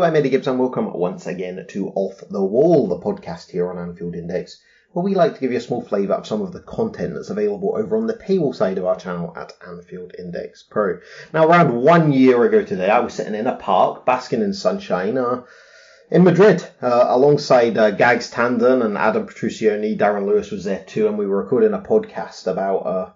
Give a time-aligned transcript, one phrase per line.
[0.00, 3.68] Hello, I'm Eddie Gibbs and welcome once again to Off the Wall, the podcast here
[3.68, 4.58] on Anfield Index,
[4.92, 7.28] where we like to give you a small flavour of some of the content that's
[7.28, 11.00] available over on the paywall side of our channel at Anfield Index Pro.
[11.34, 15.18] Now, around one year ago today, I was sitting in a park, basking in sunshine,
[15.18, 15.42] uh,
[16.10, 19.98] in Madrid, uh, alongside uh, Gags Tandon and Adam Petruccioni.
[19.98, 23.10] Darren Lewis was there too, and we were recording a podcast about uh,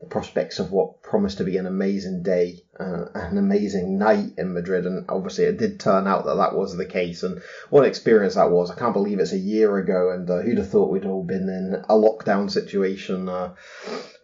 [0.00, 4.54] the prospects of what promised to be an amazing day, uh, an amazing night in
[4.54, 7.22] Madrid, and obviously it did turn out that that was the case.
[7.22, 8.70] And what an experience that was!
[8.70, 11.48] I can't believe it's a year ago, and uh, who'd have thought we'd all been
[11.48, 13.54] in a lockdown situation uh,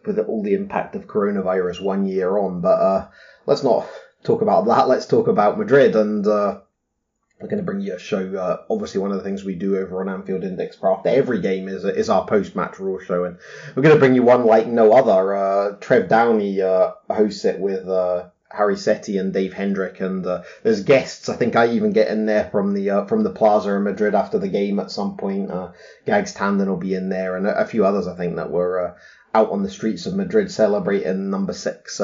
[0.07, 2.63] with all the impact of coronavirus one year on.
[2.63, 3.09] But uh,
[3.45, 3.87] let's not
[4.25, 4.89] talk about that.
[4.89, 6.27] Let's talk about Madrid and.
[7.39, 8.35] Uh, we're going to bring you a show.
[8.35, 11.41] Uh, obviously, one of the things we do over on Anfield Index Pro after every
[11.41, 13.39] game is is our post match Raw show, and
[13.75, 15.35] we're going to bring you one like no other.
[15.35, 20.43] Uh, Trev Downey uh, hosts it with uh, Hari Sethi and Dave Hendrick, and uh,
[20.63, 21.29] there's guests.
[21.29, 24.15] I think I even get in there from the uh, from the Plaza in Madrid
[24.15, 25.51] after the game at some point.
[26.07, 28.97] Gags Tandon will be in there, and a, a few others I think that were
[29.35, 32.01] out on the streets of Madrid celebrating number six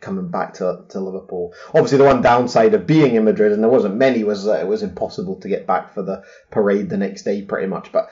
[0.00, 1.54] coming back to, to Liverpool.
[1.68, 4.66] Obviously, the one downside of being in Madrid, and there wasn't many, was that it
[4.66, 7.92] was impossible to get back for the parade the next day, pretty much.
[7.92, 8.08] But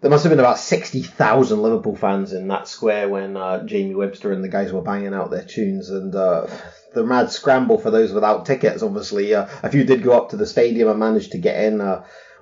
[0.00, 4.32] there must have been about 60,000 Liverpool fans in that square when uh, Jamie Webster
[4.32, 5.90] and the guys were banging out their tunes.
[5.90, 6.46] And uh,
[6.94, 9.34] the mad scramble for those without tickets, obviously.
[9.34, 11.80] Uh, a few did go up to the stadium and managed to get in.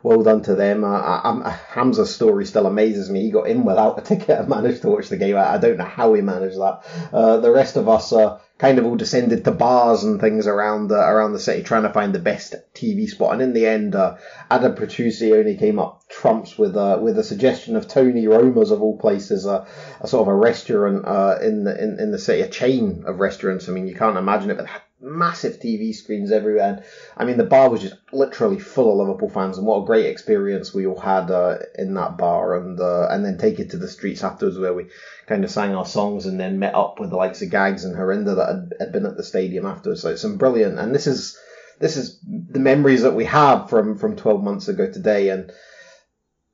[0.06, 0.84] Well done to them.
[0.84, 3.22] Uh, Hamza's story still amazes me.
[3.22, 5.34] He got in without a ticket and managed to watch the game.
[5.34, 6.84] I, I don't know how he managed that.
[7.12, 10.86] Uh, the rest of us uh, kind of all descended to bars and things around
[10.86, 13.32] the, around the city trying to find the best TV spot.
[13.32, 17.74] And in the end, uh, Adam Petruccioni came up trumps with uh, with a suggestion
[17.74, 19.66] of Tony Roma's of all places, uh,
[20.00, 23.18] a sort of a restaurant uh, in the in, in the city, a chain of
[23.18, 23.68] restaurants.
[23.68, 24.68] I mean, you can't imagine it, but
[25.00, 26.68] massive TV screens everywhere.
[26.68, 26.84] And
[27.16, 30.06] I mean, the bar was just literally full of Liverpool fans, and what a great
[30.06, 32.56] experience we all had uh, in that bar.
[32.56, 34.86] And uh, and then take it to the streets afterwards, where we
[35.26, 37.96] kind of sang our songs, and then met up with the likes of Gags and
[37.96, 40.02] Harinder that had, had been at the stadium afterwards.
[40.02, 41.38] So it's some brilliant, and this is
[41.78, 45.52] this is the memories that we have from from 12 months ago today, and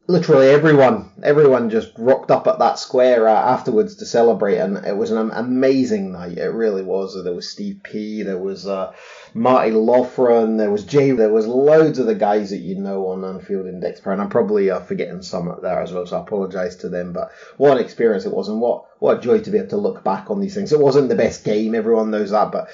[0.08, 4.96] literally everyone, everyone just rocked up at that square uh, afterwards to celebrate, and it
[4.96, 6.38] was an amazing night.
[6.38, 7.22] It really was.
[7.22, 8.92] There was Steve P, there was uh,
[9.32, 13.24] Marty Loughran, there was Jay, there was loads of the guys that you know on
[13.24, 16.22] Anfield Index Pro, and I'm probably uh, forgetting some up there as well, so I
[16.22, 17.12] apologise to them.
[17.12, 19.76] But what an experience it was, and what what a joy to be able to
[19.76, 20.72] look back on these things.
[20.72, 22.68] It wasn't the best game, everyone knows that, but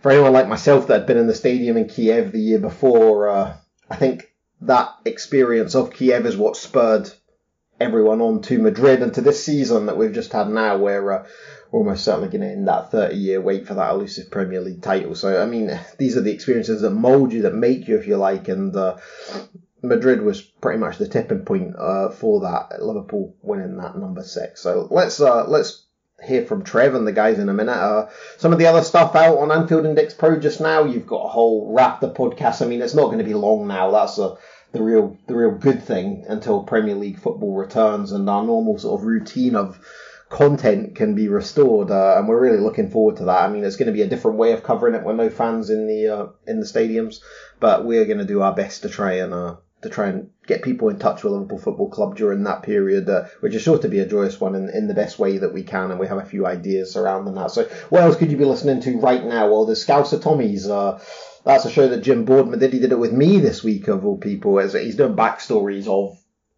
[0.00, 3.28] for anyone like myself that had been in the stadium in Kiev the year before,
[3.28, 3.56] uh,
[3.88, 4.31] I think
[4.62, 7.10] that experience of Kiev is what spurred
[7.80, 11.26] everyone on to Madrid and to this season that we've just had now, where uh,
[11.70, 14.82] we're almost certainly going to end that 30 year wait for that elusive Premier League
[14.82, 15.14] title.
[15.14, 18.16] So, I mean, these are the experiences that mould you, that make you, if you
[18.16, 18.98] like, and uh,
[19.82, 22.80] Madrid was pretty much the tipping point uh, for that.
[22.80, 24.60] Liverpool winning that number six.
[24.60, 25.86] So let's uh, let's
[26.26, 27.72] hear from Trev and the guys in a minute.
[27.72, 30.84] Uh, some of the other stuff out on Anfield Index Pro just now.
[30.84, 32.62] You've got a whole Raptor podcast.
[32.62, 33.90] I mean, it's not going to be long now.
[33.90, 34.36] That's a
[34.72, 39.00] the real the real good thing until Premier League football returns and our normal sort
[39.00, 39.78] of routine of
[40.30, 41.90] content can be restored.
[41.90, 43.42] Uh, and we're really looking forward to that.
[43.42, 45.70] I mean, it's going to be a different way of covering it with no fans
[45.70, 47.20] in the uh, in the stadiums,
[47.60, 50.62] but we're going to do our best to try and uh, to try and get
[50.62, 53.88] people in touch with Liverpool Football Club during that period, uh, which is sure to
[53.88, 56.18] be a joyous one in, in the best way that we can, and we have
[56.18, 57.50] a few ideas surrounding that.
[57.50, 59.48] So, what else could you be listening to right now?
[59.48, 60.68] Well, the Scouser Tommies.
[60.68, 61.02] Uh,
[61.44, 62.72] that's a show that Jim Boardman did.
[62.72, 64.60] He did it with me this week, of all people.
[64.60, 66.16] As he's doing backstories of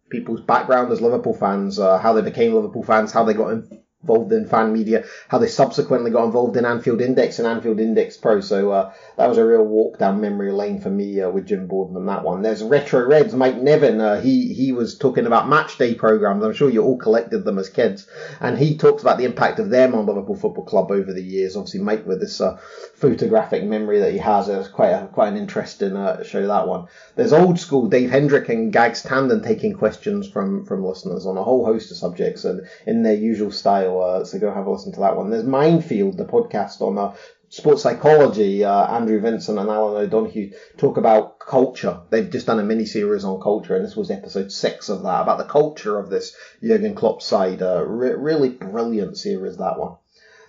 [0.09, 3.83] people's background as Liverpool fans, uh, how they became Liverpool fans, how they got in,
[4.05, 8.17] involved in fan media, how they subsequently got involved in Anfield Index and Anfield Index
[8.17, 8.41] Pro.
[8.41, 11.67] So uh, that was a real walk down memory lane for me uh, with Jim
[11.67, 12.41] Borden Boardman that one.
[12.41, 13.99] There's Retro Reds, Mike Nevin.
[13.99, 16.43] Uh, he he was talking about match day programs.
[16.43, 18.07] I'm sure you all collected them as kids,
[18.39, 21.55] and he talks about the impact of them on Liverpool Football Club over the years.
[21.55, 22.57] Obviously, Mike with this uh,
[22.95, 26.67] photographic memory that he has, it was quite a, quite an interesting uh, show that
[26.67, 26.87] one.
[27.15, 31.43] There's old school Dave Hendrick and Gags Tandon taking questions from from listeners on a
[31.43, 33.94] whole host of subjects and in their usual style.
[34.01, 35.29] Uh, so go have a listen to that one.
[35.29, 37.15] There's Minefield, the podcast on uh,
[37.49, 42.01] sports psychology, uh, Andrew Vincent and Alan O'Donoghue talk about culture.
[42.09, 45.21] They've just done a mini series on culture, and this was episode six of that
[45.21, 47.61] about the culture of this Jurgen Klopp side.
[47.61, 49.95] Uh, re- really brilliant series that one.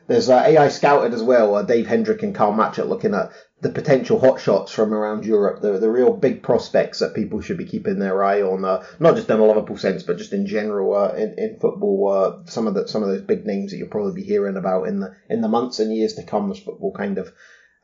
[0.06, 3.30] There's uh, AI Scouted as well, uh, Dave Hendrick and Karl Matchett looking at
[3.62, 7.64] the potential hotshots from around Europe, the, the real big prospects that people should be
[7.64, 10.94] keeping their eye on, uh, not just in a Liverpool sense, but just in general
[10.94, 12.08] uh, in, in football.
[12.08, 14.84] Uh, some of the some of those big names that you'll probably be hearing about
[14.84, 17.32] in the in the months and years to come as football kind of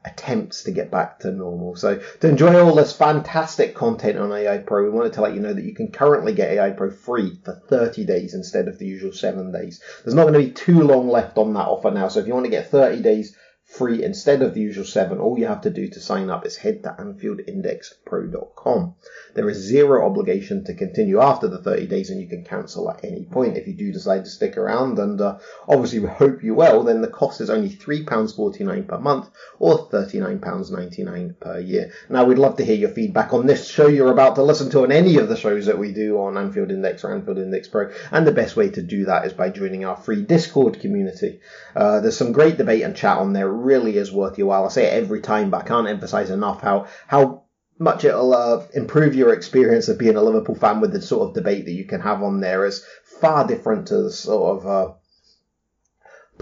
[0.04, 1.76] attempts to get back to normal.
[1.76, 5.40] So to enjoy all this fantastic content on AI Pro, we wanted to let you
[5.40, 8.86] know that you can currently get AI Pro free for 30 days instead of the
[8.86, 9.80] usual seven days.
[10.04, 12.08] There's not going to be too long left on that offer now.
[12.08, 13.36] So if you want to get 30 days
[13.72, 16.56] free instead of the usual seven, all you have to do to sign up is
[16.56, 18.94] head to AnfieldIndexPro.com.
[19.34, 23.05] There is zero obligation to continue after the 30 days and you can cancel at
[23.05, 24.99] any point if you do decide to stick around.
[24.99, 26.82] And uh, obviously, we hope you will.
[26.82, 31.93] Then the cost is only £3.49 per month or £39.99 per year.
[32.11, 34.82] Now, we'd love to hear your feedback on this show you're about to listen to
[34.82, 37.90] on any of the shows that we do on Anfield Index or Anfield Index Pro.
[38.11, 41.40] And the best way to do that is by joining our free Discord community.
[41.75, 43.49] Uh, there's some great debate and chat on there.
[43.49, 44.67] It really is worth your while.
[44.67, 47.44] I say it every time, but I can't emphasize enough how, how
[47.82, 51.34] much it'll uh, improve your experience of being a Liverpool fan with the sort of
[51.34, 54.93] debate that you can have on there is far different to the sort of uh,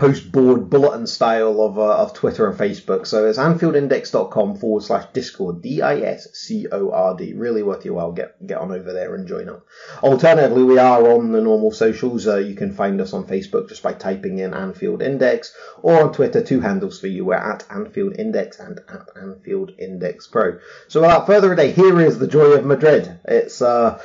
[0.01, 3.07] post-board bulletin style of, uh, of Twitter and Facebook.
[3.07, 7.35] So it's AnfieldIndex.com forward slash Discord, D-I-S-C-O-R-D.
[7.35, 8.13] Really worth your while.
[8.13, 9.67] Get, get on over there and join up.
[10.03, 12.27] Alternatively, we are on the normal socials.
[12.27, 16.13] Uh, you can find us on Facebook just by typing in Anfield Index or on
[16.15, 17.27] Twitter, two handles for you.
[17.27, 20.59] We're at Anfield Index and at Anfield Index Pro.
[20.89, 23.21] So without further ado, here is the joy of Madrid.
[23.27, 24.01] It's, uh,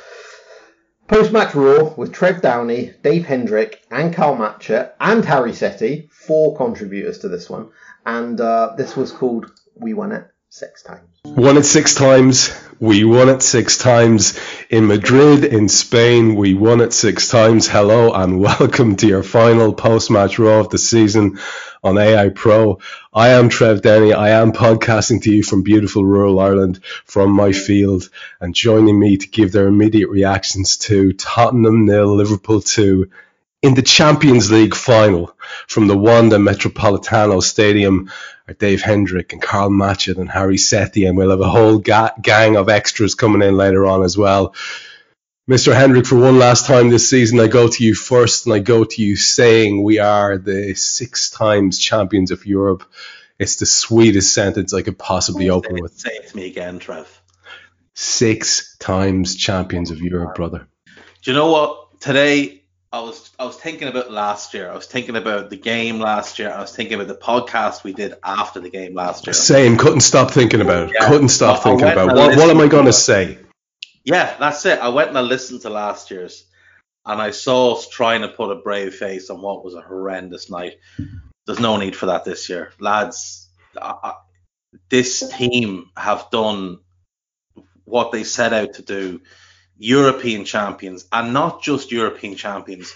[1.08, 7.20] Post-match Raw with Trev Downey, Dave Hendrick, and Karl Matchett, and Hari Sethi, four contributors
[7.20, 7.68] to this one.
[8.04, 11.08] And uh, this was called We Won It Six Times.
[11.24, 12.50] Won it six times.
[12.78, 14.38] We won it six times
[14.68, 16.34] in Madrid, in Spain.
[16.34, 17.66] We won it six times.
[17.66, 21.38] Hello and welcome to your final post-match Raw of the season
[21.82, 22.80] on AI Pro.
[23.14, 24.12] I am Trev Downey.
[24.12, 29.16] I am podcasting to you from beautiful rural Ireland, from my field, and joining me
[29.16, 33.08] to give their immediate reactions to Tottenham nil, Liverpool two,
[33.62, 35.34] in the Champions League final
[35.66, 38.10] from the Wanda Metropolitano Stadium
[38.48, 42.14] are Dave Hendrick and Karl Matchett and Hari Sethi, and we'll have a whole ga-
[42.20, 44.54] gang of extras coming in later on as well.
[45.48, 45.72] Mr.
[45.72, 48.84] Hendrick, for one last time this season, I go to you first and I go
[48.84, 52.84] to you saying we are the six times champions of Europe.
[53.38, 55.92] It's the sweetest sentence I could possibly open with.
[55.92, 57.22] Say it to me again, Trev.
[57.94, 60.66] Six times champions of Europe, brother.
[61.22, 62.00] Do you know what?
[62.00, 64.70] Today I was I was thinking about last year.
[64.70, 66.50] I was thinking about the game last year.
[66.50, 69.34] I was thinking about the podcast we did after the game last year.
[69.34, 69.76] Same.
[69.76, 70.94] Couldn't stop thinking about it.
[70.98, 71.08] Yeah.
[71.08, 73.38] Couldn't stop I- thinking about What, what am I going to say?
[74.04, 74.78] Yeah, that's it.
[74.78, 76.44] I went and I listened to last year's,
[77.04, 80.48] and I saw us trying to put a brave face on what was a horrendous
[80.48, 80.74] night.
[81.44, 83.48] There's no need for that this year, lads.
[83.80, 84.14] I,
[84.88, 86.78] this team have done
[87.84, 89.20] what they set out to do.
[89.78, 92.94] European champions, and not just European champions,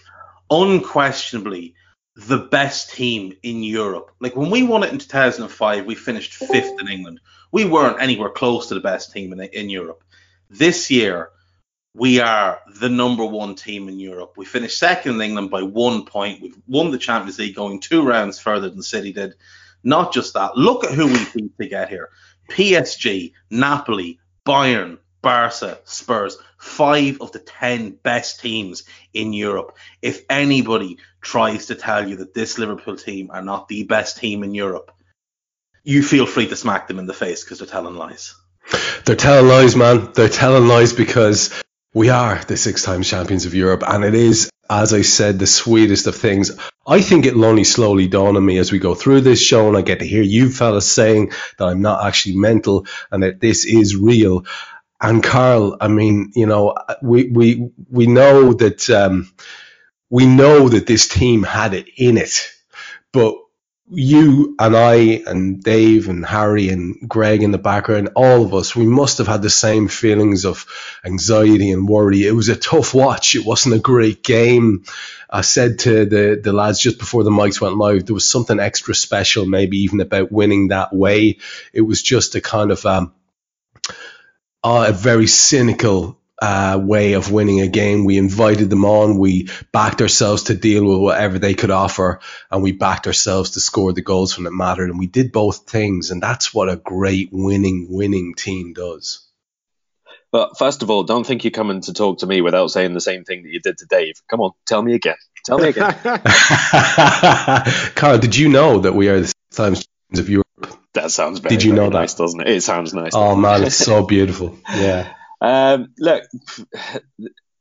[0.51, 1.75] unquestionably
[2.17, 4.11] the best team in Europe.
[4.21, 7.21] Like when we won it in 2005, we finished fifth in England.
[7.53, 10.03] We weren't anywhere close to the best team in, in Europe.
[10.49, 11.31] This year,
[11.95, 14.35] we are the number one team in Europe.
[14.37, 16.41] We finished second in England by one point.
[16.41, 19.35] We've won the Champions League going two rounds further than City did.
[19.83, 22.11] Not just that, look at who we beat to get here
[22.51, 29.77] PSG, Napoli, Bayern, Barca, Spurs, five of the 10 best teams in Europe.
[30.01, 34.43] If anybody tries to tell you that this Liverpool team are not the best team
[34.43, 34.91] in Europe,
[35.85, 38.35] you feel free to smack them in the face because they're telling lies.
[39.05, 40.13] They're telling lies, man.
[40.15, 41.51] They're telling lies because
[41.93, 45.47] we are the six times champions of Europe, and it is, as I said, the
[45.47, 46.53] sweetest of things.
[46.87, 49.77] I think it'll only slowly dawn on me as we go through this show, and
[49.77, 53.65] I get to hear you fellas saying that I'm not actually mental and that this
[53.65, 54.45] is real.
[55.01, 59.33] And Carl, I mean, you know, we we we know that um,
[60.11, 62.51] we know that this team had it in it,
[63.13, 63.37] but
[63.93, 68.77] you and I and Dave and Harry and Greg in the background, all of us,
[68.77, 70.67] we must have had the same feelings of
[71.05, 72.25] anxiety and worry.
[72.25, 73.35] It was a tough watch.
[73.35, 74.85] It wasn't a great game.
[75.29, 78.61] I said to the, the lads just before the mics went live, there was something
[78.61, 81.39] extra special, maybe even about winning that way.
[81.73, 83.13] It was just a kind of um,
[84.63, 88.05] uh, a very cynical uh, way of winning a game.
[88.05, 89.19] We invited them on.
[89.19, 93.61] We backed ourselves to deal with whatever they could offer, and we backed ourselves to
[93.61, 94.91] score the goals when it mattered.
[94.91, 99.27] And we did both things, and that's what a great winning, winning team does.
[100.33, 103.01] But first of all, don't think you're coming to talk to me without saying the
[103.01, 104.15] same thing that you did to Dave.
[104.29, 105.17] Come on, tell me again.
[105.45, 105.93] Tell me again.
[107.97, 110.80] Carl, did you know that we are the times champions of Europe?
[110.95, 111.99] That sounds very, Did you know that?
[111.99, 112.49] nice, doesn't it?
[112.49, 113.13] It sounds nice.
[113.15, 114.59] Oh man, it's so beautiful.
[114.75, 115.13] Yeah.
[115.41, 116.25] Um, look,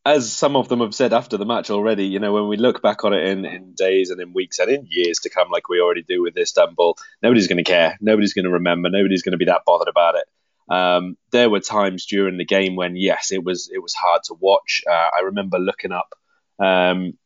[0.06, 2.82] as some of them have said after the match already, you know, when we look
[2.82, 5.70] back on it in, in days and in weeks and in years to come, like
[5.70, 7.98] we already do with Istanbul, nobody's going to care.
[8.02, 8.90] Nobody's going to remember.
[8.90, 10.26] Nobody's going to be that bothered about it.
[10.74, 14.36] Um, there were times during the game when, yes, it was it was hard to
[14.40, 14.84] watch.
[14.90, 16.14] Uh, I remember looking up,
[16.60, 17.18] um,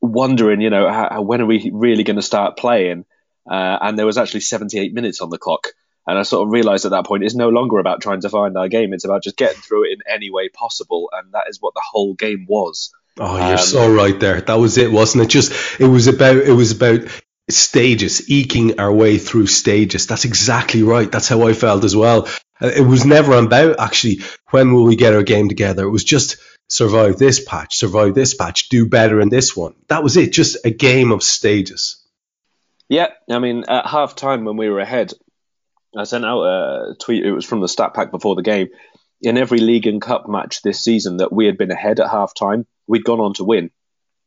[0.00, 3.04] wondering, you know, how, when are we really going to start playing?
[3.50, 5.68] Uh, and there was actually 78 minutes on the clock.
[6.06, 8.56] And I sort of realised at that point it's no longer about trying to find
[8.56, 8.92] our game.
[8.92, 11.10] It's about just getting through it in any way possible.
[11.12, 12.92] And that is what the whole game was.
[13.18, 14.40] Oh, you're Um, so right there.
[14.40, 15.30] That was it, wasn't it?
[15.30, 17.00] Just it was about it was about
[17.48, 20.06] stages, eking our way through stages.
[20.06, 21.10] That's exactly right.
[21.10, 22.28] That's how I felt as well.
[22.60, 25.84] Uh, It was never about actually when will we get our game together.
[25.84, 26.36] It was just
[26.68, 29.74] survive this patch, survive this patch, do better in this one.
[29.88, 30.32] That was it.
[30.32, 31.96] Just a game of stages.
[32.88, 35.12] Yeah, I mean, at half time when we were ahead,
[35.96, 37.24] I sent out a tweet.
[37.24, 38.68] It was from the stat pack before the game.
[39.22, 42.34] In every league and cup match this season that we had been ahead at half
[42.34, 43.70] time, we'd gone on to win.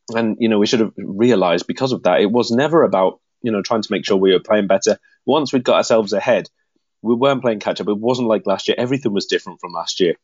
[0.09, 3.51] And, you know, we should have realised because of that, it was never about, you
[3.51, 4.97] know, trying to make sure we were playing better.
[5.25, 6.49] Once we'd got ourselves ahead,
[7.01, 7.87] we weren't playing catch up.
[7.87, 8.75] It wasn't like last year.
[8.77, 10.15] Everything was different from last year.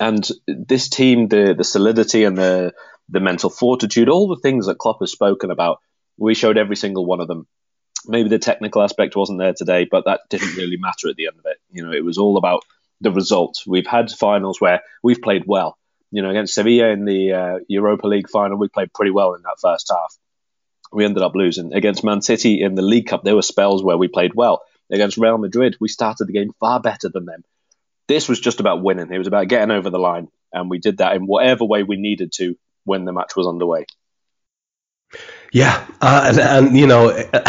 [0.00, 2.72] And this team, the the solidity and the
[3.10, 5.78] the mental fortitude, all the things that Klopp has spoken about,
[6.16, 7.46] we showed every single one of them
[8.06, 11.38] maybe the technical aspect wasn't there today, but that didn't really matter at the end
[11.38, 11.58] of it.
[11.70, 12.64] You know, it was all about
[13.00, 13.62] the result.
[13.66, 15.76] We've had finals where we've played well.
[16.10, 19.42] You know, against Sevilla in the uh, Europa League final, we played pretty well in
[19.42, 20.16] that first half.
[20.92, 21.72] We ended up losing.
[21.72, 24.62] Against Man City in the League Cup, there were spells where we played well.
[24.90, 27.44] Against Real Madrid, we started the game far better than them.
[28.08, 29.12] This was just about winning.
[29.12, 31.96] It was about getting over the line, and we did that in whatever way we
[31.96, 33.86] needed to when the match was underway.
[35.52, 37.10] Yeah, uh, and, and you know,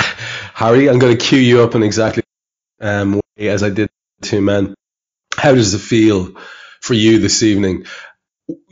[0.54, 2.24] Harry, I'm going to cue you up in exactly
[2.82, 3.90] um, as I did
[4.22, 4.76] two men.
[5.38, 6.36] How does it feel
[6.82, 7.86] for you this evening?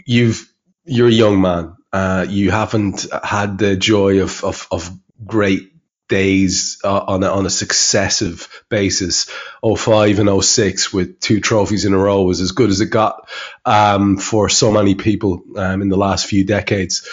[0.05, 0.51] You've
[0.85, 1.75] you're a young man.
[1.93, 4.91] Uh, you haven't had the joy of of, of
[5.25, 5.71] great
[6.09, 9.29] days uh, on a, on a successive basis.
[9.63, 13.29] 05 and 06 with two trophies in a row was as good as it got
[13.65, 17.07] um, for so many people um, in the last few decades.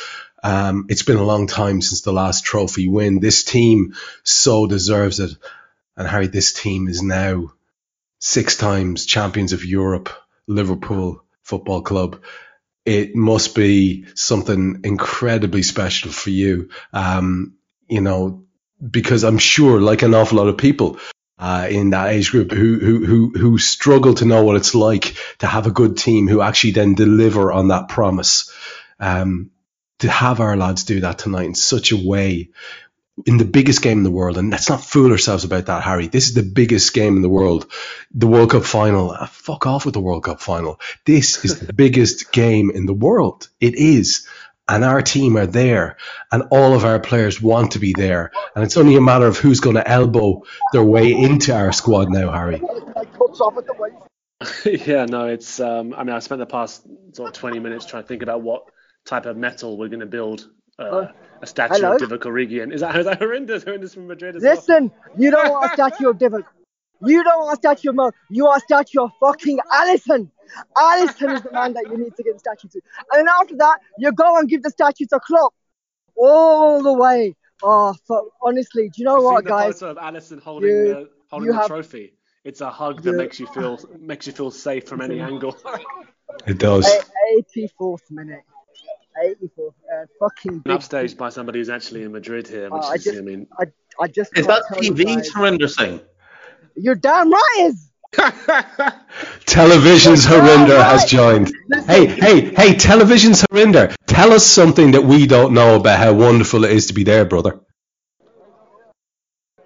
[0.46, 3.18] Um, it's been a long time since the last trophy win.
[3.18, 5.32] This team so deserves it.
[5.96, 7.52] And Harry, this team is now
[8.20, 10.08] six times champions of Europe,
[10.46, 12.22] Liverpool Football Club.
[12.84, 16.70] It must be something incredibly special for you.
[16.92, 17.54] Um,
[17.88, 18.44] you know,
[18.88, 21.00] because I'm sure, like an awful lot of people
[21.40, 25.16] uh, in that age group who, who who who struggle to know what it's like
[25.38, 28.52] to have a good team who actually then deliver on that promise.
[29.00, 29.50] Um,
[30.00, 32.50] to have our lads do that tonight in such a way
[33.24, 36.06] in the biggest game in the world, and let's not fool ourselves about that, Harry.
[36.06, 37.70] This is the biggest game in the world,
[38.12, 39.10] the World Cup final.
[39.10, 40.80] Ah, fuck off with the World Cup final.
[41.06, 43.48] This is the biggest game in the world.
[43.60, 44.26] It is.
[44.68, 45.96] And our team are there,
[46.32, 48.32] and all of our players want to be there.
[48.54, 52.10] And it's only a matter of who's going to elbow their way into our squad
[52.10, 52.60] now, Harry.
[54.64, 55.60] yeah, no, it's.
[55.60, 58.42] Um, I mean, I spent the past sort of 20 minutes trying to think about
[58.42, 58.64] what
[59.06, 60.48] type of metal we're going to build
[60.78, 61.06] uh,
[61.40, 61.94] a statue hello?
[61.96, 62.62] of Divock Origi.
[62.62, 63.64] And is that, is that horrendous?
[63.64, 64.54] Horrendous from Madrid as well.
[64.54, 66.44] Listen, you don't want a statue of Divock.
[67.04, 68.10] You don't want a statue of Mo.
[68.30, 70.30] You want a statue of fucking Alisson.
[70.76, 72.80] Alisson is the man that you need to give the statue to.
[73.12, 75.52] And then after that, you go and give the statue to Klopp.
[76.16, 77.34] All the way.
[77.62, 78.24] Oh, fuck.
[78.42, 79.80] honestly, do you know I've what, seen the guys?
[79.80, 82.12] photo of Alisson holding You- the holding you the have- trophy.
[82.44, 85.56] It's a hug that You- makes you feel makes you feel safe from any angle.
[86.46, 86.86] It does.
[87.56, 88.40] 84th minute.
[89.24, 89.68] 84th.
[89.68, 90.78] Uh, fucking And big.
[90.78, 93.46] upstaged by somebody who's actually in Madrid here, which Uh, I is, just- I mean,
[93.58, 93.64] I,
[94.00, 95.30] I just Is that TV guys.
[95.32, 96.00] Surinder Singh?
[96.74, 97.90] You're damn right, it is.
[99.46, 101.52] Television's Harinder has joined.
[101.86, 103.94] Hey, hey, hey, Television's Harinder.
[104.06, 107.24] Tell us something that we don't know about how wonderful it is to be there,
[107.24, 107.60] brother.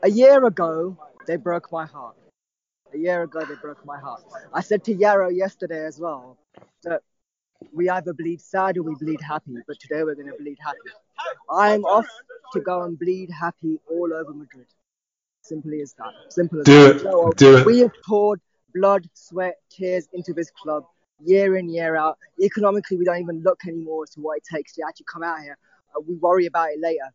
[0.03, 2.17] A year ago, they broke my heart.
[2.95, 4.23] A year ago, they broke my heart.
[4.53, 6.39] I said to Yarrow yesterday as well
[6.85, 7.03] that
[7.73, 10.79] we either bleed sad or we bleed happy, but today we're going to bleed happy.
[11.51, 12.07] I'm off
[12.53, 14.67] to go and bleed happy all over Madrid.
[15.43, 16.13] Simply as that.
[16.29, 16.97] Simple as Do that.
[16.97, 17.05] it.
[17.05, 17.37] Know what?
[17.37, 17.67] Do it.
[17.67, 18.41] We have poured
[18.75, 20.85] blood, sweat, tears into this club.
[21.25, 22.19] year in, year out.
[22.43, 25.41] Economically, we don't even look anymore as to what it takes to actually come out
[25.41, 25.59] here.
[25.97, 27.13] Uh, we worry about it later.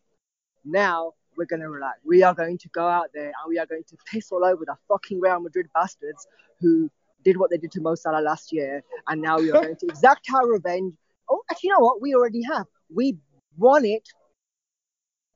[0.63, 1.99] Now we're going to relax.
[2.05, 4.63] We are going to go out there and we are going to piss all over
[4.65, 6.27] the fucking Real Madrid bastards
[6.59, 6.89] who
[7.25, 9.87] did what they did to Mo Salah last year, and now we are going to
[9.87, 10.93] exact our revenge.
[11.29, 12.01] Oh, actually, you know what?
[12.01, 12.67] We already have.
[12.93, 13.17] We
[13.57, 14.07] won it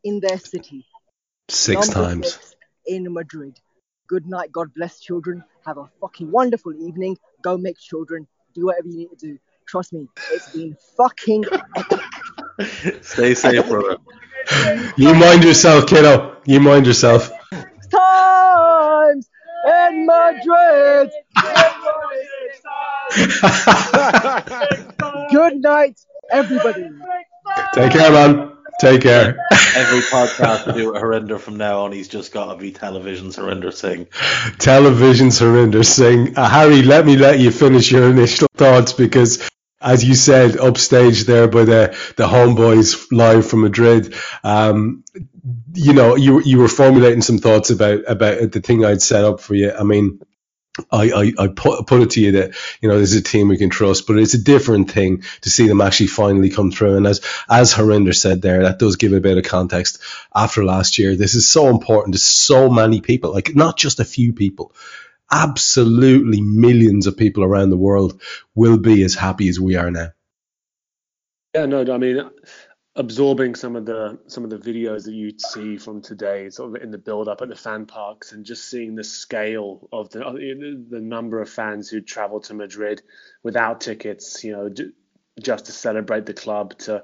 [0.04, 0.86] in their city.
[1.50, 2.34] Six Number times.
[2.34, 2.56] six
[2.86, 3.60] in Madrid.
[4.08, 4.52] Good night.
[4.52, 5.44] God bless children.
[5.66, 7.18] Have a fucking wonderful evening.
[7.42, 8.28] Go make children.
[8.54, 9.40] Do whatever you need to do.
[9.68, 12.00] Trust me, it's been fucking epic.
[13.02, 13.98] Stay safe, brother.
[14.98, 16.38] You mind yourself, kiddo.
[16.46, 17.30] You mind yourself.
[17.92, 19.30] times
[19.66, 21.12] in Madrid.
[25.32, 26.00] Good night,
[26.32, 26.90] everybody.
[27.74, 28.52] Take care, man.
[28.80, 29.38] Take care.
[29.76, 33.36] Every podcast we do with Harinder from now on, he's just got to be television's
[33.36, 34.08] Harinder Singh.
[34.60, 36.38] Television's Harinder Singh.
[36.38, 39.50] Uh, Harry, let me let you finish your initial thoughts because,
[39.82, 44.14] as you said, upstage there by the the homeboys live from Madrid.
[44.44, 45.04] Um,
[45.74, 49.40] you know, you you were formulating some thoughts about about the thing I'd set up
[49.40, 49.72] for you.
[49.72, 50.20] I mean.
[50.92, 53.58] I, I, I put, put it to you that you know there's a team we
[53.58, 56.98] can trust, but it's a different thing to see them actually finally come through.
[56.98, 60.00] And as as Harinder said there, that does give a bit of context
[60.36, 61.16] after last year.
[61.16, 64.74] This is so important to so many people, like not just a few people.
[65.32, 68.20] Absolutely millions of people around the world
[68.56, 70.10] will be as happy as we are now.
[71.54, 72.30] Yeah, no, I mean,
[72.96, 76.82] absorbing some of the some of the videos that you'd see from today, sort of
[76.82, 80.20] in the build up at the fan parks, and just seeing the scale of the
[80.90, 83.02] the number of fans who travel to Madrid
[83.44, 84.70] without tickets, you know,
[85.40, 87.04] just to celebrate the club, to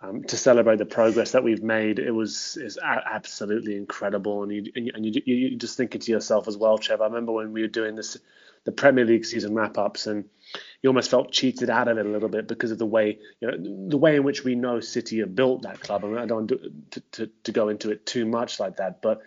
[0.00, 1.98] um, to celebrate the progress that we've made.
[1.98, 6.12] It was is absolutely incredible, and you and you, you you you just thinking to
[6.12, 7.00] yourself as well, Trev.
[7.00, 8.16] I remember when we were doing this,
[8.64, 10.26] the Premier League season wrap ups, and
[10.82, 13.50] you almost felt cheated out of it a little bit because of the way you
[13.50, 16.04] know the way in which we know City have built that club.
[16.04, 19.02] I, mean, I don't want to, to, to go into it too much like that,
[19.02, 19.20] but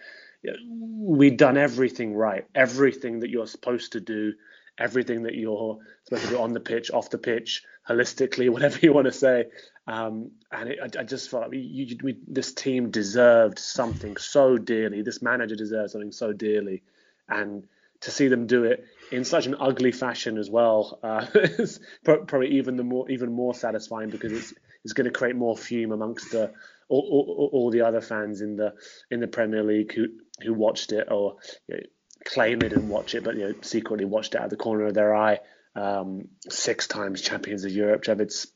[0.67, 4.33] we've done everything right, everything that you're supposed to do,
[4.77, 8.93] everything that you're supposed to do on the pitch, off the pitch, holistically, whatever you
[8.93, 9.45] want to say.
[9.87, 14.57] Um, and it, I, I just felt like you, we, this team deserved something so
[14.57, 15.01] dearly.
[15.01, 16.83] This manager deserved something so dearly,
[17.27, 17.63] and
[18.01, 22.57] to see them do it in such an ugly fashion as well uh, is probably
[22.57, 26.31] even the more even more satisfying because it's it's going to create more fume amongst
[26.31, 26.51] the
[26.87, 28.73] all, all, all the other fans in the
[29.11, 30.07] in the Premier League who
[30.41, 31.81] who watched it or you know,
[32.25, 34.85] claim it and watch it, but you know secretly watched it out of the corner
[34.85, 35.39] of their eye.
[35.75, 38.19] Um, six times champions of Europe, Trev.
[38.19, 38.47] It's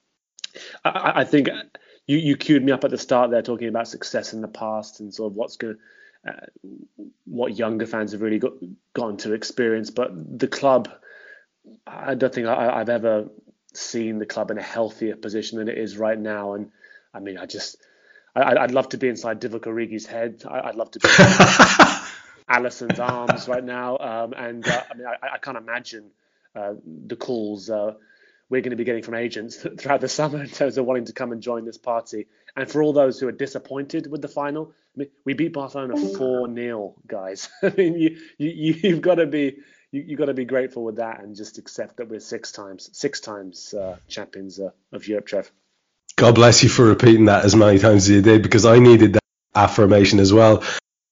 [0.84, 1.50] I, I think
[2.08, 5.00] you you queued me up at the start there talking about success in the past
[5.00, 5.80] and sort of what's going to
[6.28, 6.46] uh,
[7.26, 8.54] what younger fans have really got
[8.94, 9.90] gotten to experience.
[9.90, 10.90] But the club,
[11.86, 13.30] I don't think I, I've ever
[13.74, 16.54] seen the club in a healthier position than it is right now.
[16.54, 16.72] And
[17.14, 17.78] I mean, I just,
[18.36, 20.44] I, I'd love to be inside Divock Origi's head.
[20.48, 23.98] I, I'd love to be in Alisson's arms right now.
[23.98, 26.12] Um, and uh, I mean, I, I can't imagine
[26.56, 27.96] uh, the calls uh,
[28.50, 31.14] we're going to be getting from agents throughout the summer in terms of wanting to
[31.14, 32.28] come and join this party.
[32.56, 35.98] And for all those who are disappointed with the final, I mean, we beat Barcelona
[35.98, 37.50] four 0 guys.
[37.64, 39.58] I mean, you you you've got to be
[39.92, 42.90] you you got to be grateful with that and just accept that we're six times
[42.94, 45.52] six times uh, champions uh, of Europe, Trev.
[46.16, 49.14] God bless you for repeating that as many times as you did because I needed
[49.14, 49.24] that
[49.56, 50.64] affirmation as well.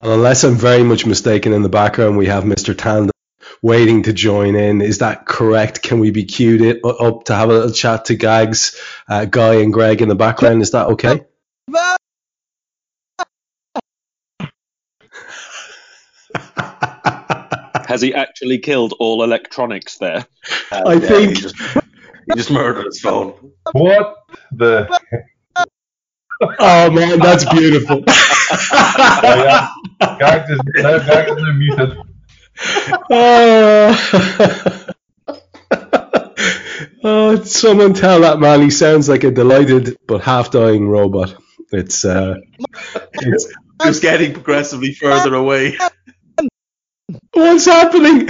[0.01, 2.75] And unless I'm very much mistaken in the background, we have Mr.
[2.75, 3.10] Tandon
[3.63, 4.82] waiting to join in.
[4.82, 5.82] Is that correct?
[5.82, 9.73] Can we be queued up to have a little chat to Gags, uh, Guy, and
[9.73, 10.62] Greg in the background?
[10.62, 11.25] Is that okay?
[17.88, 20.26] Has he actually killed all electronics there?
[20.71, 23.34] I uh, Yeah, think- he just, he just murdered his phone.
[23.74, 24.15] What
[24.52, 24.88] the?
[26.60, 28.04] Oh man, that's beautiful.
[28.54, 29.69] Oh, yeah.
[30.19, 31.97] Gags is, now Gags is muted.
[33.10, 34.86] oh.
[37.04, 41.36] oh, someone tell that man he sounds like a delighted but half dying robot.
[41.71, 42.36] It's uh,
[43.13, 43.47] it's
[43.84, 45.77] Just getting progressively further away.
[47.34, 48.29] what's happening?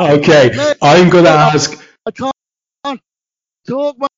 [0.00, 1.84] okay, I'm gonna ask.
[2.06, 2.32] I can't
[3.66, 3.96] talk.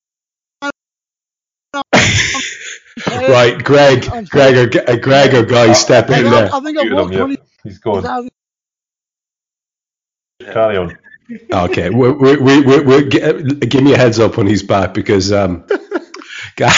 [3.07, 6.53] Right, Greg, Greg, or, uh, Greg, or Guy, step in there.
[6.53, 8.29] I think I've walked 20 He's gone.
[10.41, 10.97] Carry on.
[11.53, 15.65] Okay, we we we, gi- give me a heads up when he's back because um,
[16.55, 16.73] Guy.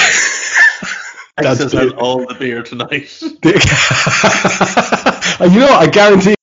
[1.39, 3.09] Texas That's had all the beer tonight.
[5.53, 6.35] you know, I guarantee.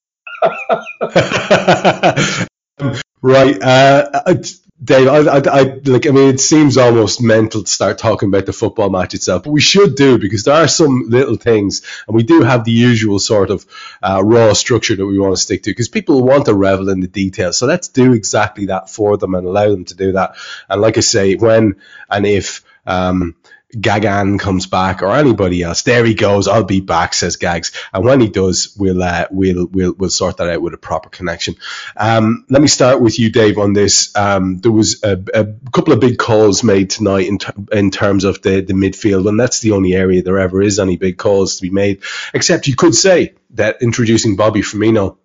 [3.22, 4.34] right, uh, uh,
[4.82, 5.08] Dave.
[5.08, 6.06] I, I, I, like.
[6.06, 9.50] I mean, it seems almost mental to start talking about the football match itself, but
[9.50, 13.18] we should do because there are some little things, and we do have the usual
[13.18, 13.66] sort of
[14.02, 17.00] uh, raw structure that we want to stick to because people want to revel in
[17.00, 17.58] the details.
[17.58, 20.36] So let's do exactly that for them and allow them to do that.
[20.68, 21.76] And like I say, when
[22.08, 22.64] and if.
[22.86, 23.36] Um,
[23.74, 26.48] Gagan comes back or anybody else, there he goes.
[26.48, 27.72] I'll be back, says Gags.
[27.92, 31.09] And when he does, we'll uh, we'll we'll we'll sort that out with a proper
[31.09, 31.56] connection.
[31.96, 34.14] Um, let me start with you, Dave, on this.
[34.16, 38.24] Um, there was a, a, couple of big calls made tonight in ter- in terms
[38.24, 41.56] of the the midfield, and that's the only area there ever is any big calls
[41.56, 42.02] to be made.
[42.35, 45.16] Except you could say that introducing Bobby Firmino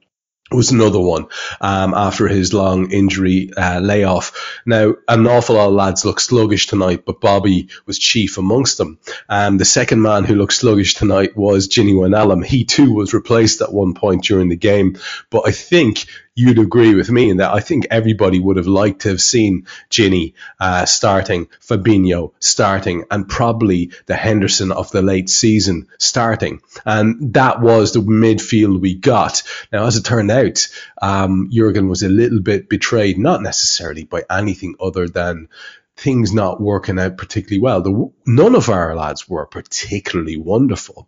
[0.51, 1.25] was another one
[1.59, 4.61] um, after his long injury uh, layoff.
[4.65, 8.99] Now, an awful lot of lads look sluggish tonight, but Bobby was chief amongst them.
[9.27, 12.45] Um, the second man who looked sluggish tonight was Gini Wijnaldum.
[12.45, 14.97] He too was replaced at one point during the game,
[15.31, 19.01] but I think you'd agree with me in that I think everybody would have liked
[19.01, 25.29] to have seen Gini uh, starting, Fabinho starting, and probably the Henderson of the late
[25.29, 26.61] season starting.
[26.85, 29.43] And that was the midfield we got.
[29.71, 30.67] Now, as it turned out,
[31.01, 35.47] um, Jurgen was a little bit betrayed, not necessarily by anything other than
[35.95, 37.81] things not working out particularly well.
[37.81, 41.07] The, none of our lads were particularly wonderful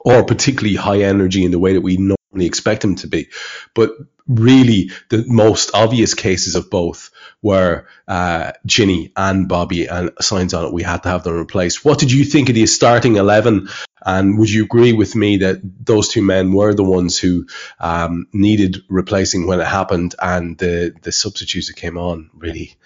[0.00, 1.96] or particularly high energy in the way that we
[2.32, 3.28] normally expect them to be.
[3.74, 3.92] But
[4.26, 7.10] really the most obvious cases of both
[7.42, 11.84] were uh, Gini and Bobby, and signs on it we had to have them replaced.
[11.84, 13.68] What did you think of the starting eleven?
[14.04, 17.46] And would you agree with me that those two men were the ones who
[17.78, 22.76] um, needed replacing when it happened, and the the substitutes that came on really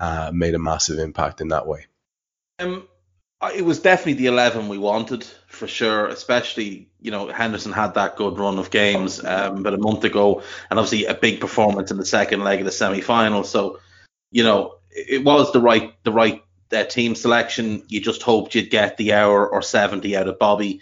[0.00, 1.86] uh, made a massive impact in that way?
[2.58, 2.88] Um,
[3.54, 8.16] it was definitely the 11 we wanted for sure, especially, you know, Henderson had that
[8.16, 12.04] good run of games um, a month ago and obviously a big performance in the
[12.04, 13.42] second leg of the semi final.
[13.42, 13.80] So,
[14.30, 17.82] you know, it was the right the right uh, team selection.
[17.88, 20.80] You just hoped you'd get the hour or 70 out of Bobby,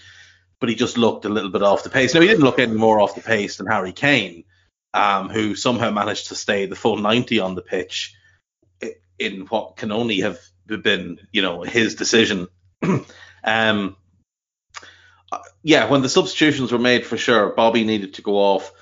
[0.60, 2.14] but he just looked a little bit off the pace.
[2.14, 4.44] Now, he didn't look any more off the pace than Harry Kane,
[4.92, 8.14] um, who somehow managed to stay the full 90 on the pitch
[9.18, 12.48] in what can only have been, you know, his decision.
[13.44, 13.96] um,
[15.62, 18.73] yeah, when the substitutions were made for sure, Bobby needed to go off.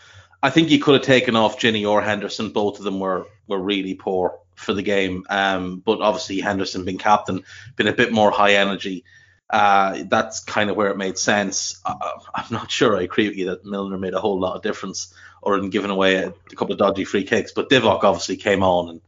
[0.42, 2.50] I think he could have taken off Gini or Henderson.
[2.50, 5.24] Both of them were were really poor for the game.
[5.28, 7.44] Um, but obviously Henderson being captain,
[7.76, 9.04] been a bit more high energy.
[9.50, 11.80] Uh, that's kind of where it made sense.
[11.84, 14.62] I, I'm not sure I agree with you that Milner made a whole lot of
[14.62, 17.52] difference or in giving away a, a couple of dodgy free kicks.
[17.52, 19.00] But Divock obviously came on, and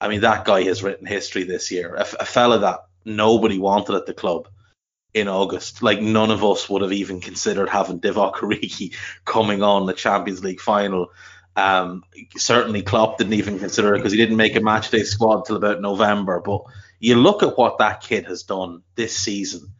[0.00, 1.96] I mean that guy has written history this year.
[1.96, 4.48] A, a fella that nobody wanted at the club
[5.14, 5.82] in August.
[5.82, 8.94] Like none of us would have even considered having Divock Origi
[9.24, 11.08] coming on the Champions League final.
[11.54, 12.04] Um,
[12.36, 15.80] certainly Klopp didn't even consider it because he didn't make a matchday squad until about
[15.80, 16.40] November.
[16.40, 16.62] But
[16.98, 19.72] you look at what that kid has done this season.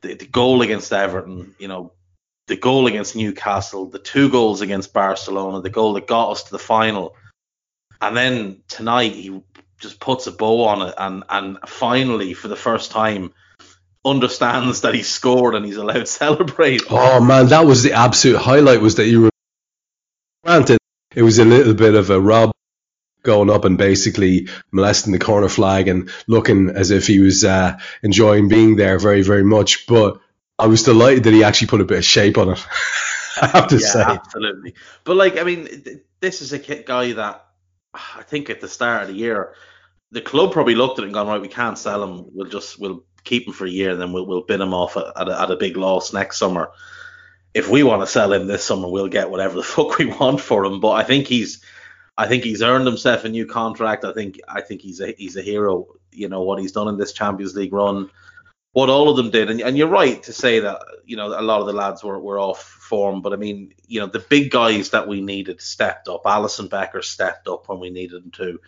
[0.00, 1.92] The, the goal against Everton, you know,
[2.46, 6.52] the goal against Newcastle, the two goals against Barcelona, the goal that got us to
[6.52, 7.14] the final.
[8.00, 9.42] And then tonight he
[9.80, 13.32] just puts a bow on it and and finally for the first time
[14.06, 16.82] understands that he scored and he's allowed to celebrate.
[16.88, 19.30] Oh man, that was the absolute highlight was that you were
[20.44, 20.78] granted
[21.14, 22.52] it was a little bit of a rob
[23.22, 27.76] going up and basically molesting the corner flag and looking as if he was uh,
[28.02, 30.20] enjoying being there very very much but
[30.58, 32.66] I was delighted that he actually put a bit of shape on it.
[33.42, 34.02] I have to yeah, say.
[34.02, 34.74] Absolutely.
[35.04, 35.68] But like I mean
[36.20, 37.46] this is a guy that
[37.92, 39.54] I think at the start of the year,
[40.10, 42.26] the club probably looked at it and gone, right, we can't sell him.
[42.32, 44.96] We'll just we'll keep him for a year and then we'll we'll bin him off
[44.96, 46.70] at, at, a, at a big loss next summer.
[47.52, 50.40] If we want to sell him this summer, we'll get whatever the fuck we want
[50.40, 50.80] for him.
[50.80, 51.62] But I think he's
[52.16, 54.04] I think he's earned himself a new contract.
[54.04, 55.88] I think I think he's a he's a hero.
[56.12, 58.10] You know what he's done in this Champions League run,
[58.76, 61.40] what all of them did, and, and you're right to say that you know a
[61.40, 64.50] lot of the lads were, were off form, but I mean you know the big
[64.50, 66.24] guys that we needed stepped up.
[66.24, 68.60] Alisson Becker stepped up when we needed him to.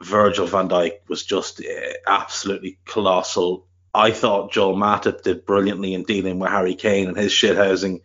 [0.00, 3.66] Virgil van Dijk was just uh, absolutely colossal.
[3.94, 8.00] I thought Joel Matip did brilliantly in dealing with Harry Kane and his shithousing.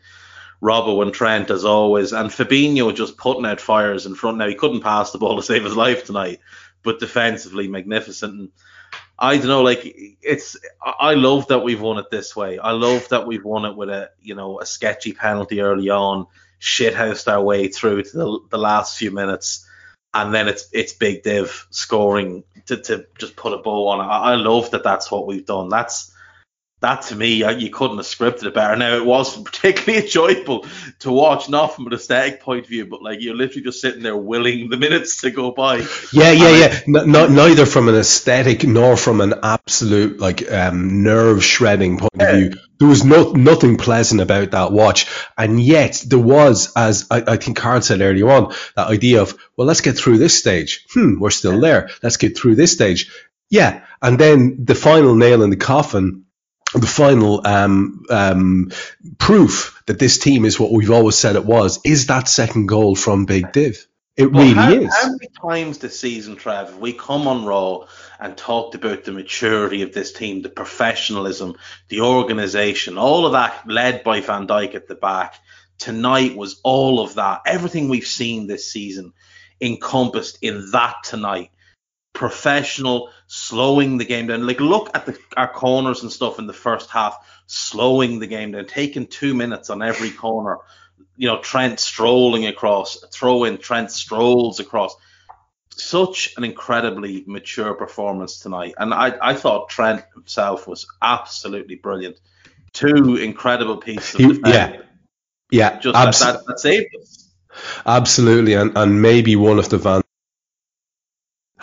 [0.61, 4.37] Robbo and Trent as always, and Fabinho just putting out fires in front.
[4.37, 6.39] Now he couldn't pass the ball to save his life tonight,
[6.83, 8.33] but defensively magnificent.
[8.33, 8.49] And
[9.19, 10.57] I don't know, like it's.
[10.81, 12.59] I love that we've won it this way.
[12.59, 16.27] I love that we've won it with a you know a sketchy penalty early on,
[16.61, 19.67] shithoused our way through to the, the last few minutes,
[20.13, 24.35] and then it's it's Big Div scoring to, to just put a bow on I
[24.35, 25.69] love that that's what we've done.
[25.69, 26.12] That's
[26.83, 28.75] that to me, you couldn't have scripted it better.
[28.75, 30.65] Now it wasn't particularly enjoyable
[30.99, 34.03] to watch, not from an aesthetic point of view, but like you're literally just sitting
[34.03, 35.77] there willing the minutes to go by.
[36.11, 36.79] Yeah, yeah, yeah.
[36.85, 42.11] N- not neither from an aesthetic nor from an absolute like um, nerve shredding point
[42.17, 42.29] yeah.
[42.29, 42.61] of view.
[42.79, 47.37] There was no nothing pleasant about that watch, and yet there was, as I, I
[47.37, 50.85] think Carl said earlier on, that idea of well, let's get through this stage.
[50.93, 51.89] Hmm, we're still there.
[52.01, 53.09] Let's get through this stage.
[53.49, 56.25] Yeah, and then the final nail in the coffin
[56.81, 58.71] the final um, um,
[59.17, 62.95] proof that this team is what we've always said it was is that second goal
[62.95, 63.87] from Big Div.
[64.15, 64.95] It well, really how, is.
[64.95, 67.87] How many times this season, Trev, we come on Raw
[68.19, 71.55] and talked about the maturity of this team, the professionalism,
[71.89, 75.35] the organisation, all of that led by Van Dijk at the back.
[75.79, 77.41] Tonight was all of that.
[77.47, 79.13] Everything we've seen this season
[79.59, 81.49] encompassed in that tonight
[82.13, 84.45] professional, slowing the game down.
[84.45, 87.17] Like look at the our corners and stuff in the first half,
[87.47, 90.59] slowing the game down, taking two minutes on every corner.
[91.17, 94.95] You know, Trent strolling across, throw in Trent strolls across.
[95.71, 98.75] Such an incredibly mature performance tonight.
[98.77, 102.17] And I, I thought Trent himself was absolutely brilliant.
[102.71, 104.81] Two incredible pieces of Yeah.
[105.49, 105.79] Yeah.
[105.79, 107.31] Just abso- that, that, that saved us.
[107.83, 108.53] Absolutely.
[108.53, 110.02] And, and maybe one of the Van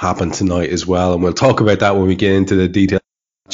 [0.00, 1.12] happen tonight as well.
[1.12, 3.02] And we'll talk about that when we get into the details.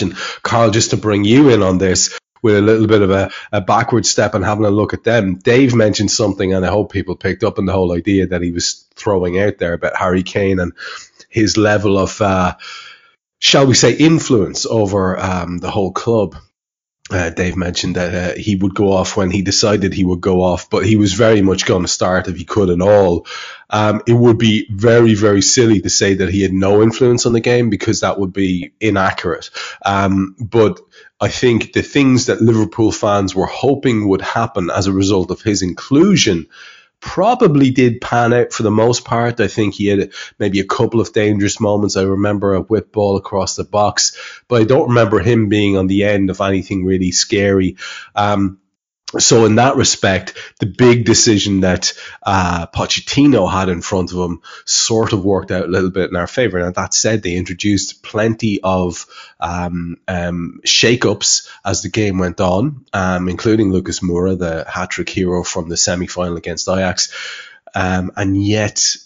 [0.01, 3.31] And Carl, just to bring you in on this with a little bit of a,
[3.51, 5.37] a backward step and having a look at them.
[5.37, 8.53] Dave mentioned something, and I hope people picked up on the whole idea that he
[8.53, 10.73] was throwing out there about Harry Kane and
[11.29, 12.55] his level of, uh,
[13.41, 16.37] shall we say, influence over um, the whole club.
[17.09, 20.43] Uh, Dave mentioned that uh, he would go off when he decided he would go
[20.43, 23.27] off, but he was very much going to start if he could at all.
[23.71, 27.33] Um, it would be very, very silly to say that he had no influence on
[27.33, 29.51] the game because that would be inaccurate.
[29.85, 30.81] Um, but
[31.21, 35.43] I think the things that Liverpool fans were hoping would happen as a result of
[35.43, 36.49] his inclusion
[37.07, 39.41] probably did pan out for the most part.
[39.41, 41.97] I think he had maybe a couple of dangerous moments.
[41.97, 45.87] I remember a whip ball across the box, but I don't remember him being on
[45.87, 47.77] the end of anything really scary.
[48.17, 48.59] Um,
[49.19, 54.43] so in that respect, the big decision that uh, Pochettino had in front of him
[54.65, 56.59] sort of worked out a little bit in our favour.
[56.59, 59.07] And that said, they introduced plenty of
[59.41, 65.43] um, um, shake-ups as the game went on, um, including Lucas Moura, the hat-trick hero
[65.43, 67.13] from the semi-final against Ajax.
[67.75, 68.97] Um, and yet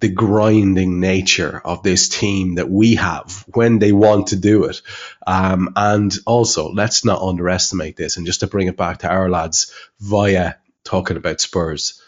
[0.00, 4.82] the grinding nature of this team that we have when they want to do it.
[5.26, 8.16] Um, and also, let's not underestimate this.
[8.16, 12.02] And just to bring it back to our lads via talking about Spurs,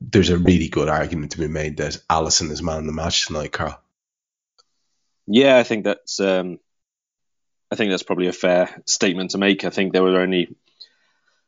[0.00, 3.26] there's a really good argument to be made that Alisson is man of the match
[3.26, 3.80] tonight, Carl.
[5.26, 6.58] Yeah, I think that's um,
[7.70, 9.64] I think that's probably a fair statement to make.
[9.64, 10.56] I think there were only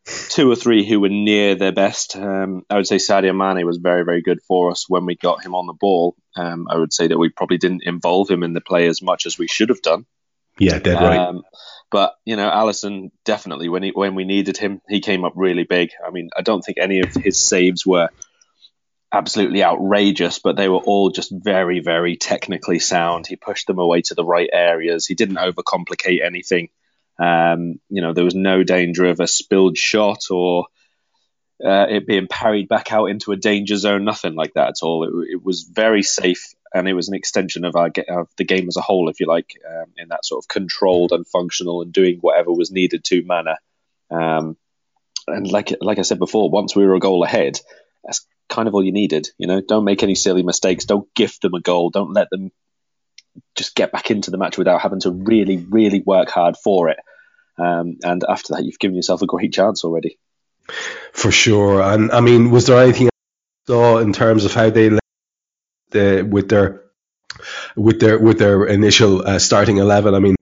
[0.05, 2.17] two or three who were near their best.
[2.17, 5.45] Um, I would say Sadio Mane was very, very good for us when we got
[5.45, 6.17] him on the ball.
[6.37, 9.27] Um, I would say that we probably didn't involve him in the play as much
[9.27, 10.07] as we should have done.
[10.59, 11.19] Yeah, dead right.
[11.19, 11.43] Um,
[11.91, 15.65] but you know, Alisson definitely when he when we needed him, he came up really
[15.65, 15.91] big.
[16.07, 18.09] I mean, I don't think any of his saves were
[19.13, 23.27] absolutely outrageous, but they were all just very, very technically sound.
[23.27, 25.07] He pushed them away to the right areas.
[25.07, 26.69] He didn't overcomplicate anything.
[27.21, 30.67] Um, you know, there was no danger of a spilled shot or
[31.65, 34.05] uh, it being parried back out into a danger zone.
[34.05, 35.05] Nothing like that at all.
[35.05, 38.67] It, it was very safe, and it was an extension of our of the game
[38.69, 41.93] as a whole, if you like, um, in that sort of controlled and functional and
[41.93, 43.57] doing whatever was needed to manner.
[44.11, 44.57] Um,
[45.27, 47.61] and like like I said before, once we were a goal ahead,
[48.03, 49.29] that's kind of all you needed.
[49.37, 50.87] You know, don't make any silly mistakes.
[50.87, 51.91] Don't gift them a goal.
[51.91, 52.53] Don't let them
[53.55, 56.99] just get back into the match without having to really, really work hard for it.
[57.61, 60.19] Um, and after that, you've given yourself a great chance already.
[61.13, 61.83] For sure.
[61.83, 63.11] And I mean, was there anything
[63.67, 64.99] saw in terms of how they
[65.91, 66.85] the, with their
[67.77, 70.15] with their with their initial uh, starting eleven?
[70.15, 70.37] I mean,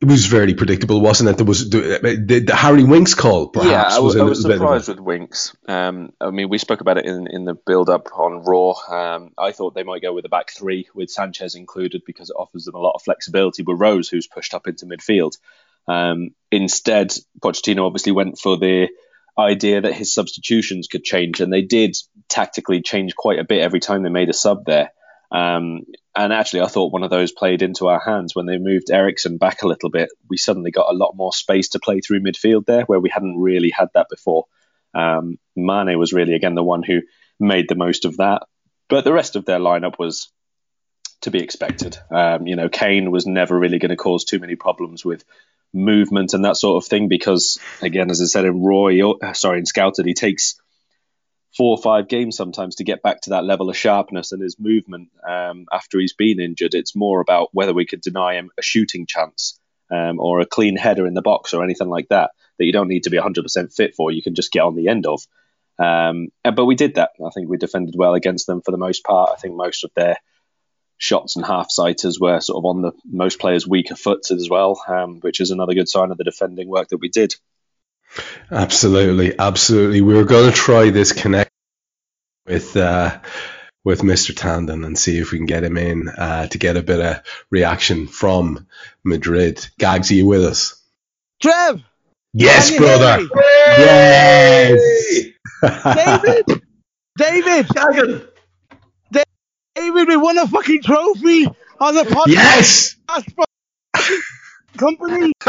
[0.00, 1.36] it was very predictable, wasn't it?
[1.36, 3.70] There was the, the, the Harry Winks call, perhaps.
[3.70, 5.54] Yeah, I was, was, I was surprised with Winks.
[5.68, 8.72] Um, I mean, we spoke about it in, in the build up on Raw.
[8.88, 12.36] Um, I thought they might go with a back three with Sanchez included because it
[12.38, 15.36] offers them a lot of flexibility with Rose, who's pushed up into midfield.
[15.88, 18.88] Um, instead, Pochettino obviously went for the
[19.38, 21.96] idea that his substitutions could change, and they did
[22.28, 24.92] tactically change quite a bit every time they made a sub there.
[25.32, 28.90] Um, and actually, I thought one of those played into our hands when they moved
[28.90, 30.08] Eriksen back a little bit.
[30.28, 33.38] We suddenly got a lot more space to play through midfield there, where we hadn't
[33.38, 34.46] really had that before.
[34.92, 37.02] Um, Mane was really again the one who
[37.38, 38.42] made the most of that,
[38.88, 40.32] but the rest of their lineup was
[41.22, 41.96] to be expected.
[42.10, 45.24] Um, you know, Kane was never really going to cause too many problems with
[45.72, 47.08] movement and that sort of thing.
[47.08, 50.60] Because again, as I said in Roy, uh, sorry, in Scouted, he takes
[51.56, 54.58] four or five games sometimes to get back to that level of sharpness and his
[54.58, 56.74] movement um, after he's been injured.
[56.74, 59.58] It's more about whether we could deny him a shooting chance
[59.90, 62.88] um, or a clean header in the box or anything like that that you don't
[62.88, 64.12] need to be 100% fit for.
[64.12, 65.26] You can just get on the end of.
[65.78, 67.10] Um, but we did that.
[67.24, 69.30] I think we defended well against them for the most part.
[69.32, 70.18] I think most of their
[71.00, 74.80] shots and half sighters were sort of on the most players' weaker foots as well,
[74.86, 77.34] um, which is another good sign of the defending work that we did.
[78.50, 80.02] Absolutely, absolutely.
[80.02, 81.50] We were going to try this connect
[82.46, 83.18] with uh,
[83.82, 84.34] with Mr.
[84.34, 87.22] Tandon and see if we can get him in uh, to get a bit of
[87.50, 88.66] reaction from
[89.02, 89.66] Madrid.
[89.78, 90.82] Gags, are you with us?
[91.40, 91.82] Trev!
[92.34, 93.26] Yes, brother.
[93.78, 94.80] Yes.
[95.62, 96.44] David!
[97.18, 97.66] David!
[97.68, 98.29] Gagan.
[99.74, 101.46] David, we won a fucking trophy
[101.80, 102.96] on the podcast yes.
[103.08, 104.20] fucking
[104.76, 105.32] company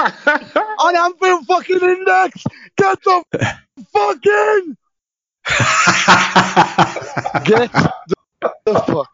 [0.80, 2.44] on Anfield fucking Index.
[2.78, 3.24] Get the
[3.94, 4.78] fucking
[7.46, 7.92] get the,
[8.66, 9.10] the fuck.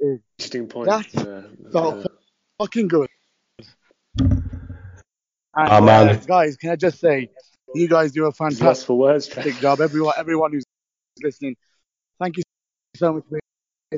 [0.00, 0.22] in.
[0.38, 0.88] Interesting point.
[0.88, 2.08] That's Uh, felt uh,
[2.58, 3.08] fucking good.
[4.18, 4.42] And,
[5.56, 6.08] Oh, man.
[6.10, 7.28] uh, guys, can I just say,
[7.74, 9.26] you guys do a fantastic words.
[9.60, 9.80] Job.
[9.80, 10.64] Everyone, everyone who's
[11.22, 11.56] listening,
[12.20, 12.42] thank you
[12.96, 13.40] so much for your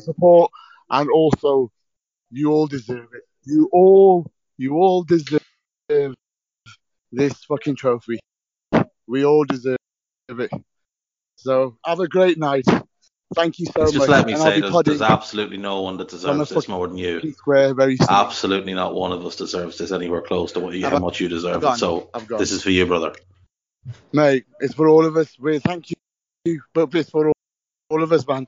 [0.00, 0.50] support,
[0.90, 1.70] and also,
[2.31, 3.22] you all deserve it.
[3.44, 5.42] You all, you all deserve
[7.11, 8.18] this fucking trophy.
[9.07, 9.76] We all deserve
[10.28, 10.50] it.
[11.37, 12.64] So have a great night.
[13.35, 14.09] Thank you so Just much.
[14.09, 17.33] let me and say, there's, there's absolutely no one that deserves this more than you.
[17.33, 18.09] square very soon.
[18.11, 21.28] Absolutely not one of us deserves this anywhere close to what you, how much you
[21.28, 21.76] deserve it.
[21.76, 23.14] So this is for you, brother.
[24.12, 25.35] Mate, it's for all of us.
[25.38, 25.90] We thank
[26.44, 27.35] you, but it's for all,
[27.88, 28.46] all of us, man.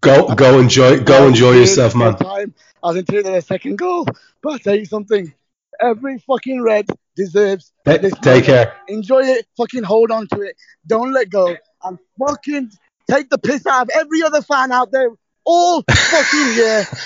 [0.00, 2.16] Go, go enjoy, go enjoy yourself, man.
[2.16, 2.54] Time.
[2.82, 4.06] I was until the second goal,
[4.42, 5.32] but I'll tell you something.
[5.80, 8.12] Every fucking red deserves Ta- this.
[8.14, 8.46] Take moment.
[8.46, 8.76] care.
[8.88, 9.46] Enjoy it.
[9.56, 10.56] Fucking hold on to it.
[10.86, 11.56] Don't let go.
[11.82, 12.70] And fucking
[13.10, 15.10] take the piss out of every other fan out there
[15.44, 16.86] all fucking year.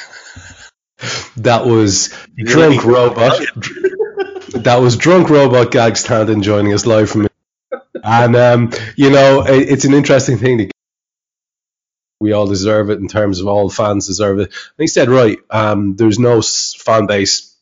[1.37, 3.41] That was drunk robot.
[4.53, 7.27] that was drunk robot gags Tandon joining us live from.
[8.05, 10.71] And um, you know, it, it's an interesting thing.
[12.21, 14.49] We all deserve it in terms of all fans deserve it.
[14.49, 15.39] And he said right.
[15.49, 17.57] Um, there's no fan base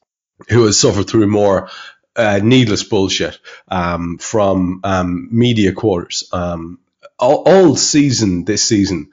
[0.48, 1.70] who has suffered through more
[2.16, 6.28] uh, needless bullshit um, from um, media quarters.
[6.32, 6.80] Um,
[7.18, 9.10] all, all season this season,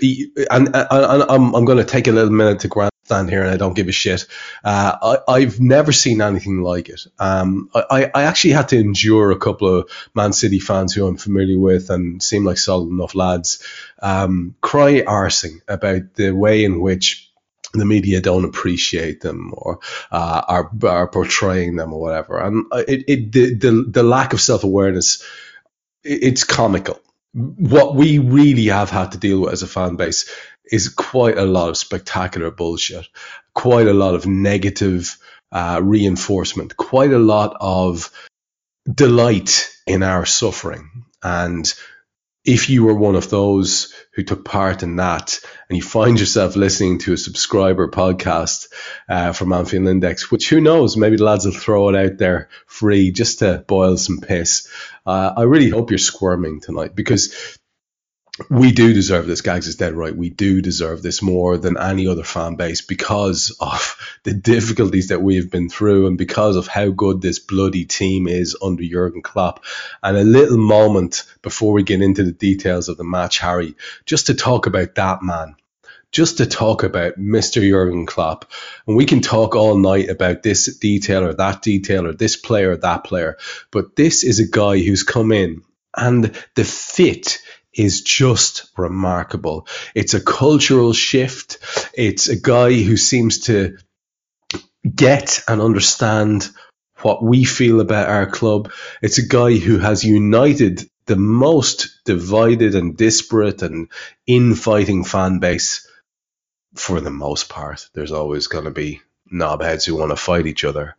[0.00, 2.68] and, and, and I'm, I'm going to take a little minute to
[3.02, 4.26] grandstand here, and I don't give a shit.
[4.64, 7.00] Uh, I, I've never seen anything like it.
[7.18, 11.16] Um, I, I actually had to endure a couple of Man City fans who I'm
[11.16, 13.66] familiar with and seem like solid enough lads
[14.00, 17.28] um, cry arsing about the way in which
[17.74, 19.78] the media don't appreciate them or
[20.10, 22.38] uh, are, are portraying them or whatever.
[22.38, 25.24] And it, it the, the, the lack of self awareness,
[26.04, 27.00] it's comical.
[27.34, 30.30] What we really have had to deal with as a fan base
[30.70, 33.06] is quite a lot of spectacular bullshit,
[33.54, 35.16] quite a lot of negative
[35.50, 38.10] uh, reinforcement, quite a lot of
[38.92, 41.04] delight in our suffering.
[41.22, 41.72] And
[42.44, 46.56] if you were one of those who took part in that and you find yourself
[46.56, 48.66] listening to a subscriber podcast
[49.08, 52.48] uh, from Anfield Index, which who knows, maybe the lads will throw it out there
[52.66, 54.68] free just to boil some piss.
[55.06, 57.58] Uh, I really hope you're squirming tonight because
[58.48, 59.42] we do deserve this.
[59.42, 60.16] Gags is dead right.
[60.16, 65.20] We do deserve this more than any other fan base because of the difficulties that
[65.20, 69.20] we have been through and because of how good this bloody team is under Jurgen
[69.20, 69.64] Klopp.
[70.02, 74.28] And a little moment before we get into the details of the match, Hari, just
[74.28, 75.56] to talk about that man.
[76.10, 77.66] Just to talk about Mr.
[77.66, 78.50] Jurgen Klopp.
[78.86, 82.72] And we can talk all night about this detail or that detail or this player
[82.72, 83.38] or that player.
[83.70, 85.62] But this is a guy who's come in
[85.96, 87.38] and the fit
[87.74, 89.66] is just remarkable.
[89.94, 91.58] It's a cultural shift.
[91.94, 93.78] It's a guy who seems to
[94.94, 96.48] get and understand
[96.98, 98.70] what we feel about our club.
[99.00, 103.88] It's a guy who has united the most divided and disparate and
[104.26, 105.88] infighting fan base
[106.74, 107.88] for the most part.
[107.92, 110.96] There's always going to be knobheads who want to fight each other.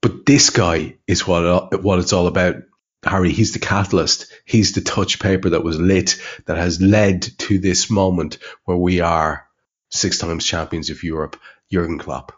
[0.00, 2.62] But this guy is what what it's all about.
[3.04, 4.32] Hari, he's the catalyst.
[4.44, 9.00] He's the touch paper that was lit that has led to this moment where we
[9.00, 9.46] are
[9.90, 11.40] six times champions of Europe.
[11.72, 12.32] Jurgen Klopp.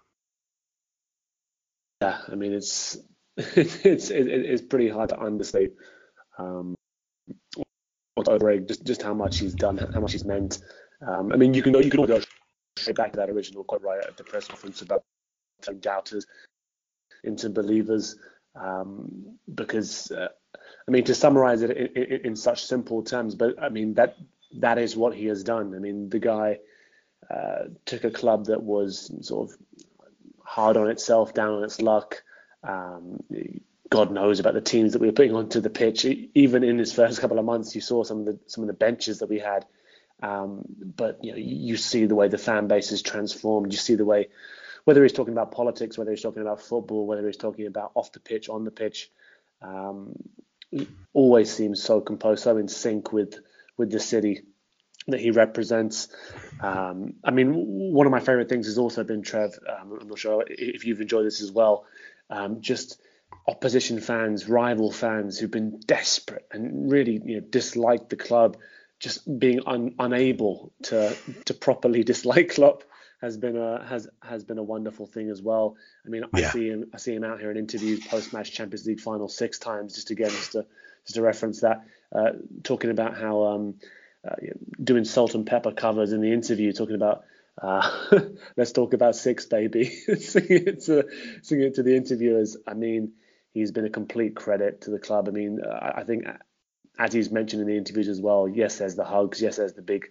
[2.00, 2.96] Yeah, I mean it's
[3.36, 5.72] it's it, it's pretty hard to understate
[6.38, 6.74] um,
[8.66, 10.60] just just how much he's done, how much he's meant.
[11.06, 12.20] Um, I mean, you can go you can go
[12.76, 15.02] straight back to that original quote right at the press conference about
[15.80, 16.26] doubters.
[17.24, 18.16] into believers.
[18.54, 20.28] Um, because uh,
[20.86, 24.16] I mean, to summarize it in, in, in, such simple terms, but I mean that
[24.54, 25.74] that is what he has done.
[25.74, 26.58] I mean, the guy
[27.30, 29.56] uh, took a club that was sort of
[30.44, 32.22] hard on itself, down on its luck.
[32.62, 33.22] Um,
[33.88, 36.04] God knows about the teams that we were putting onto the pitch.
[36.04, 38.74] Even in his first couple of months, you saw some of the some of the
[38.74, 39.66] benches that we had.
[40.22, 40.64] Um,
[40.96, 43.72] but you know, you see the way the fan base is transformed.
[43.72, 44.28] You see the way,
[44.84, 48.12] whether he's talking about politics, whether he's talking about football, whether he's talking about off
[48.12, 49.10] the pitch, on the pitch,
[49.60, 50.14] um,
[50.72, 53.38] he always seems so composed, so in sync with
[53.76, 54.42] with the city
[55.08, 56.08] that he represents.
[56.60, 57.52] Um, I mean,
[57.92, 59.58] one of my favorite things has also been Trev.
[59.68, 61.84] Um, I'm not sure if you've enjoyed this as well.
[62.30, 63.00] Um, just
[63.46, 68.56] opposition fans, rival fans who've been desperate and really you know, disliked the club,
[69.00, 71.16] just being un, unable to
[71.46, 72.84] to properly dislike Klopp
[73.22, 75.76] has been a has has been a wonderful thing as well.
[76.04, 76.48] I mean, yeah.
[76.48, 79.28] I see him I see him out here in interviews post match Champions League final
[79.28, 80.66] six times, just again just to
[81.04, 82.32] just to reference that, uh,
[82.64, 83.74] talking about how um,
[84.28, 84.34] uh,
[84.82, 87.24] doing salt and pepper covers in the interview, talking about
[87.60, 87.88] uh,
[88.56, 89.84] let's talk about six, baby,
[90.18, 91.06] singing it to
[91.42, 92.56] singing it to the interviewers.
[92.66, 93.12] I mean,
[93.52, 95.28] he's been a complete credit to the club.
[95.28, 96.26] I mean, I, I think
[96.98, 98.48] as he's mentioned in the interviews as well.
[98.48, 99.40] Yes, there's the hugs.
[99.40, 100.08] Yes, there's the big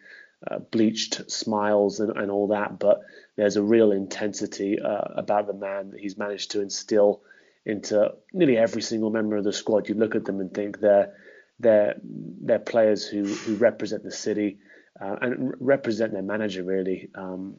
[0.49, 3.01] uh, bleached smiles and, and all that, but
[3.35, 7.21] there's a real intensity uh, about the man that he's managed to instill
[7.65, 9.87] into nearly every single member of the squad.
[9.87, 11.13] You look at them and think they're
[11.59, 14.57] they're they're players who who represent the city
[14.99, 17.57] uh, and represent their manager really um,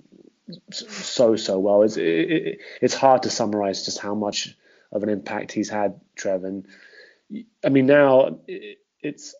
[0.70, 1.83] so so well.
[1.83, 4.57] It's it, it's hard to summarize just how much
[4.91, 6.45] of an impact he's had, Trev.
[6.45, 6.66] And
[7.64, 9.35] I mean now it, it's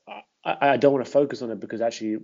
[0.45, 2.18] I, I, don't want to focus on it because actually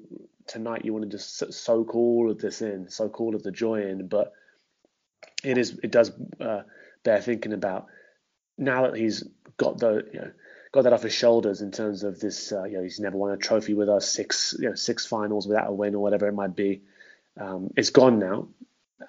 [0.48, 3.82] tonight you want to just soak all of this in, soak all of the joy
[3.82, 4.08] in.
[4.08, 4.32] But
[5.44, 6.62] it is it does uh,
[7.04, 7.86] bear thinking about
[8.56, 9.24] now that he's
[9.56, 10.30] got the you know
[10.72, 12.52] got that off his shoulders in terms of this.
[12.52, 15.46] Uh, you know, he's never won a trophy with us, six you know six finals
[15.46, 16.82] without a win or whatever it might be.
[17.38, 18.48] Um, it's gone now,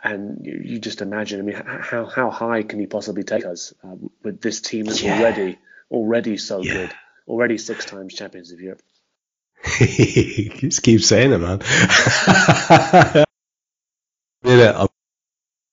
[0.03, 1.39] and you, you, just imagine.
[1.39, 5.01] I mean, how how high can he possibly take us uh, with this team that's
[5.01, 5.17] yeah.
[5.19, 5.57] already
[5.91, 6.73] already so yeah.
[6.73, 6.91] good,
[7.27, 8.81] already six times champions of Europe.
[9.79, 13.25] just keep saying it, man.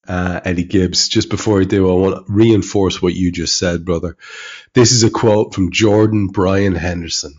[0.09, 1.09] uh, Eddie Gibbs.
[1.09, 4.16] Just before I do, I want to reinforce what you just said, brother.
[4.74, 7.34] This is a quote from Jordan Brian Henderson,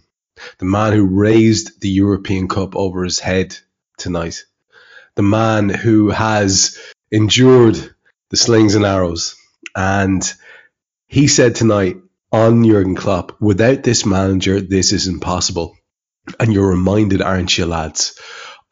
[0.59, 3.57] the man who raised the European Cup over his head
[3.97, 4.45] tonight,
[5.15, 6.77] the man who has
[7.11, 7.77] endured
[8.29, 9.35] the slings and arrows.
[9.75, 10.21] And
[11.07, 11.97] he said tonight
[12.31, 15.77] on Jurgen Klopp, without this manager, this is impossible.
[16.39, 18.19] And you're reminded, aren't you, lads,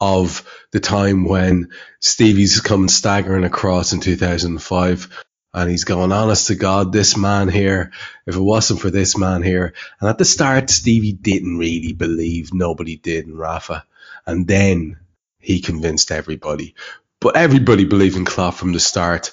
[0.00, 6.54] of the time when Stevie's coming staggering across in 2005 and he's going, honest to
[6.54, 7.92] God, this man here,
[8.26, 9.72] if it wasn't for this man here.
[10.00, 13.84] And at the start, Stevie didn't really believe, nobody did in Rafa.
[14.26, 14.98] And then
[15.38, 16.74] he convinced everybody.
[17.22, 19.32] But everybody believed in Klopp from the start.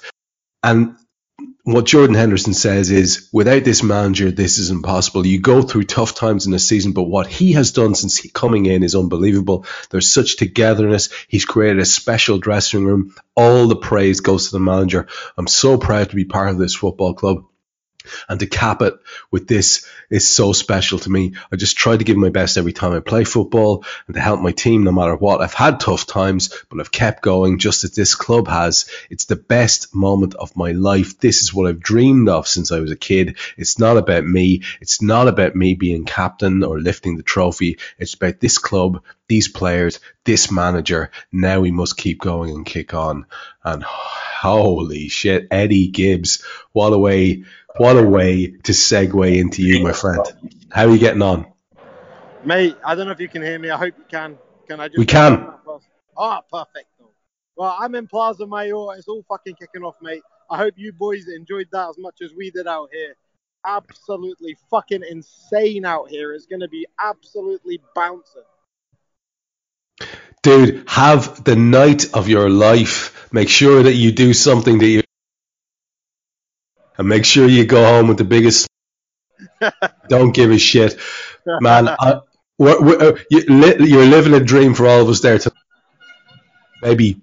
[0.62, 0.96] And
[1.64, 5.26] what Jordan Henderson says is without this manager, this is impossible.
[5.26, 8.28] You go through tough times in a season, but what he has done since he
[8.28, 9.64] coming in is unbelievable.
[9.90, 11.08] There's such togetherness.
[11.26, 13.14] He's created a special dressing room.
[13.34, 15.08] All the praise goes to the manager.
[15.38, 17.44] I'm so proud to be part of this football club.
[18.28, 18.94] And to cap it
[19.30, 21.34] with this is so special to me.
[21.52, 24.40] I just try to give my best every time I play football and to help
[24.40, 25.40] my team no matter what.
[25.40, 28.86] I've had tough times, but I've kept going just as this club has.
[29.10, 31.18] It's the best moment of my life.
[31.18, 33.36] This is what I've dreamed of since I was a kid.
[33.56, 34.62] It's not about me.
[34.80, 37.78] It's not about me being captain or lifting the trophy.
[37.98, 41.10] It's about this club, these players, this manager.
[41.32, 43.26] Now we must keep going and kick on.
[43.62, 47.44] And holy shit, Eddie Gibbs, what a way
[47.76, 50.20] what a way to segue into you, my friend.
[50.70, 51.46] How are you getting on?
[52.44, 53.70] Mate, I don't know if you can hear me.
[53.70, 54.38] I hope you can.
[54.68, 54.98] Can I just?
[54.98, 55.52] We can.
[56.16, 56.86] Oh, perfect.
[57.56, 58.96] Well, I'm in Plaza Mayor.
[58.96, 60.22] It's all fucking kicking off, mate.
[60.50, 63.16] I hope you boys enjoyed that as much as we did out here.
[63.66, 66.32] Absolutely fucking insane out here.
[66.32, 68.42] It's going to be absolutely bouncing.
[70.44, 73.28] Dude, have the night of your life.
[73.32, 75.02] Make sure that you do something that you
[76.98, 78.68] and make sure you go home with the biggest.
[80.08, 80.98] don't give a shit,
[81.46, 81.88] man.
[81.88, 82.20] I,
[82.58, 85.38] we're, we're, uh, you, are living a dream for all of us there.
[85.38, 85.50] To,
[86.82, 87.22] maybe,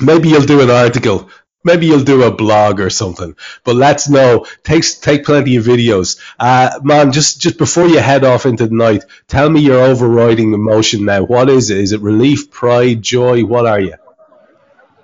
[0.00, 1.30] maybe you'll do an article.
[1.68, 3.36] Maybe you'll do a blog or something.
[3.64, 4.46] But let's know.
[4.64, 7.12] Take take plenty of videos, uh, man.
[7.12, 11.24] Just just before you head off into the night, tell me your overriding emotion now.
[11.24, 11.78] What is it?
[11.78, 13.44] Is it relief, pride, joy?
[13.44, 13.94] What are you?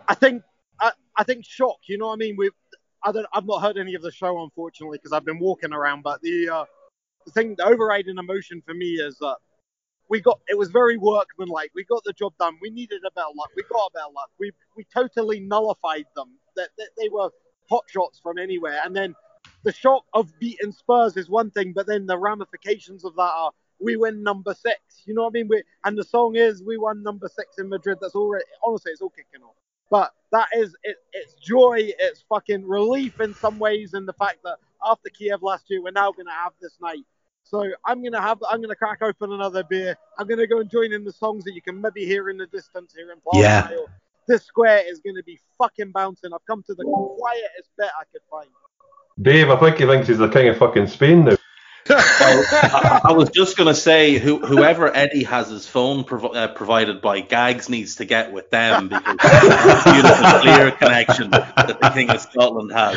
[0.09, 0.43] I think
[0.81, 1.79] I, I think shock.
[1.89, 2.37] You know what I mean?
[2.39, 2.53] We've
[3.03, 3.27] I don't.
[3.33, 6.03] I've not heard any of the show unfortunately because I've been walking around.
[6.03, 6.65] But the uh,
[7.27, 9.37] the thing, the overriding emotion for me is that
[10.09, 10.41] we got.
[10.49, 11.73] It was very workmanlike.
[11.75, 12.57] We got the job done.
[12.63, 13.51] We needed a better luck.
[13.57, 14.31] We got a better luck.
[14.39, 16.39] We we totally nullified them.
[16.57, 17.31] That, that they were
[17.69, 18.81] pot shots from anywhere.
[18.85, 19.15] And then
[19.63, 23.51] the shock of beating Spurs is one thing, but then the ramifications of that are
[23.81, 24.79] we win number six.
[25.05, 25.49] You know what I mean?
[25.49, 27.99] We, and the song is we won number six in Madrid.
[28.01, 29.57] That's already honestly, it's all kicking off.
[29.91, 34.39] But that is it, it's joy, it's fucking relief in some ways in the fact
[34.45, 37.05] that after Kiev last year, we're now gonna have this night.
[37.43, 39.97] So I'm gonna have I'm gonna crack open another beer.
[40.19, 42.47] I'm gonna go and join in the songs that you can maybe hear in the
[42.47, 43.69] distance here in Plaza Yeah.
[43.69, 43.87] Mayor.
[44.27, 46.33] This square is gonna be fucking bouncing.
[46.33, 48.49] I've come to the quietest bit I could find.
[49.21, 51.37] Dave, I think he thinks he's the king of fucking Spain now.
[51.89, 56.49] I, I was just going to say, who, whoever Eddie has his phone provi- uh,
[56.49, 61.55] provided by, Gags needs to get with them because it's a beautiful, clear connection that
[61.57, 62.97] the King of Scotland has.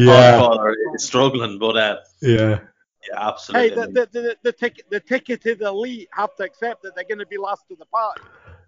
[0.00, 0.38] Yeah.
[0.38, 2.38] Godfather is struggling, but uh, Yeah.
[2.38, 2.58] yeah,
[3.02, 3.70] Hey, absolutely.
[3.70, 7.26] the the, the, the, ticket, the ticketed elite have to accept that they're going to
[7.26, 8.22] be last to the party.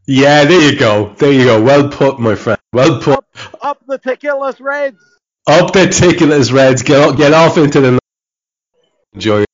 [0.06, 1.14] Yeah, there you go.
[1.14, 1.62] There you go.
[1.62, 2.58] Well put, my friend.
[2.72, 3.24] Well put.
[3.60, 5.02] Up the ticketless Reds.
[5.48, 6.82] Up the ticketless Reds.
[6.82, 7.98] Get off, get off into the.
[9.14, 9.44] Enjoy.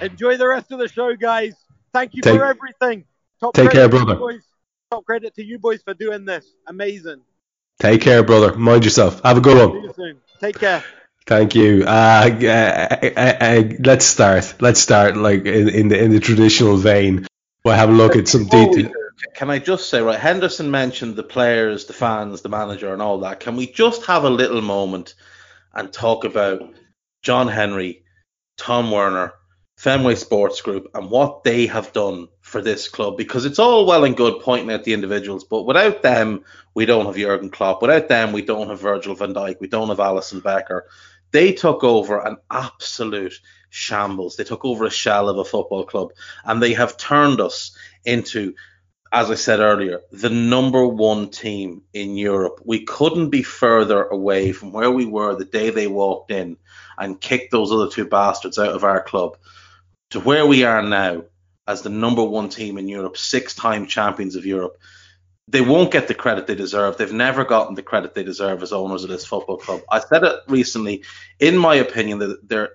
[0.00, 1.54] Enjoy the rest of the show, guys.
[1.92, 3.04] Thank you Take- for everything.
[3.40, 4.14] Top take care, to brother.
[4.16, 4.42] boys.
[4.90, 6.44] Top credit to you boys for doing this.
[6.66, 7.22] Amazing.
[7.80, 8.54] Take care, brother.
[8.56, 9.20] Mind yourself.
[9.24, 9.80] Have a good one.
[9.80, 10.20] See you soon.
[10.40, 10.84] Take care.
[11.26, 11.84] Thank you.
[11.86, 14.54] Uh, uh, uh, uh, let's start.
[14.60, 17.26] Let's start like in, in the in the traditional vein.
[17.64, 18.90] We'll have a look at some detail.
[19.34, 20.18] Can I just say, right?
[20.18, 23.40] Henderson mentioned the players, the fans, the manager, and all that.
[23.40, 25.14] Can we just have a little moment
[25.74, 26.62] and talk about
[27.22, 28.04] John Henry,
[28.56, 29.32] Tom Werner,
[29.76, 33.16] Fenway Sports Group, and what they have done for this club?
[33.16, 36.44] Because it's all well and good pointing at the individuals, but without them,
[36.74, 37.80] we don't have Jurgen Klopp.
[37.80, 39.60] Without them, we don't have Virgil van Dijk.
[39.60, 40.86] We don't have Alisson Becker.
[41.30, 43.34] They took over an absolute
[43.70, 44.36] shambles.
[44.36, 46.12] They took over a shell of a football club,
[46.44, 48.54] and they have turned us into
[49.12, 52.62] as I said earlier, the number one team in Europe.
[52.64, 56.56] We couldn't be further away from where we were the day they walked in
[56.96, 59.36] and kicked those other two bastards out of our club
[60.10, 61.24] to where we are now
[61.68, 64.78] as the number one team in Europe, six time champions of Europe.
[65.46, 66.96] They won't get the credit they deserve.
[66.96, 69.82] They've never gotten the credit they deserve as owners of this football club.
[69.90, 71.04] I said it recently,
[71.38, 72.70] in my opinion, that they're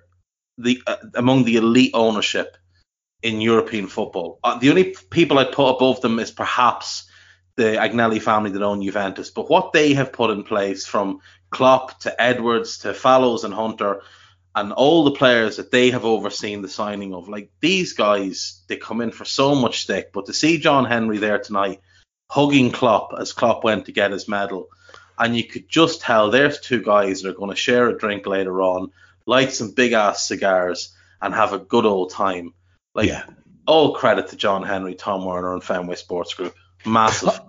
[0.60, 2.58] the uh, among the elite ownership
[3.22, 4.40] in European football.
[4.44, 7.10] Uh, the only people I'd put above them is perhaps
[7.56, 9.32] the Agnelli family that own Juventus.
[9.32, 14.02] But what they have put in place from Klopp to Edwards to Fallows and Hunter
[14.56, 18.78] and all the players that they have overseen the signing of, like these guys, they
[18.78, 20.12] come in for so much stick.
[20.14, 21.82] But to see John Henry there tonight
[22.30, 24.68] hugging Klopp as Klopp went to get his medal,
[25.18, 28.26] and you could just tell there's two guys that are going to share a drink
[28.26, 28.92] later on,
[29.26, 32.54] light some big ass cigars, and have a good old time.
[32.98, 33.24] Like Yeah.
[33.68, 36.56] all credit to John Henry, Tom Werner, and Fenway Sports Group.
[36.86, 37.40] Massive.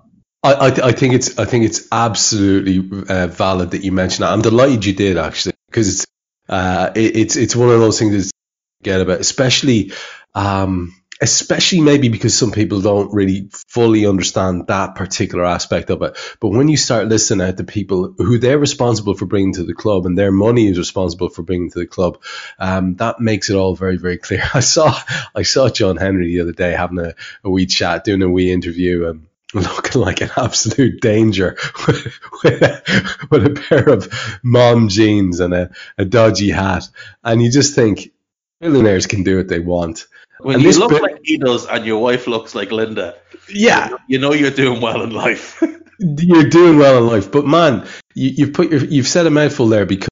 [0.45, 4.33] I, I, I think it's I think it's absolutely uh, valid that you mentioned that.
[4.33, 6.07] I'm delighted you did actually because it's
[6.49, 9.93] uh, it, it's it's one of those things that you get about, especially
[10.35, 16.17] um, especially maybe because some people don't really fully understand that particular aspect of it.
[16.41, 19.75] But when you start listening out to people who they're responsible for bringing to the
[19.75, 22.23] club and their money is responsible for bringing to the club,
[22.59, 24.43] um, that makes it all very very clear.
[24.55, 24.95] I saw
[25.35, 27.15] I saw John Henry the other day having a,
[27.45, 29.09] a wee chat, doing a wee interview.
[29.09, 31.57] and looking like an absolute danger
[31.89, 32.83] with, a,
[33.31, 34.13] with a pair of
[34.43, 36.87] mom jeans and a, a dodgy hat.
[37.25, 38.13] And you just think
[38.61, 40.07] millionaires can do what they want.
[40.41, 43.17] When And you look bit- like he does and your wife looks like Linda,
[43.49, 45.63] Yeah, you know you're doing well in life.
[45.99, 47.31] you're doing well in life.
[47.33, 50.09] But man, you, you've put your, you've said a mouthful there because,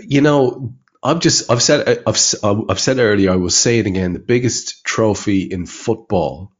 [0.00, 4.12] you know, I've just, I've said, I've, I've said earlier, I will say it again.
[4.12, 6.52] The biggest trophy in football,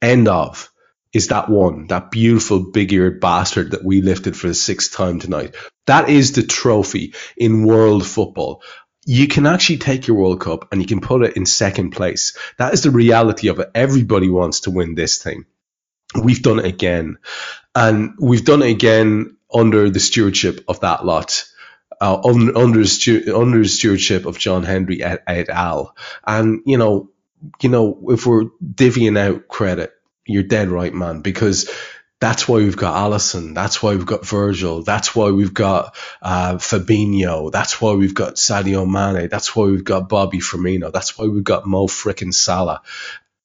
[0.00, 0.70] end of,
[1.12, 5.18] is that one, that beautiful big eared bastard that we lifted for the sixth time
[5.18, 5.56] tonight.
[5.86, 8.62] That is the trophy in world football.
[9.10, 12.38] You can actually take your World Cup and you can put it in second place.
[12.58, 13.68] That is the reality of it.
[13.74, 15.46] Everybody wants to win this thing.
[16.14, 17.18] We've done it again.
[17.74, 21.44] And we've done it again under the stewardship of that lot.
[22.00, 25.96] Uh, under, under, stewardship of John Henry et, et al.
[26.24, 27.10] And, you know,
[27.60, 29.92] you know, if we're divvying out credit,
[30.24, 31.68] you're dead right, man, because
[32.20, 33.54] that's why we've got Alisson.
[33.54, 34.82] That's why we've got Virgil.
[34.82, 37.50] That's why we've got uh, Fabinho.
[37.50, 39.28] That's why we've got Sadio Mane.
[39.28, 40.92] That's why we've got Bobby Firmino.
[40.92, 42.82] That's why we've got Mo frickin' Salah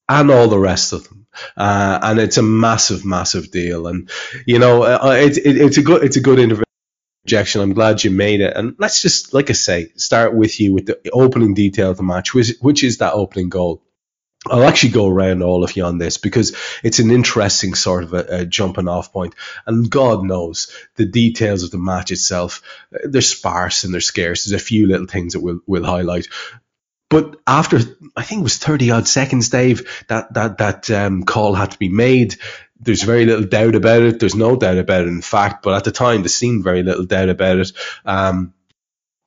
[0.08, 1.26] and all the rest of them.
[1.56, 3.86] Uh, and it's a massive, massive deal.
[3.86, 4.10] And
[4.46, 7.62] you know, uh, it's it, it's a good it's a good interjection.
[7.62, 8.56] I'm glad you made it.
[8.56, 12.02] And let's just, like I say, start with you with the opening detail of the
[12.02, 13.82] match, which, which is that opening goal.
[14.50, 18.14] I'll actually go around all of you on this because it's an interesting sort of
[18.14, 19.34] a, a, jumping off point.
[19.66, 24.44] And God knows the details of the match itself, they're sparse and they're scarce.
[24.44, 26.28] There's a few little things that we'll, we'll highlight.
[27.08, 27.78] But after,
[28.16, 31.78] I think it was 30 odd seconds, Dave, that, that, that um, call had to
[31.78, 32.36] be made.
[32.80, 34.18] There's very little doubt about it.
[34.18, 35.62] There's no doubt about it, in fact.
[35.62, 37.72] But at the time, there seemed very little doubt about it.
[38.04, 38.54] Um,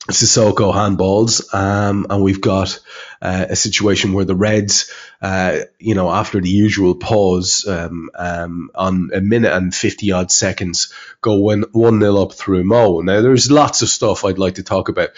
[0.07, 2.79] Sissoko handballs, um, and we've got
[3.21, 4.91] uh, a situation where the Reds,
[5.21, 10.31] uh, you know, after the usual pause um, um, on a minute and 50 odd
[10.31, 13.01] seconds, go 1 0 up through Mo.
[13.01, 15.09] Now, there's lots of stuff I'd like to talk about.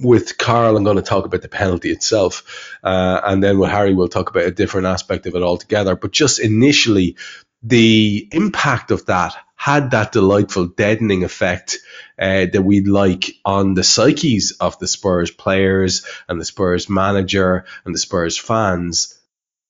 [0.00, 3.94] With Karl, I'm going to talk about the penalty itself, uh, and then with Hari,
[3.94, 5.96] we'll talk about a different aspect of it altogether.
[5.96, 7.16] But just initially,
[7.62, 11.78] the impact of that had that delightful deadening effect
[12.18, 17.64] uh, that we'd like on the psyches of the Spurs players and the Spurs manager
[17.84, 19.18] and the Spurs fans.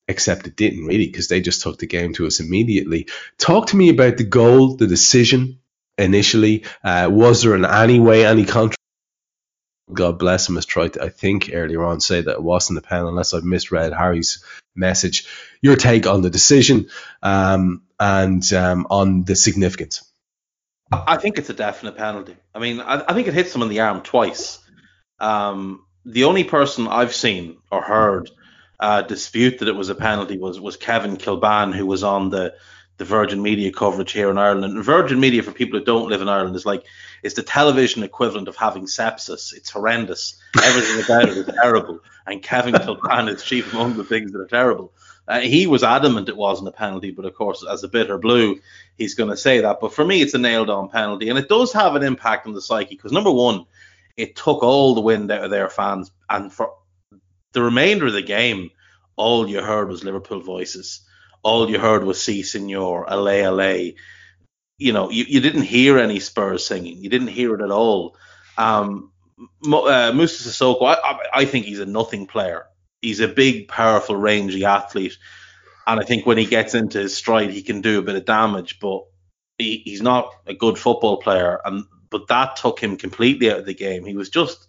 [0.08, 3.08] Except it didn't really because they just took the game to us immediately.
[3.38, 5.58] Talk to me about the goal, the decision
[5.98, 6.64] initially.
[6.84, 8.76] Uh, was there in any way any controversy?
[9.92, 12.82] God bless him, has tried to, I think, earlier on say that it wasn't a
[12.82, 15.26] pen, unless I've misread Hari's message.
[15.60, 16.88] Your take on the decision
[17.22, 20.10] um, and um, on the significance?
[20.92, 22.36] I think it's a definite penalty.
[22.54, 24.60] I mean, I, I think it hits him in the arm twice.
[25.18, 28.30] Um, the only person I've seen or heard
[28.78, 32.54] uh, dispute that it was a penalty was was Kevin Kilbane, who was on the
[32.98, 34.64] the Virgin Media coverage here in Ireland.
[34.64, 36.84] And Virgin Media, for people who don't live in Ireland, is like
[37.22, 39.52] it's the television equivalent of having sepsis.
[39.52, 40.40] It's horrendous.
[40.62, 42.00] Everything about it is terrible.
[42.26, 44.92] And Kevin Kilbane is chief among the things that are terrible.
[45.28, 48.60] Uh, he was adamant it wasn't a penalty, but of course, as a bitter blue,
[48.96, 49.78] he's going to say that.
[49.80, 51.28] But for me, it's a nailed on penalty.
[51.28, 53.64] And it does have an impact on the psyche because, number one,
[54.16, 56.10] it took all the wind out of their fans.
[56.30, 56.74] And for
[57.52, 58.70] the remainder of the game,
[59.16, 61.06] all you heard was Liverpool voices
[61.46, 63.94] all you heard was "Si Senor," "Allez, allez."
[64.78, 66.98] You know, you, you didn't hear any Spurs singing.
[66.98, 68.16] You didn't hear it at all.
[68.58, 69.12] Um,
[69.64, 72.66] uh, Moussa Sissoko, I, I think he's a nothing player.
[73.06, 75.16] He's a big, powerful, rangy athlete,
[75.86, 78.24] and I think when he gets into his stride, he can do a bit of
[78.24, 78.80] damage.
[78.80, 79.04] But
[79.58, 83.66] he, he's not a good football player, and but that took him completely out of
[83.66, 84.04] the game.
[84.04, 84.66] He was just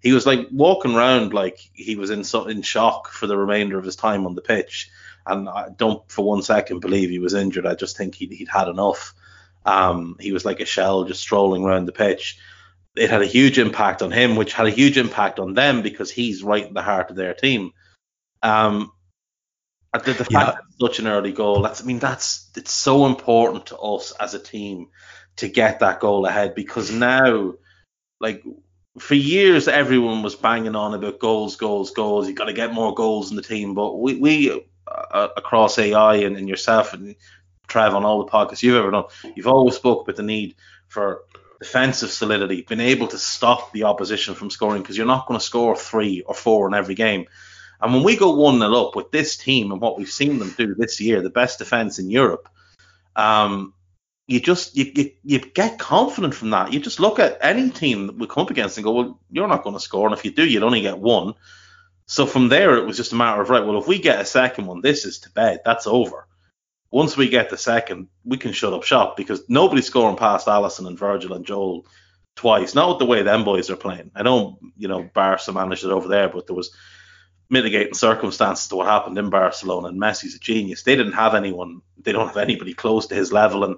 [0.00, 3.78] he was like walking around like he was in so, in shock for the remainder
[3.78, 4.90] of his time on the pitch
[5.26, 7.66] and I don't for one second believe he was injured.
[7.66, 9.14] I just think he'd, he'd had enough.
[9.64, 12.38] Um, he was like a shell just strolling around the pitch.
[12.96, 16.10] It had a huge impact on him, which had a huge impact on them because
[16.10, 17.72] he's right in the heart of their team.
[18.46, 18.92] Um,
[19.92, 20.44] the, the fact yeah.
[20.44, 24.12] that it's such an early goal, that's I mean that's it's so important to us
[24.12, 24.88] as a team
[25.36, 27.54] to get that goal ahead because now,
[28.20, 28.44] like
[28.98, 32.26] for years, everyone was banging on about goals, goals, goals.
[32.26, 36.16] You've got to get more goals in the team, but we we uh, across AI
[36.16, 37.16] and, and yourself and
[37.66, 40.54] Trev on all the podcasts you've ever done, you've always spoke about the need
[40.88, 41.22] for
[41.58, 45.44] defensive solidity, being able to stop the opposition from scoring because you're not going to
[45.44, 47.26] score three or four in every game.
[47.80, 50.54] And when we go 1 0 up with this team and what we've seen them
[50.56, 52.48] do this year, the best defense in Europe,
[53.14, 53.74] um,
[54.26, 56.72] you just you, you, you get confident from that.
[56.72, 59.48] You just look at any team that we come up against and go, well, you're
[59.48, 61.34] not going to score, and if you do, you'd only get one.
[62.06, 63.64] So from there, it was just a matter of right.
[63.64, 65.60] Well, if we get a second one, this is to bed.
[65.64, 66.26] That's over.
[66.90, 70.86] Once we get the second, we can shut up shop because nobody's scoring past Alisson
[70.86, 71.84] and Virgil and Joel
[72.36, 72.74] twice.
[72.74, 74.12] Not with the way them boys are playing.
[74.14, 76.74] I know you know Barca managed it over there, but there was
[77.48, 79.88] mitigating circumstances to what happened in Barcelona.
[79.88, 80.82] And Messi's a genius.
[80.82, 81.82] They didn't have anyone.
[81.98, 83.64] They don't have anybody close to his level.
[83.64, 83.76] And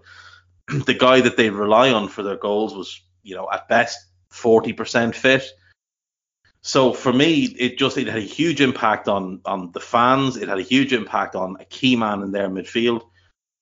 [0.87, 3.99] the guy that they rely on for their goals was, you know, at best
[4.33, 5.45] 40% fit.
[6.61, 10.37] So for me, it just it had a huge impact on on the fans.
[10.37, 13.03] It had a huge impact on a key man in their midfield,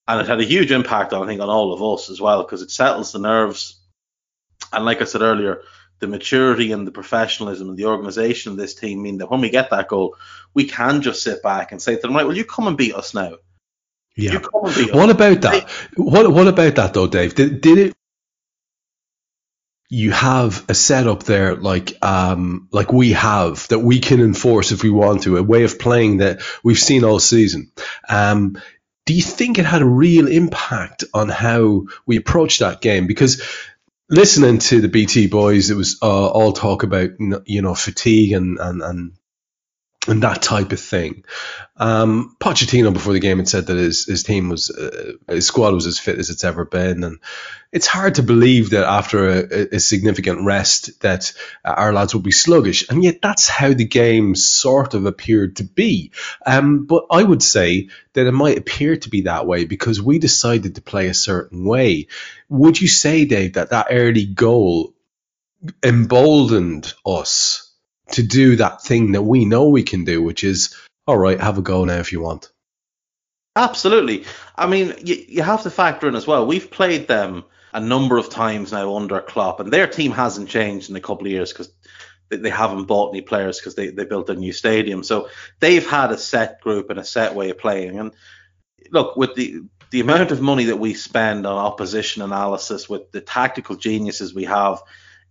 [0.07, 2.43] and it had a huge impact on I think on all of us as well
[2.43, 3.79] because it settles the nerves.
[4.73, 5.61] And like I said earlier,
[5.99, 9.49] the maturity and the professionalism and the organisation of this team mean that when we
[9.49, 10.15] get that goal,
[10.53, 12.95] we can just sit back and say to them, right, well, you come and beat
[12.95, 13.35] us now.
[14.15, 14.39] Yeah.
[14.51, 15.69] What about that?
[15.95, 17.35] What What about that though, Dave?
[17.35, 17.97] Did, did it
[19.89, 24.83] you have a setup there like um, like we have that we can enforce if
[24.83, 27.71] we want to, a way of playing that we've seen all season.
[28.09, 28.61] Um,
[29.05, 33.07] do you think it had a real impact on how we approach that game?
[33.07, 33.41] Because
[34.09, 37.11] listening to the BT boys, it was uh, all talk about
[37.45, 39.13] you know fatigue and and, and
[40.07, 41.25] and that type of thing.
[41.75, 45.73] Um, Pochettino before the game had said that his, his team was uh, his squad
[45.73, 47.19] was as fit as it's ever been, and
[47.71, 51.33] it's hard to believe that after a, a significant rest that
[51.63, 55.63] our lads will be sluggish, and yet that's how the game sort of appeared to
[55.63, 56.11] be.
[56.45, 60.19] Um, but I would say that it might appear to be that way because we
[60.19, 62.07] decided to play a certain way.
[62.49, 64.95] Would you say, Dave, that that early goal
[65.83, 67.66] emboldened us?
[68.11, 71.57] To do that thing that we know we can do, which is, all right, have
[71.57, 72.51] a go now if you want.
[73.55, 74.25] Absolutely.
[74.55, 76.45] I mean, you, you have to factor in as well.
[76.45, 77.43] We've played them
[77.73, 81.25] a number of times now under Klopp, and their team hasn't changed in a couple
[81.25, 81.71] of years because
[82.29, 85.03] they, they haven't bought any players because they, they built a new stadium.
[85.03, 85.29] So
[85.59, 87.99] they've had a set group and a set way of playing.
[87.99, 88.13] And
[88.91, 93.21] look, with the the amount of money that we spend on opposition analysis, with the
[93.21, 94.81] tactical geniuses we have,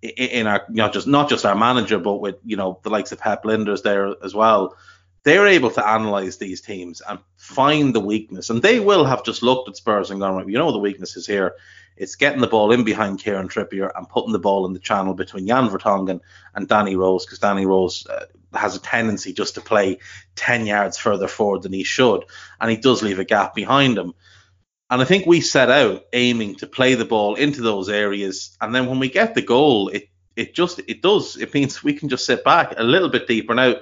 [0.09, 3.21] in our not just not just our manager, but with you know the likes of
[3.21, 4.77] Pep Lijnders there as well.
[5.23, 9.43] They're able to analyze these teams and find the weakness, and they will have just
[9.43, 11.55] looked at Spurs and gone, right, you know the weakness is here.
[11.97, 15.15] It's getting the ball in behind Kieran Trippier and putting the ball in the channel
[15.15, 16.21] between Jan Vertonghen
[16.55, 19.99] and Danny Rose, because Danny Rose uh, has a tendency just to play
[20.37, 22.25] 10 yards further forward than he should,
[22.61, 24.15] and he does leave a gap behind him.
[24.89, 28.75] And I think we set out aiming to play the ball into those areas, and
[28.75, 31.37] then when we get the goal, it it just it does.
[31.37, 33.55] It means we can just sit back a little bit deeper.
[33.55, 33.77] Now,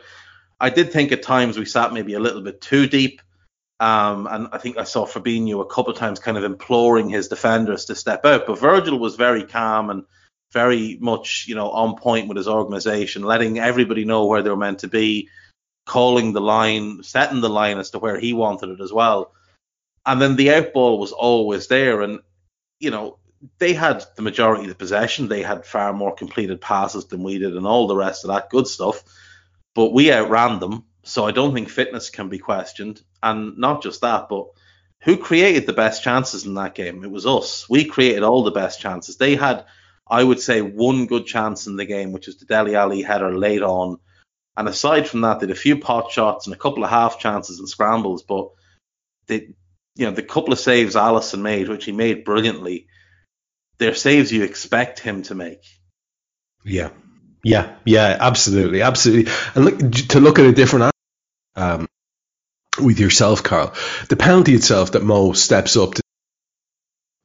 [0.58, 3.20] I did think at times we sat maybe a little bit too deep,
[3.80, 7.28] um, and I think I saw Fabinho a couple of times kind of imploring his
[7.28, 8.46] defenders to step out.
[8.46, 10.04] But Virgil was very calm and
[10.52, 14.56] very much you know on point with his organisation, letting everybody know where they were
[14.56, 15.28] meant to be,
[15.84, 19.34] calling the line, setting the line as to where he wanted it as well
[20.06, 22.02] and then the outball was always there.
[22.02, 22.20] And,
[22.78, 23.18] you know,
[23.58, 25.28] they had the majority of the possession.
[25.28, 28.50] They had far more completed passes than we did and all the rest of that
[28.50, 29.02] good stuff.
[29.74, 30.84] But we outran them.
[31.02, 33.02] So I don't think fitness can be questioned.
[33.22, 34.48] And not just that, but
[35.02, 37.04] who created the best chances in that game?
[37.04, 37.68] It was us.
[37.68, 39.16] We created all the best chances.
[39.16, 39.66] They had,
[40.08, 43.36] I would say, one good chance in the game, which was the Dele Alli header
[43.36, 43.98] late on.
[44.56, 47.18] And aside from that, they had a few pot shots and a couple of half
[47.18, 48.50] chances and scrambles, but
[49.26, 49.54] they
[49.96, 52.86] you know, the couple of saves Alisson made, which he made brilliantly,
[53.78, 55.64] they're saves you expect him to make.
[56.64, 56.90] Yeah,
[57.42, 59.32] yeah, yeah, absolutely, absolutely.
[59.54, 60.92] And look to look at a different
[61.56, 61.86] um,
[62.80, 63.74] with yourself, Karl,
[64.08, 66.02] The penalty itself that Mo steps up to.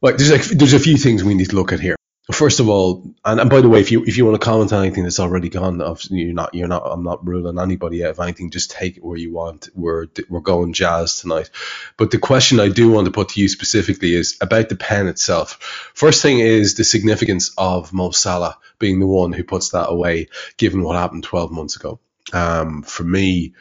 [0.02, 1.96] Like, there's a, there's a few things we need to look at here
[2.32, 4.72] first of all, and, and by the way, if you if you want to comment
[4.74, 8.20] on anything that's already gone, you're not you're not I'm not ruling anybody out of
[8.20, 8.52] anything.
[8.52, 9.70] Just take it where you want.
[9.74, 11.50] We're we're going jazz tonight.
[11.98, 15.08] But the question I do want to put to you specifically is about the pen
[15.08, 15.92] itself.
[15.94, 20.30] First thing is the significance of Mo Salah being the one who puts that away,
[20.58, 22.00] given what happened 12 months ago.
[22.32, 23.54] Um, for me,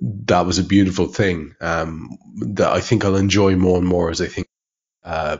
[0.00, 2.18] that was a beautiful thing um,
[2.54, 4.46] that I think I'll enjoy more and more as I think
[5.04, 5.38] uh,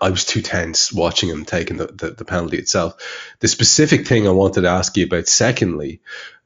[0.00, 3.34] I was too tense watching him taking the, the, the, penalty itself.
[3.40, 6.00] The specific thing I wanted to ask you about, secondly,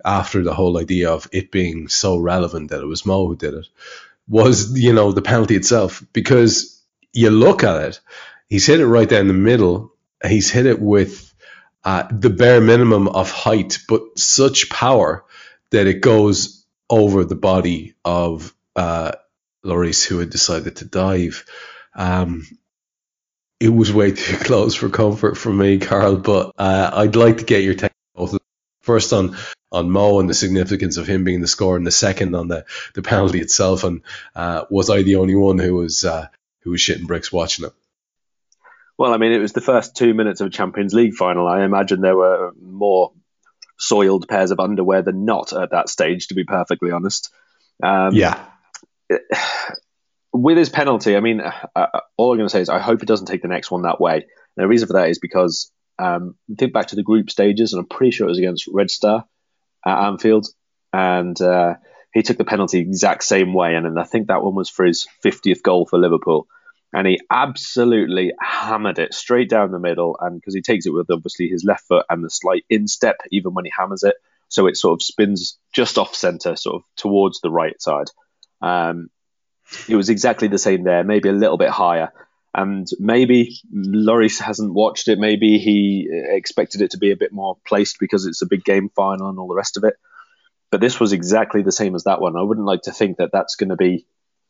[0.05, 3.55] after the whole idea of it being so relevant that it was Mo who did
[3.55, 3.67] it,
[4.29, 6.03] was, you know, the penalty itself.
[6.13, 6.81] Because
[7.13, 8.01] you look at it,
[8.49, 9.93] he's hit it right down the middle.
[10.27, 11.33] He's hit it with
[11.85, 15.25] uh, the bare minimum of height, but such power
[15.71, 19.13] that it goes over the body of uh,
[19.65, 21.45] Lloris, who had decided to dive.
[21.95, 22.47] Um,
[23.61, 26.17] it was way too close for comfort for me, Karl.
[26.17, 28.37] But uh, I'd like to get your take both
[28.81, 29.37] first on
[29.73, 32.65] on Mo and the significance of him being the scorer, and the second on the
[32.95, 33.85] the penalty itself.
[33.85, 34.03] And
[34.35, 36.29] uh, was I the only one who was uh,
[36.61, 37.73] who was shitting bricks watching it?
[38.99, 41.47] Well, I mean, it was the first two minutes of a Champions League final.
[41.47, 43.13] I imagine there were more
[43.79, 47.31] soiled pairs of underwear than not at that stage, to be perfectly honest.
[47.83, 48.47] Um, yeah
[50.43, 53.01] with his penalty, I mean, uh, uh all I'm going to say is I hope
[53.01, 54.15] he doesn't take the next one that way.
[54.17, 54.25] And
[54.65, 57.89] the reason for that is because um, think back to the group stages, and I'm
[57.89, 59.25] pretty sure it was against Red Star
[59.87, 60.47] at Anfield,
[60.93, 61.75] and uh,
[62.13, 64.85] he took the penalty exact same way, and, and I think that one was for
[64.85, 66.47] his 50th goal for Liverpool,
[66.93, 71.11] and he absolutely hammered it straight down the middle, and because he takes it with
[71.11, 74.17] obviously his left foot and the slight instep, even when he hammers it,
[74.49, 78.07] so it sort of spins just off centre, sort of towards the right side.
[78.63, 79.09] Um,
[79.89, 82.13] it was exactly the same there, maybe a little bit higher.
[82.55, 85.19] And maybe Lloris hasn't watched it.
[85.19, 88.65] Maybe he uh, expected it to be a bit more placed because it's a big
[88.65, 89.95] game final and all the rest of it.
[90.71, 92.35] But this was exactly the same as that one.
[92.37, 94.07] I wouldn't like to think that that's going to be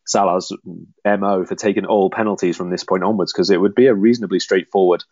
[0.06, 0.56] Salah's
[1.04, 4.38] MO for taking all penalties from this point onwards because it would be a reasonably
[4.38, 5.02] straightforward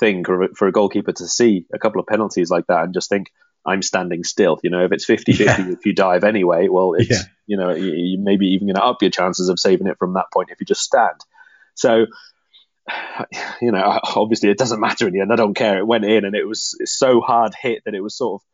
[0.00, 3.28] thing for, a goalkeeper to see a couple of penalties like that and just think,
[3.64, 4.58] I'm standing still.
[4.64, 5.70] You know, if it's 50 50, Yeah.
[5.74, 7.22] if you dive anyway, well, it's, Yeah.
[7.46, 10.14] You know, you, you maybe even going to up your chances of saving it from
[10.14, 11.20] that point if you just stand.
[11.74, 12.06] So,
[13.62, 15.32] you know, obviously it doesn't matter in the end.
[15.32, 15.78] I don't care.
[15.78, 18.46] It went in and it was so hard hit that it was sort of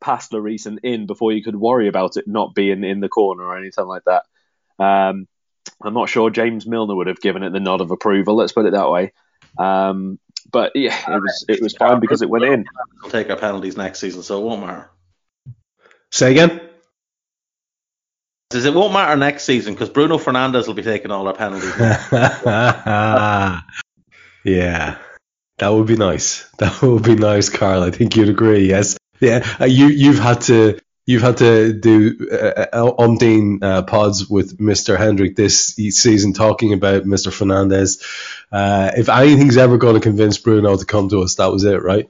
[0.00, 3.44] past Lloris and in before you could worry about it not being in the corner
[3.44, 4.24] or anything like that.
[4.78, 5.26] Um,
[5.82, 8.36] I'm not sure James Milner would have given it the nod of approval.
[8.36, 9.12] Let's put it that way.
[9.58, 10.18] Um,
[10.50, 12.64] but yeah, it was it was fine because it went in.
[13.02, 14.90] We'll take our penalties next season, so it won't matter.
[16.10, 16.67] Say again.
[18.50, 21.74] Says it won't matter next season because Bruno Fernandes will be taking all our penalties.
[24.44, 24.96] yeah,
[25.58, 26.48] that would be nice.
[26.58, 27.82] That would be nice, Karl.
[27.82, 28.66] I think you'd agree.
[28.66, 28.96] Yes.
[29.20, 29.46] Yeah.
[29.60, 34.58] Uh, you you've had to you've had to do uh, uh, umpteen uh, pods with
[34.58, 34.96] Mr.
[34.96, 37.30] Hendrick this season talking about Mr.
[37.30, 38.02] Fernandes.
[38.50, 41.82] Uh, if anything's ever going to convince Bruno to come to us, that was it,
[41.82, 42.08] right?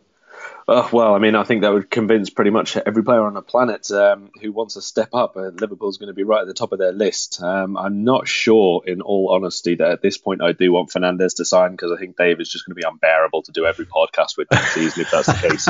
[0.69, 3.41] Uh, well, I mean, I think that would convince pretty much every player on the
[3.41, 5.35] planet um, who wants to step up.
[5.35, 7.43] Uh, Liverpool's going to be right at the top of their list.
[7.43, 11.37] Um, I'm not sure, in all honesty, that at this point I do want Fernandes
[11.37, 13.87] to sign because I think Dave is just going to be unbearable to do every
[13.87, 15.69] podcast with next season if that's the case.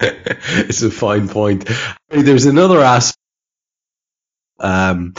[0.68, 1.66] it's a fine point.
[2.10, 3.16] There's another aspect.
[4.60, 5.14] Um,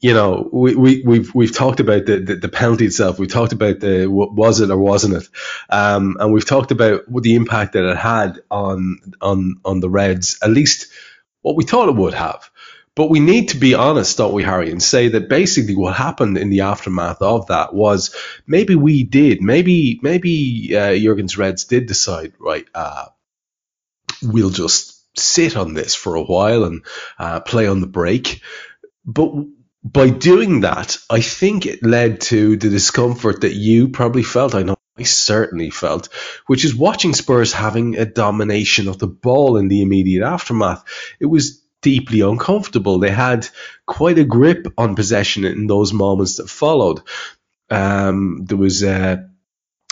[0.00, 3.18] you know, we, we, we've, we've talked about the, the, the penalty itself.
[3.18, 5.28] We've talked about the, what was it or wasn't it?
[5.68, 10.38] Um, and we've talked about the impact that it had on, on, on the Reds,
[10.42, 10.86] at least
[11.40, 12.48] what we thought it would have.
[12.94, 16.36] But we need to be honest, don't we, Hari, and say that basically what happened
[16.36, 18.14] in the aftermath of that was
[18.46, 23.06] maybe we did, maybe, maybe, uh, Jurgen's Reds did decide, right, uh,
[24.22, 26.84] we'll just sit on this for a while and
[27.18, 28.42] uh, play on the break.
[29.04, 29.32] But
[29.84, 34.54] by doing that, I think it led to the discomfort that you probably felt.
[34.54, 36.08] I know I certainly felt,
[36.46, 40.84] which is watching Spurs having a domination of the ball in the immediate aftermath.
[41.18, 42.98] It was deeply uncomfortable.
[42.98, 43.48] They had
[43.86, 47.00] quite a grip on possession in those moments that followed.
[47.70, 49.28] Um, there was a,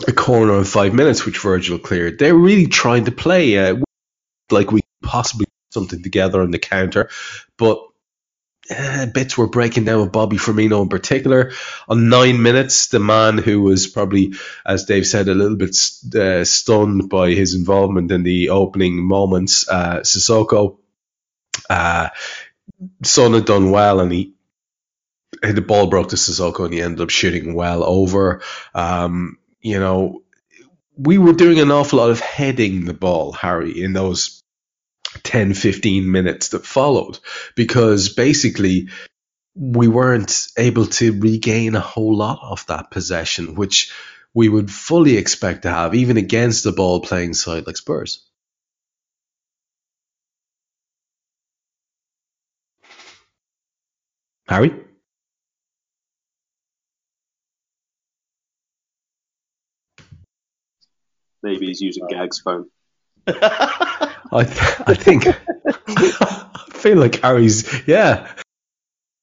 [0.07, 2.18] a corner in five minutes, which Virgil cleared.
[2.18, 3.76] They were really trying to play uh,
[4.51, 7.09] like we possibly something together on the counter,
[7.57, 7.82] but
[8.71, 11.53] uh, bits were breaking down with Bobby Firmino in particular.
[11.89, 15.77] On nine minutes, the man who was probably, as Dave said, a little bit
[16.14, 20.79] uh, stunned by his involvement in the opening moments, uh, Sissoko,
[21.68, 22.09] uh,
[23.03, 24.35] Son had done well and he
[25.43, 28.43] the ball broke to Sissoko and he ended up shooting well over.
[28.75, 30.23] Um, you know,
[30.97, 34.39] we were doing an awful lot of heading the ball, Hari, in those
[35.23, 37.19] 10, 15 minutes that followed
[37.57, 38.89] because basically
[39.55, 43.93] we weren't able to regain a whole lot of that possession, which
[44.33, 48.25] we would fully expect to have, even against the ball playing side like Spurs.
[54.49, 54.73] Hari?
[61.43, 62.69] Maybe he's using Gag's phone.
[64.33, 68.33] I, th- I think I feel like Hari's yeah.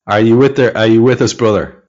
[0.08, 0.76] Are you with there?
[0.78, 1.84] Are you with us, brother?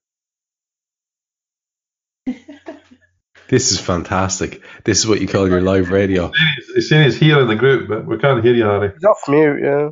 [3.48, 4.62] This is fantastic.
[4.84, 6.32] This is what you call your live radio.
[6.74, 8.92] He's saying he's here in the group, but we can't hear you, Hari.
[8.94, 9.90] He's off mute, yeah.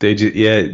[0.00, 0.30] Did you?
[0.30, 0.68] Yeah.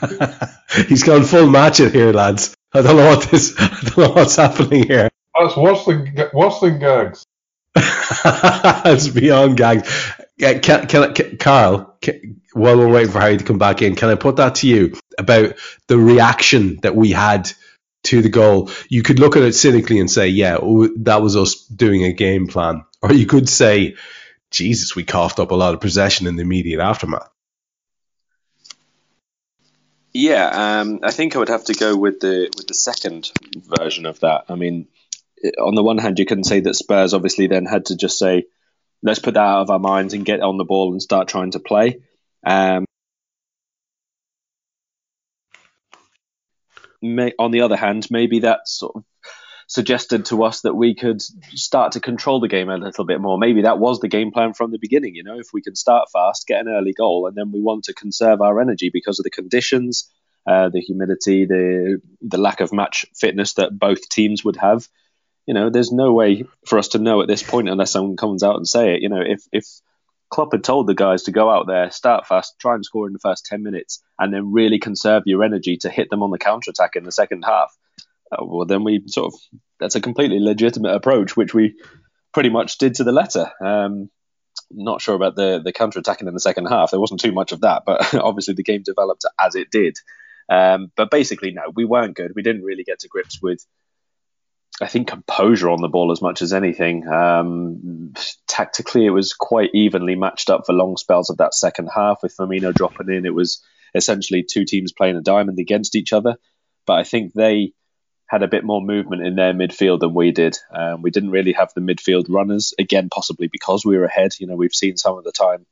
[0.88, 2.54] He's gone full Matchett here, lads.
[2.72, 3.54] I don't know what this.
[3.58, 5.10] I don't know what's happening here.
[5.38, 7.25] That's worse than worse than gags.
[8.24, 9.88] it's beyond gags.
[10.38, 11.96] Can, can, can Karl?
[12.00, 14.68] Can, while we're waiting for Hari to come back in, can I put that to
[14.68, 15.54] you about
[15.88, 17.50] the reaction that we had
[18.04, 18.70] to the goal?
[18.88, 20.58] You could look at it cynically and say, "Yeah,
[20.98, 23.96] that was us doing a game plan," or you could say,
[24.50, 27.28] "Jesus, we coughed up a lot of possession in the immediate aftermath."
[30.12, 34.06] Yeah, um, I think I would have to go with the with the second version
[34.06, 34.44] of that.
[34.48, 34.88] I mean,
[35.58, 38.44] on the one hand, you can say that Spurs obviously then had to just say,
[39.02, 41.52] let's put that out of our minds and get on the ball and start trying
[41.52, 42.00] to play.
[42.44, 42.84] Um,
[47.02, 49.04] may, on the other hand, maybe that sort of
[49.68, 53.36] suggested to us that we could start to control the game a little bit more.
[53.36, 55.14] Maybe that was the game plan from the beginning.
[55.16, 57.84] You know, if we can start fast, get an early goal, and then we want
[57.84, 60.10] to conserve our energy because of the conditions,
[60.46, 64.86] uh, the humidity, the the lack of match fitness that both teams would have
[65.46, 68.42] you know, there's no way for us to know at this point unless someone comes
[68.42, 69.02] out and say it.
[69.02, 69.64] You know, if if
[70.28, 73.12] Klopp had told the guys to go out there, start fast, try and score in
[73.12, 76.38] the first ten minutes, and then really conserve your energy to hit them on the
[76.38, 77.76] counter attack in the second half,
[78.32, 79.40] uh, well, then we sort of
[79.78, 81.76] that's a completely legitimate approach, which we
[82.32, 83.50] pretty much did to the letter.
[83.64, 84.10] Um,
[84.70, 86.90] not sure about the the counter attacking in the second half.
[86.90, 89.96] There wasn't too much of that, but obviously the game developed as it did.
[90.48, 92.32] Um, but basically, no, we weren't good.
[92.34, 93.64] We didn't really get to grips with,
[94.80, 97.08] I think, composure on the ball as much as anything.
[97.08, 98.12] Um,
[98.46, 102.18] tactically, it was quite evenly matched up for long spells of that second half.
[102.22, 103.64] With Firmino dropping in, it was
[103.94, 106.36] essentially two teams playing a diamond against each other.
[106.86, 107.72] But I think they
[108.28, 110.58] had a bit more movement in their midfield than we did.
[110.74, 114.32] Um, we didn't really have the midfield runners, again, possibly because we were ahead.
[114.38, 115.64] You know, we've seen some of the time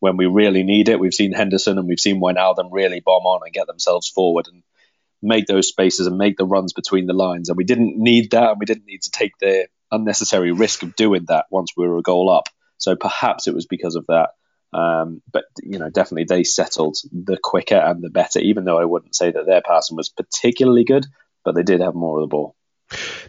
[0.00, 0.98] when we really need it.
[0.98, 4.62] We've seen Henderson and we've seen Wijnaldum really bomb on and get themselves forward and
[5.22, 7.48] make those spaces and make the runs between the lines.
[7.48, 10.96] And we didn't need that and we didn't need to take the unnecessary risk of
[10.96, 12.48] doing that once we were a goal up.
[12.78, 14.30] So perhaps it was because of that.
[14.72, 18.40] Um, but you know, definitely they settled the quicker and the better.
[18.40, 21.06] Even though I wouldn't say that their passing was particularly good,
[21.44, 22.56] but they did have more of the ball.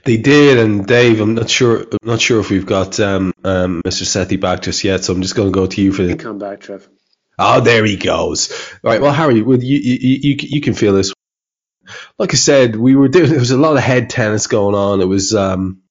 [0.04, 1.82] They did, and Dave, I'm not sure.
[1.82, 4.04] I'm not sure if we've got um, um, Mr.
[4.04, 6.16] Sethi back just yet, so I'm just going to go to you for the.
[6.16, 6.88] Come back, Trev.
[7.40, 8.52] Oh, there he goes.
[8.84, 9.02] All right.
[9.02, 11.14] Well, Hari, you, you, you, you can feel this.
[12.18, 13.30] Like I said, we were doing.
[13.30, 15.02] There was a lot of head tennis going on.
[15.02, 15.82] It was um,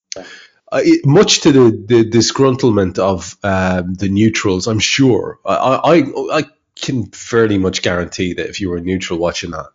[0.73, 4.67] it, much to the, the disgruntlement of um, the neutrals.
[4.67, 5.39] I'm sure.
[5.45, 6.45] I, I I
[6.77, 9.69] can fairly much guarantee that if you were neutral watching that,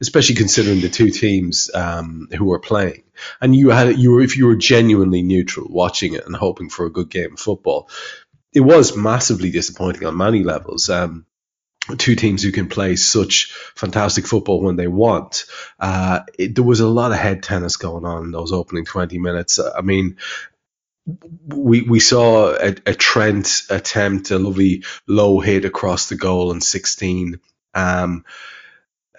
[0.00, 3.04] especially considering the two teams um, who were playing,
[3.40, 6.86] and you had you were if you were genuinely neutral watching it and hoping for
[6.86, 7.90] a good game of football,
[8.52, 10.88] it was massively disappointing on many levels.
[10.88, 11.26] Um,
[11.96, 15.46] two teams who can play such fantastic football when they want.
[15.78, 19.18] Uh, it, there was a lot of head tennis going on in those opening 20
[19.18, 19.58] minutes.
[19.58, 20.18] I mean,
[21.46, 26.60] we we saw a, a Trent attempt a lovely low hit across the goal in
[26.60, 27.40] 16.
[27.74, 28.24] Um,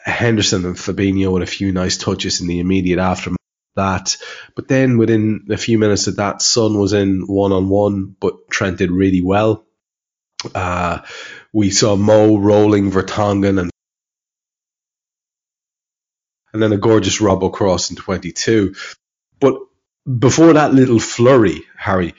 [0.06, 3.38] Henderson and Fabinho with a few nice touches in the immediate aftermath
[3.76, 4.18] of that.
[4.56, 8.50] But then within a few minutes of that, Son was in one on one, but
[8.50, 9.66] Trent did really well.
[10.56, 11.00] Uh,
[11.54, 13.72] we saw Mo rolling Vertonghen and
[16.54, 18.76] and then a gorgeous Robbo cross in 22.
[19.40, 19.56] But
[20.18, 22.16] before that little flurry, Hari,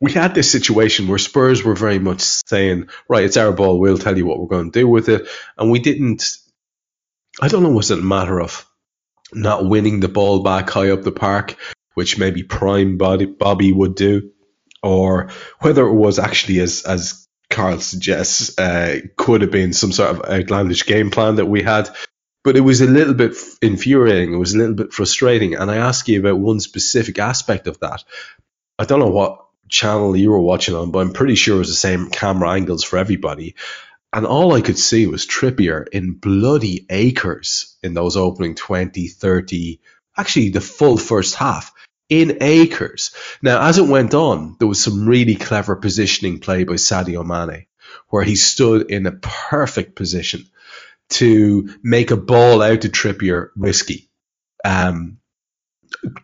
[0.00, 3.98] we had this situation where Spurs were very much saying, right, it's our ball, we'll
[3.98, 5.28] tell you what we're going to do with it.
[5.56, 6.24] And we didn't,
[7.40, 8.66] I don't know, was it a matter of
[9.32, 11.56] not winning the ball back high up the park,
[11.94, 14.30] which maybe prime Bobby, Bobby would do,
[14.82, 15.30] or
[15.60, 20.30] whether it was actually as, as Karl suggests, uh, could have been some sort of
[20.30, 21.90] outlandish game plan that we had
[22.44, 24.34] but it was a little bit infuriating.
[24.34, 25.54] It was a little bit frustrating.
[25.54, 28.02] And I ask you about one specific aspect of that.
[28.78, 31.68] I don't know what channel you were watching on, but I'm pretty sure it was
[31.68, 33.54] the same camera angles for everybody.
[34.12, 39.80] And all I could see was Trippier in bloody acres in those opening 20, 30,
[40.18, 41.72] actually the full first half
[42.12, 43.14] in acres.
[43.40, 47.64] Now, as it went on, there was some really clever positioning play by Sadio Mane,
[48.08, 50.44] where he stood in a perfect position
[51.08, 54.10] to make a ball out to Trippier risky.
[54.62, 55.20] Um,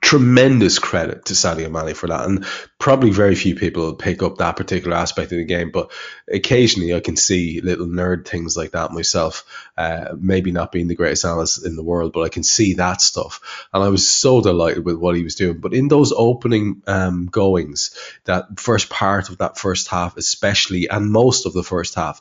[0.01, 2.45] tremendous credit to Sadio Mane for that, and
[2.79, 5.71] probably very few people pick up that particular aspect of the game.
[5.71, 5.93] But
[6.33, 9.45] occasionally, I can see little nerd things like that myself.
[9.77, 13.01] Uh, maybe not being the greatest analyst in the world, but I can see that
[13.01, 15.59] stuff, and I was so delighted with what he was doing.
[15.59, 21.11] But in those opening um, goings, that first part of that first half, especially, and
[21.11, 22.21] most of the first half,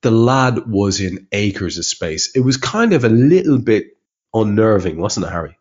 [0.00, 2.30] the lad was in acres of space.
[2.34, 3.96] It was kind of a little bit
[4.32, 5.58] unnerving, wasn't it, Hari?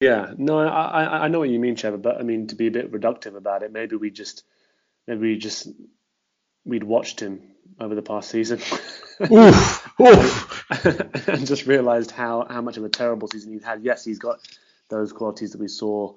[0.00, 1.98] Yeah, no, I I know what you mean, Trevor.
[1.98, 4.44] But I mean, to be a bit reductive about it, maybe we just
[5.06, 5.68] maybe we just
[6.64, 7.42] we'd watched him
[7.80, 8.58] over the past season,
[9.32, 11.28] oof, oof.
[11.28, 13.82] and just realised how how much of a terrible season he's had.
[13.82, 14.38] Yes, he's got
[14.88, 16.14] those qualities that we saw,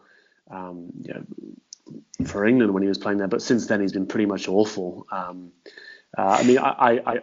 [0.50, 3.28] um, you know, for England when he was playing there.
[3.28, 5.08] But since then, he's been pretty much awful.
[5.12, 5.54] Um,
[6.16, 7.20] uh, I mean, I, I, I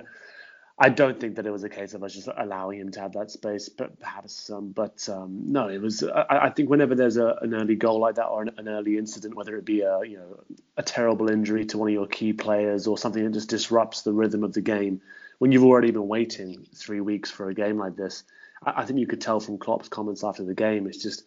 [0.90, 3.32] don't think that it was a case of us just allowing him to have that
[3.32, 4.70] space, but perhaps some.
[4.70, 6.04] But um, no, it was.
[6.04, 8.96] I, I, think whenever there's a, an early goal like that or an, an, early
[8.96, 10.44] incident, whether it be a you know
[10.76, 14.12] a terrible injury to one of your key players or something that just disrupts the
[14.12, 15.00] rhythm of the game,
[15.38, 18.22] when you've already been waiting three weeks for a game like this,
[18.62, 20.86] I, I think you could tell from Klopp's comments after the game.
[20.86, 21.24] It's just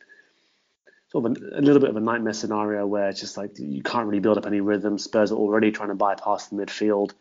[1.10, 3.84] sort of a, a, little bit of a nightmare scenario where it's just like you
[3.84, 4.98] can't really build up any rhythm.
[4.98, 7.12] Spurs are already trying to bypass the midfield.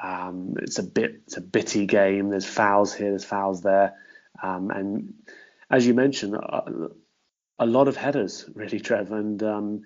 [0.00, 2.30] Um, it's a bit it's a bitty game.
[2.30, 3.94] There's fouls here, there's fouls there,
[4.42, 5.14] um, and
[5.70, 6.88] as you mentioned, a,
[7.58, 9.82] a, lot of headers really, Trev, and um,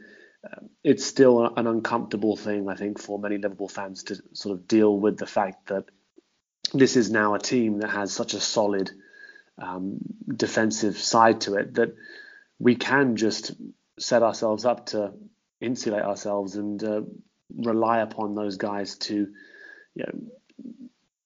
[0.84, 4.98] it's still an uncomfortable thing I think for many Liverpool fans to sort of deal
[4.98, 5.84] with the fact that
[6.72, 8.90] this is now a team that has such a solid
[9.58, 9.98] um,
[10.34, 11.94] defensive side to it that
[12.58, 13.52] we can just
[13.98, 15.12] set ourselves up to
[15.60, 17.00] insulate ourselves and uh,
[17.54, 19.28] rely upon those guys to,
[19.96, 20.20] you know,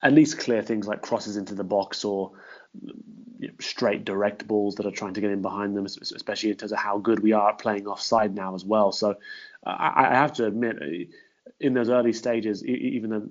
[0.03, 2.33] at least clear things like crosses into the box or
[3.39, 6.57] you know, straight direct balls that are trying to get in behind them, especially in
[6.57, 8.93] terms of how good we are at playing offside now as well.
[8.93, 9.17] So
[9.65, 11.09] I, I have to admit,
[11.59, 13.29] in those early stages, even though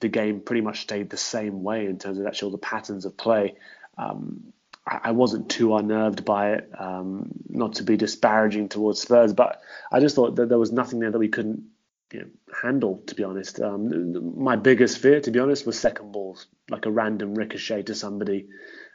[0.00, 3.04] the game pretty much stayed the same way in terms of actually all the patterns
[3.04, 3.54] of play.
[3.96, 4.52] Um,
[4.86, 6.70] I, wasn't too unnerved by it.
[6.78, 11.00] Um, not to be disparaging towards Spurs, but I just thought that there was nothing
[11.00, 11.64] there that we couldn't
[12.12, 12.26] you know,
[12.62, 13.02] handle.
[13.06, 16.90] To be honest, um, my biggest fear, to be honest, was second balls, like a
[16.90, 18.46] random ricochet to somebody.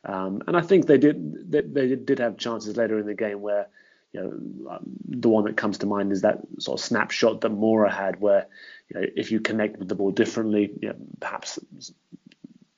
[0.04, 3.42] Um, and I think they did they, they, did have chances later in the game
[3.42, 3.68] where
[4.14, 7.52] you know um, the one that comes to mind is that sort of snapshot that
[7.52, 8.48] Moura had where
[8.90, 11.60] you know if you connect with the ball differently, you know, perhaps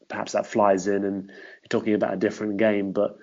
[0.09, 2.91] perhaps that flies in and you're talking about a different game.
[2.91, 3.17] But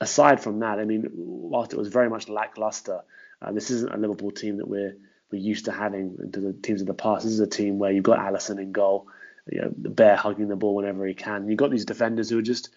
[0.00, 3.02] aside from that, I mean, whilst it was very much lackluster,
[3.42, 4.96] uh, this isn't a Liverpool team that we're
[5.30, 7.24] we're used to having the teams of the past.
[7.24, 9.08] This is a team where you've got Alisson in goal,
[9.50, 11.48] you know, the bear hugging the ball whenever he can.
[11.48, 12.70] You've got these defenders who are just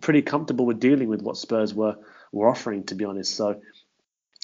[0.00, 1.96] pretty comfortable with dealing with what Spurs were
[2.32, 3.34] were offering, to be honest.
[3.34, 3.60] So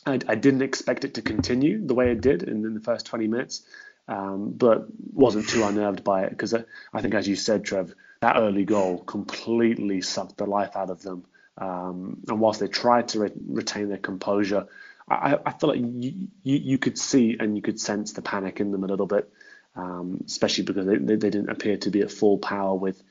[0.06, 3.06] I, I didn't expect it to continue the way it did in, in the first
[3.06, 3.62] 20 minutes,
[4.08, 7.94] um, but wasn't too unnerved by it because I, I, think, as you said, Trev,
[8.20, 11.24] that early goal completely sucked the life out of them.
[11.58, 14.66] Um, and whilst they tried to re- retain their composure,
[15.08, 18.60] I, I feel like you, you, you, could see and you could sense the panic
[18.60, 19.30] in them a little bit,
[19.74, 23.02] um, especially because they, they, didn't appear to be at full power with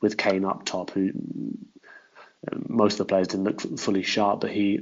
[0.00, 1.12] with Kane up top, who
[2.68, 4.80] most of the players didn't look fully sharp, but he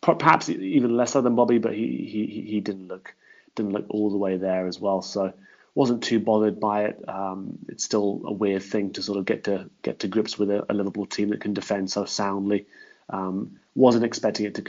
[0.00, 3.14] perhaps even lesser than Bobby, but he he he didn't look
[3.54, 5.02] didn't look all the way there as well.
[5.02, 5.32] So
[5.74, 7.08] wasn't too bothered by it.
[7.08, 10.50] Um, it's still a weird thing to sort of get to get to grips with
[10.50, 12.66] a, a Liverpool team that can defend so soundly.
[13.10, 14.62] Um, wasn't expecting it to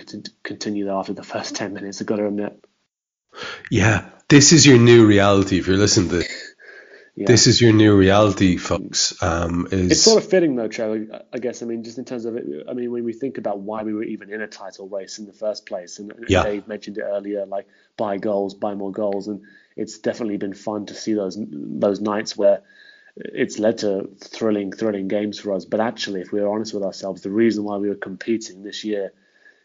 [0.44, 2.02] continue though after the first ten minutes.
[2.02, 2.64] I've got to admit.
[3.70, 5.60] Yeah, this is your new reality.
[5.60, 6.24] If you're listening to
[7.16, 7.28] yeah.
[7.28, 9.22] This is your new reality, folks.
[9.22, 9.92] Um, is...
[9.92, 11.24] It's sort of fitting, though, Trevor.
[11.34, 11.62] I guess.
[11.62, 12.46] I mean, just in terms of it.
[12.70, 15.26] I mean, when we think about why we were even in a title race in
[15.26, 16.44] the first place, and yeah.
[16.44, 17.68] Dave mentioned it earlier, like
[17.98, 19.42] buy goals, buy more goals, and
[19.76, 22.64] it's definitely been fun to see those those nights where
[23.16, 25.66] it's led to thrilling, thrilling games for us.
[25.66, 28.84] But actually, if we are honest with ourselves, the reason why we were competing this
[28.84, 29.14] year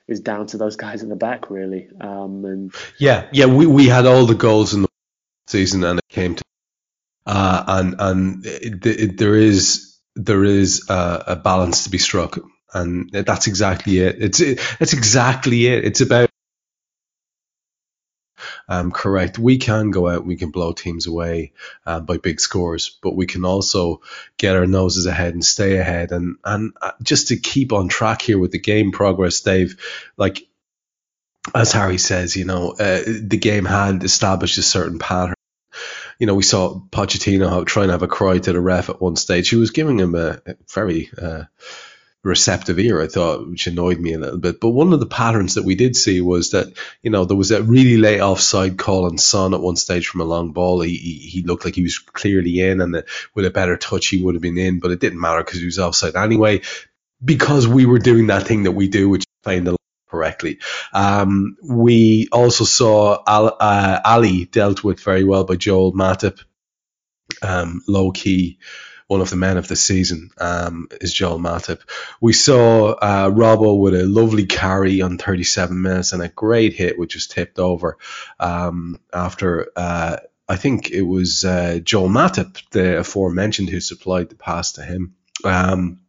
[0.09, 1.89] is down to those guys in the back, really.
[2.01, 4.89] Um, and yeah, yeah, we we had all the goals in the
[5.47, 6.43] season, and it came to
[7.27, 12.39] uh, and and it, it, there is there is a, a, balance to be struck,
[12.73, 14.23] and that's exactly it.
[14.23, 15.85] It's it, it's exactly it.
[15.85, 16.31] It's about
[18.69, 19.39] um, correct.
[19.39, 21.53] We can go out, we can blow teams away
[21.85, 24.01] uh, by big scores, but we can also
[24.39, 26.13] get our noses ahead and stay ahead.
[26.13, 29.77] And and uh, just to keep on track here with the game progress, Dave,
[30.17, 30.47] like
[31.55, 35.37] as Hari says, you know, uh, the game had established a certain pattern
[36.19, 39.17] you know, we saw Pochettino trying to have a cry to the ref at one
[39.17, 39.49] stage.
[39.49, 41.45] He was giving him a, a very uh,
[42.27, 44.61] receptive ear, I thought, which annoyed me a little bit.
[44.61, 47.51] But one of the patterns that we did see was that, you know, there was
[47.51, 50.81] a really late offside call on Son at one stage from a long ball.
[50.81, 54.09] He, he, he looked like he was clearly in, and that with a better touch,
[54.09, 56.63] he would have been in, but it didn't matter because he was offside anyway.
[57.25, 59.77] Because we were doing that thing that we do, which is playing the
[60.09, 60.59] correctly.
[60.93, 66.41] Um, we also saw Al, uh, Alli dealt with very well by Joel Matip.
[67.43, 68.59] Um, low key,
[69.09, 71.81] one of the men of the season um, is Joel Matip.
[72.21, 76.99] We saw uh, Robbo with a lovely carry on 37 minutes and a great hit,
[76.99, 77.99] which was tipped over
[78.41, 79.69] um, after.
[79.77, 80.17] Uh,
[80.49, 85.15] I think it was uh, Joel Matip, the aforementioned, who supplied the pass to him.
[85.45, 86.01] Um,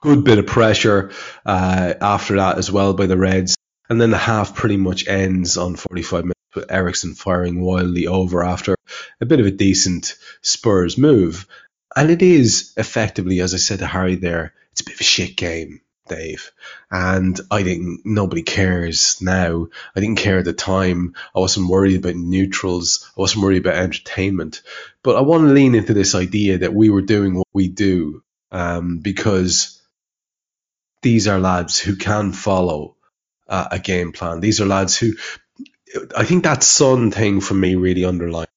[0.00, 1.12] good bit of pressure
[1.46, 3.56] uh, after that as well by the Reds.
[3.88, 8.42] And then the half pretty much ends on 45 minutes with Eriksen firing wildly over
[8.42, 8.74] after
[9.20, 11.46] a bit of a decent Spurs move.
[11.94, 15.04] And it is effectively, as I said to Hari there, it's a bit of a
[15.04, 16.50] shit game, Dave.
[16.90, 19.68] And I think nobody cares now.
[19.94, 21.14] I didn't care at the time.
[21.34, 23.10] I wasn't worried about neutrals.
[23.16, 24.62] I wasn't worried about entertainment.
[25.02, 28.22] But I want to lean into this idea that we were doing what we do
[28.50, 29.82] um, because
[31.02, 32.96] these are lads who can follow
[33.48, 34.40] uh, a game plan.
[34.40, 35.12] These are lads who,
[36.16, 38.48] I think that Son thing for me really underlined.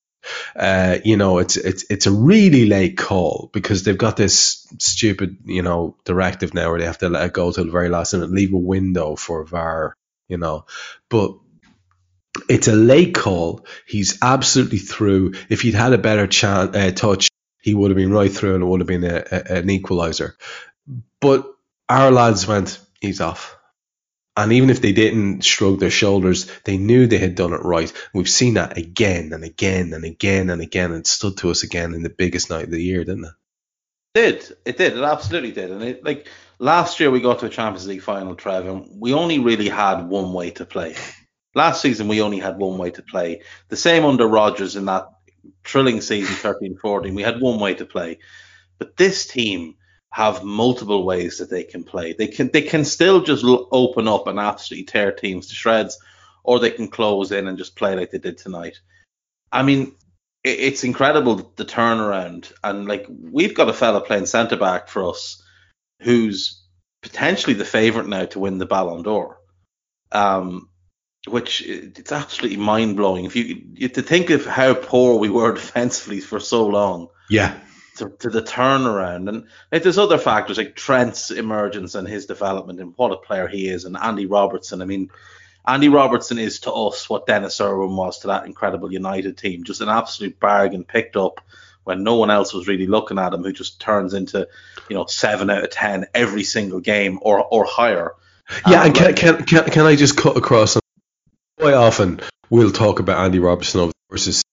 [0.55, 5.37] Uh, you know, it's it's it's a really late call because they've got this stupid,
[5.45, 8.13] you know, directive now where they have to let it go till the very last
[8.13, 9.93] minute, leave a window for VAR,
[10.27, 10.65] you know.
[11.09, 11.37] But
[12.49, 13.65] it's a late call.
[13.87, 15.33] He's absolutely through.
[15.49, 17.29] If he'd had a better chance, uh, touch,
[17.61, 20.33] he would have been right through and it would have been a, a, an equaliser.
[21.19, 21.45] But
[21.89, 23.54] our lads went, he's off.
[24.37, 27.91] And even if they didn't shrug their shoulders, they knew they had done it right.
[28.13, 30.91] We've seen that again and again and again and again.
[30.91, 33.33] And it stood to us again in the biggest night of the year, didn't it?
[34.15, 34.57] did.
[34.65, 34.97] It did.
[34.97, 35.69] It absolutely did.
[35.69, 39.13] And it like last year we got to a Champions League final, Trev, and we
[39.13, 40.95] only really had one way to play.
[41.53, 43.41] Last season we only had one way to play.
[43.69, 45.07] The same under Rodgers in that
[45.63, 47.13] thrilling season 13-14.
[47.13, 48.19] We had one way to play.
[48.79, 49.75] But this team
[50.15, 52.13] have multiple ways that they can play.
[52.13, 55.99] They can they can still just open up and absolutely tear teams to shreds,
[56.41, 58.79] or they can close in and just play like they did tonight.
[59.51, 59.93] I mean,
[60.41, 65.09] it, it's incredible the turnaround, and like we've got a fella playing centre back for
[65.09, 65.43] us,
[66.01, 66.63] who's
[67.03, 69.37] potentially the favourite now to win the Ballon d'Or.
[70.13, 70.69] Um,
[71.27, 73.25] which it's absolutely mind blowing.
[73.25, 77.59] If you, you to think of how poor we were defensively for so long, Yeah.
[77.97, 79.29] To, to the turnaround.
[79.29, 83.47] And like, there's other factors like Trent's emergence and his development and what a player
[83.47, 84.81] he is, and Andy Robertson.
[84.81, 85.09] I mean,
[85.65, 89.81] Andy Robertson is to us what Denis Irwin was to that incredible United team, just
[89.81, 91.39] an absolute bargain picked up
[91.85, 94.47] when no one else was really looking at him, who just turns into,
[94.89, 98.11] you know, seven out of ten every single game or or higher.
[98.67, 100.77] Yeah, Um, and can, can, can, can I just cut across?
[101.57, 102.19] Quite often
[102.49, 104.43] we'll talk about Andy Robertson over the course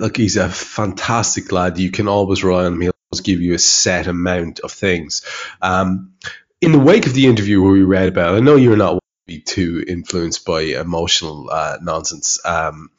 [0.00, 1.78] Look, he's a fantastic lad.
[1.78, 2.80] You can always rely on him.
[2.80, 5.22] He'll always give you a set amount of things.
[5.60, 6.14] Um,
[6.60, 9.40] in the wake of the interview where we read about, I know you're not be
[9.40, 12.40] too influenced by emotional uh, nonsense.
[12.44, 12.90] Um,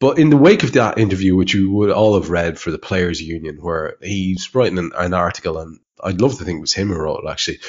[0.00, 2.78] but in the wake of that interview, which you would all have read for the
[2.78, 6.72] Players Union, where he's writing an, an article, and I'd love to think it was
[6.72, 7.60] him who wrote it actually.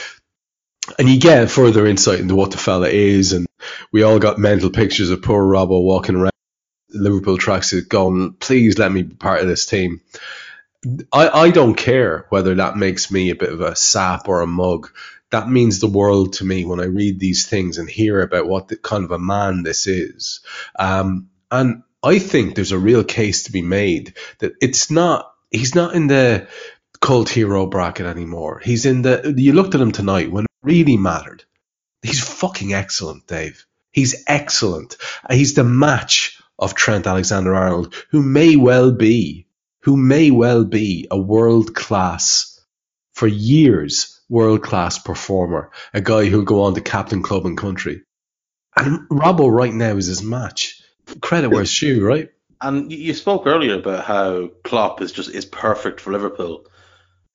[0.99, 3.47] And you get further insight into what the fella is, and
[3.91, 6.31] we all got mental pictures of poor Robbo walking around
[6.95, 10.01] Liverpool tracksuit going, please let me be part of this team.
[11.11, 14.47] I, I don't care whether that makes me a bit of a sap or a
[14.47, 14.91] mug.
[15.31, 18.67] That means the world to me when I read these things and hear about what
[18.67, 20.41] the, kind of a man this is.
[20.77, 25.73] Um, and I think there's a real case to be made that it's not, he's
[25.73, 26.47] not in the
[27.01, 28.61] cult hero bracket anymore.
[28.63, 31.43] He's in the, you looked at him tonight when it really mattered.
[32.03, 33.65] He's fucking excellent, Dave.
[33.91, 34.97] He's excellent.
[35.31, 39.47] He's the match of Trent Alexander Arnold, who may well be,
[39.81, 42.59] who may well be a world class,
[43.13, 48.01] for years, world class performer, a guy who'll go on to captain club and country.
[48.75, 50.81] And Robbo right now is his match.
[51.21, 52.29] Credit where it's due, right?
[52.61, 56.65] And you you spoke earlier about how Klopp is just is perfect for Liverpool,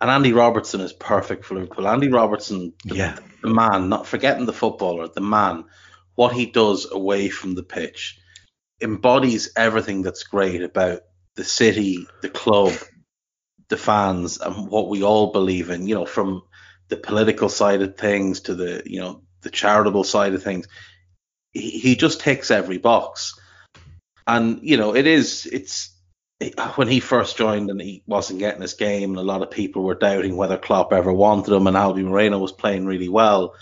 [0.00, 1.86] and Andy Robertson is perfect for Liverpool.
[1.86, 3.18] Andy Robertson, the, Yeah.
[3.42, 5.64] the man, not forgetting the footballer, the man,
[6.14, 8.18] what he does away from the pitch,
[8.80, 11.00] embodies everything that's great about
[11.36, 12.72] the city, the club,
[13.68, 15.86] the fans, and what we all believe in.
[15.86, 16.42] You know, from
[16.88, 20.66] the political side of things to the you know the charitable side of things.
[21.52, 23.34] He, he just ticks every box
[24.30, 25.96] and you know it is it's
[26.76, 29.82] when he first joined and he wasn't getting his game and a lot of people
[29.82, 33.54] were doubting whether Klopp ever wanted him and Albi Moreno was playing really well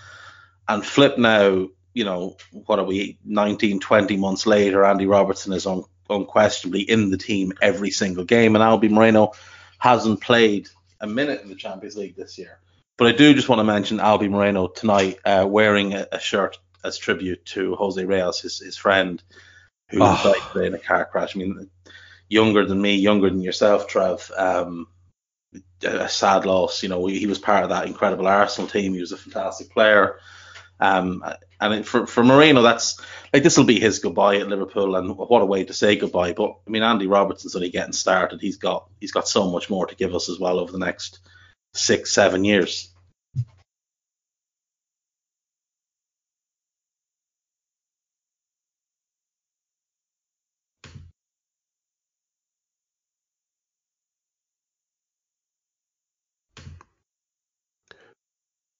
[0.68, 1.66] and flip now
[1.98, 7.10] you know what are we 19 20 months later Andy Robertson is un- unquestionably in
[7.10, 9.32] the team every single game and Albi Moreno
[9.78, 10.68] hasn't played
[11.00, 12.58] a minute in the Champions League this year
[12.96, 16.58] but I do just want to mention Albi Moreno tonight uh, wearing a, a shirt
[16.84, 19.22] as tribute to Jose Reyes his, his friend
[19.90, 20.20] who Oh.
[20.22, 21.34] died today in a car crash.
[21.34, 21.70] I mean,
[22.28, 24.30] younger than me, younger than yourself, Trev.
[24.36, 24.86] Um,
[25.84, 26.82] a a sad loss.
[26.82, 28.92] You know, he was part of that incredible Arsenal team.
[28.94, 30.18] He was a fantastic player.
[30.80, 31.24] Um,
[31.60, 33.00] and it- for for Moreno, that's
[33.32, 36.32] like this will be his goodbye at Liverpool, and what a way to say goodbye.
[36.32, 38.40] But I mean, Andy Robertson's only getting started.
[38.40, 41.20] He's got he's got so much more to give us as well over the next
[41.74, 42.92] six seven years.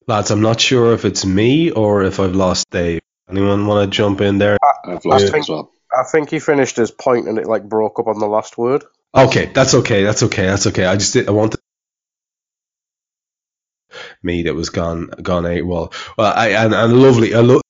[0.09, 3.01] Lads, I'm not sure if it's me or if I've lost Dave.
[3.29, 4.57] Anyone want to jump in there?
[4.85, 5.71] I've lost I think- as well.
[5.91, 8.85] I think he finished his point and it like broke up on the last word.
[9.15, 10.05] Okay, that's okay.
[10.05, 10.45] That's okay.
[10.47, 10.85] That's okay.
[10.85, 11.61] I just did, I wanted
[14.23, 15.63] me that was gone gone eight.
[15.63, 17.35] Well, well, I and, and lovely.
[17.35, 17.63] I lo-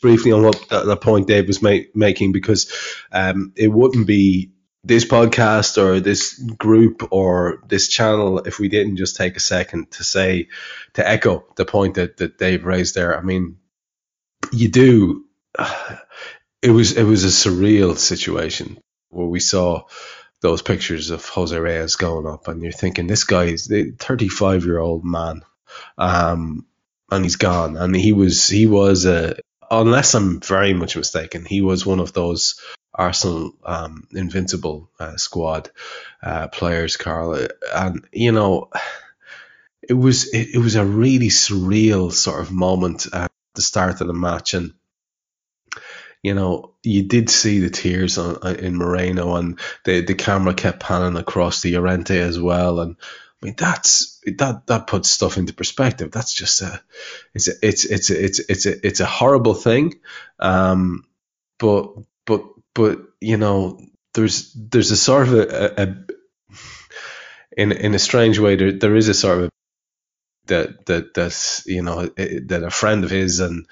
[0.00, 2.72] briefly on what the, the point Dave was ma- making because
[3.12, 4.52] um, it wouldn't be
[4.86, 9.90] this podcast or this group or this channel if we didn't just take a second
[9.90, 10.48] to say
[10.94, 13.18] to echo the point that, that Dave raised there.
[13.18, 13.58] I mean,
[14.52, 15.24] you do.
[16.62, 18.78] It was it was a surreal situation
[19.10, 19.82] where we saw
[20.40, 24.64] those pictures of Jose Reyes going up, and you're thinking this guy is a 35
[24.64, 25.42] year old man
[25.98, 26.66] um,
[27.10, 27.76] and he's gone.
[27.76, 29.36] And he was he was a
[29.70, 32.60] unless I'm very much mistaken, he was one of those
[32.96, 35.70] Arsenal um, invincible uh, squad
[36.22, 37.46] uh, players, Karl.
[37.74, 38.70] And you know,
[39.82, 44.06] it was it, it, was a really surreal sort of moment at the start of
[44.06, 44.72] the match, and
[46.22, 50.54] you know, you did see the tears on, uh, in Moreno, and the the camera
[50.54, 52.96] kept panning across the Llorente as well, and
[53.42, 56.10] I mean that's that that puts stuff into perspective.
[56.10, 56.80] That's just a
[57.34, 60.00] it's a, it's it's a, it's it's a it's a horrible thing,
[60.40, 61.04] um,
[61.58, 61.92] but
[62.24, 63.80] but but you know
[64.12, 65.96] there's there's a sort of a, a,
[67.56, 69.50] in in a strange way there there is a sort of
[70.46, 73.66] that that that's you know eh, eh, that a friend of his and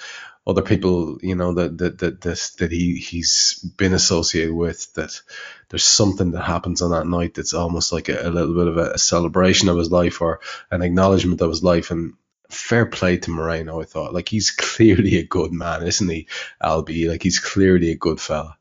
[0.46, 5.20] other people you know that that that that, that he he's been associated with that
[5.68, 8.78] there's something that happens on that night that's almost like a, a little bit of
[8.78, 10.40] a, a, celebration of his life or
[10.70, 11.90] an acknowledgement of his life.
[11.90, 12.14] And
[12.50, 14.12] fair play to Moreno I thought.
[14.14, 16.28] Like he's clearly a good man isn't he
[16.62, 18.58] Albi like he's clearly a good fella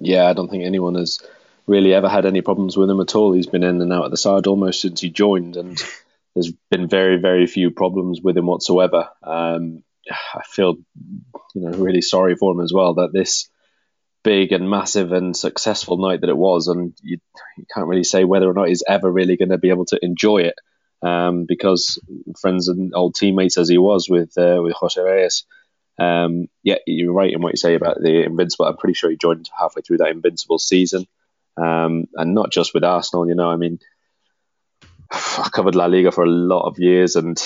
[0.00, 1.20] yeah I don't think anyone has
[1.66, 4.10] really ever had any problems with him at all he's been in and out of
[4.10, 5.78] the side almost since he joined and
[6.34, 10.76] there's been very very few problems with him whatsoever um, I feel,
[11.54, 13.48] you know, really sorry for him as well that this
[14.22, 17.18] big and massive and successful night that it was, and you,
[17.56, 19.98] you can't really say whether or not he's ever really going to be able to
[20.02, 20.54] enjoy it,
[21.02, 21.98] um, because
[22.40, 25.44] friends and old teammates as he was with uh, with Jose Reyes.
[26.00, 28.64] Um, yeah, you're right in what you say about the invincible.
[28.64, 31.06] I'm pretty sure he joined halfway through that invincible season,
[31.58, 33.28] um, and not just with Arsenal.
[33.28, 33.80] You know, I mean,
[35.12, 37.38] I covered La Liga for a lot of years, and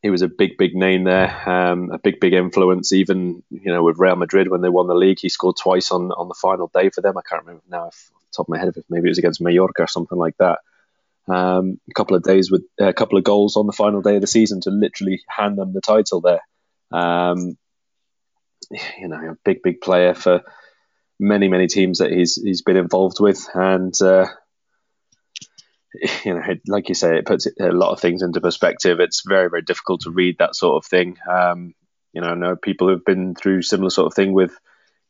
[0.00, 2.92] he was a big, big name there, um, a big, big influence.
[2.92, 6.12] Even you know with Real Madrid when they won the league, he scored twice on
[6.12, 7.18] on the final day for them.
[7.18, 9.40] I can't remember now off the top of my head if maybe it was against
[9.40, 10.60] Mallorca or something like that.
[11.26, 14.20] Um, a couple of days with a couple of goals on the final day of
[14.20, 16.42] the season to literally hand them the title there.
[16.92, 17.56] Um,
[18.70, 20.42] you know, a big, big player for
[21.18, 24.26] many, many teams that he's he's been involved with, and uh,
[26.24, 29.00] you know, like you say, it puts a lot of things into perspective.
[29.00, 31.16] It's very, very difficult to read that sort of thing.
[31.30, 31.74] Um,
[32.12, 34.56] you know, I know people who've been through similar sort of thing with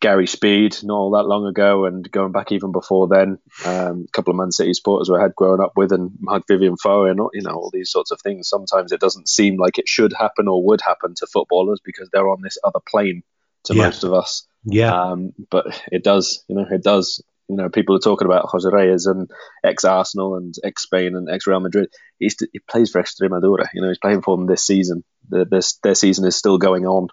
[0.01, 4.13] Gary Speed not all that long ago, and going back even before then, um, a
[4.13, 7.43] couple of Man City supporters we had growing up with, and Marc-Vivien Foé, and you
[7.43, 8.49] know all these sorts of things.
[8.49, 12.29] Sometimes it doesn't seem like it should happen or would happen to footballers because they're
[12.29, 13.23] on this other plane
[13.65, 13.85] to yeah.
[13.85, 14.47] most of us.
[14.65, 14.93] Yeah.
[14.93, 18.69] Um, but it does, you know, it does you know, people are talking about Jose
[18.69, 19.31] Reyes and
[19.63, 21.89] ex Arsenal and ex Spain and ex Real Madrid.
[22.19, 23.69] He's, he plays for Extremadura.
[23.73, 25.05] You know, he's playing for them this season.
[25.29, 27.09] The, this, their season is still going on.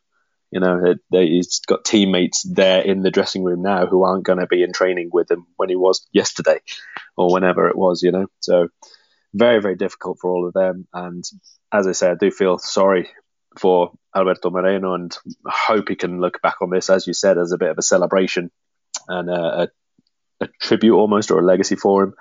[0.54, 4.40] You know, they, he's got teammates there in the dressing room now who aren't going
[4.40, 6.60] to be in training with him when he was yesterday
[7.18, 8.04] or whenever it was.
[8.04, 8.68] You know, so
[9.34, 10.88] very very difficult for all of them.
[10.94, 11.24] And
[11.72, 13.10] as I say, I do feel sorry
[13.58, 15.16] for Alberto Moreno and
[15.46, 17.84] hope he can look back on this, as you said, as a bit of a
[17.84, 18.52] celebration
[19.08, 19.68] and a, a
[20.42, 22.14] a tribute almost or a legacy for him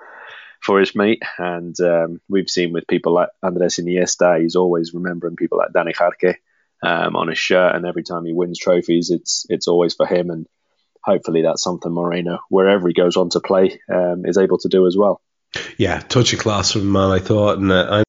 [0.61, 1.21] for his mate.
[1.37, 5.93] And um, we've seen with people like Andres Iniesta, he's always remembering people like Dani
[5.93, 6.35] Jarque
[6.83, 10.29] um, on his shirt, and every time he wins trophies, it's it's always for him.
[10.29, 10.45] And
[11.03, 14.85] hopefully, that's something Moreno, wherever he goes on to play, um, is able to do
[14.85, 15.21] as well.
[15.77, 18.03] Yeah, touch of class from man, I thought, and uh, I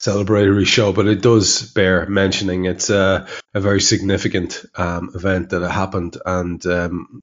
[0.00, 2.64] celebratory show, but it does bear mentioning.
[2.64, 7.20] It's a, a very significant um, event that happened, and um,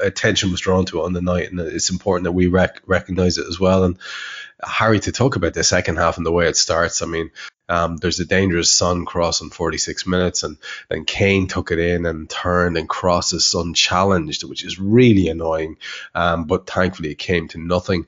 [0.00, 3.38] attention was drawn to it on the night, and it's important that we rec- recognize
[3.38, 3.84] it as well.
[3.84, 3.98] And
[4.62, 7.30] Hari, to talk about the second half and the way it starts, I mean.
[7.70, 12.04] Um, there's a dangerous Son cross in 46 minutes, and then Kane took it in
[12.04, 15.76] and turned and crossed his Son challenged, which is really annoying.
[16.14, 18.06] Um, but thankfully, it came to nothing.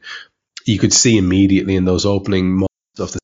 [0.67, 3.21] You could see immediately in those opening moments of the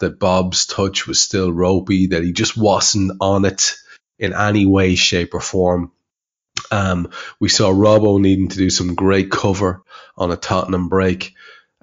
[0.00, 3.76] that Bob's touch was still ropey, that he just wasn't on it
[4.18, 5.92] in any way, shape, or form.
[6.70, 9.82] Um, we saw Robbo needing to do some great cover
[10.16, 11.34] on a Tottenham break.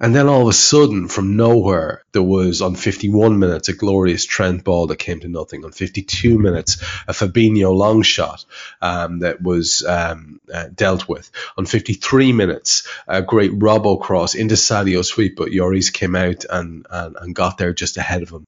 [0.02, 4.26] And then all of a sudden, from nowhere, there was on 51 minutes a glorious
[4.26, 5.64] Trent ball that came to nothing.
[5.64, 8.44] On 52 minutes, a Fabinho long shot
[8.80, 11.30] um, that was um, uh, dealt with.
[11.56, 16.84] On 53 minutes, a great Robbo cross into Sadio sweep, but Lloris came out and,
[16.90, 18.44] and, and got there just ahead of him.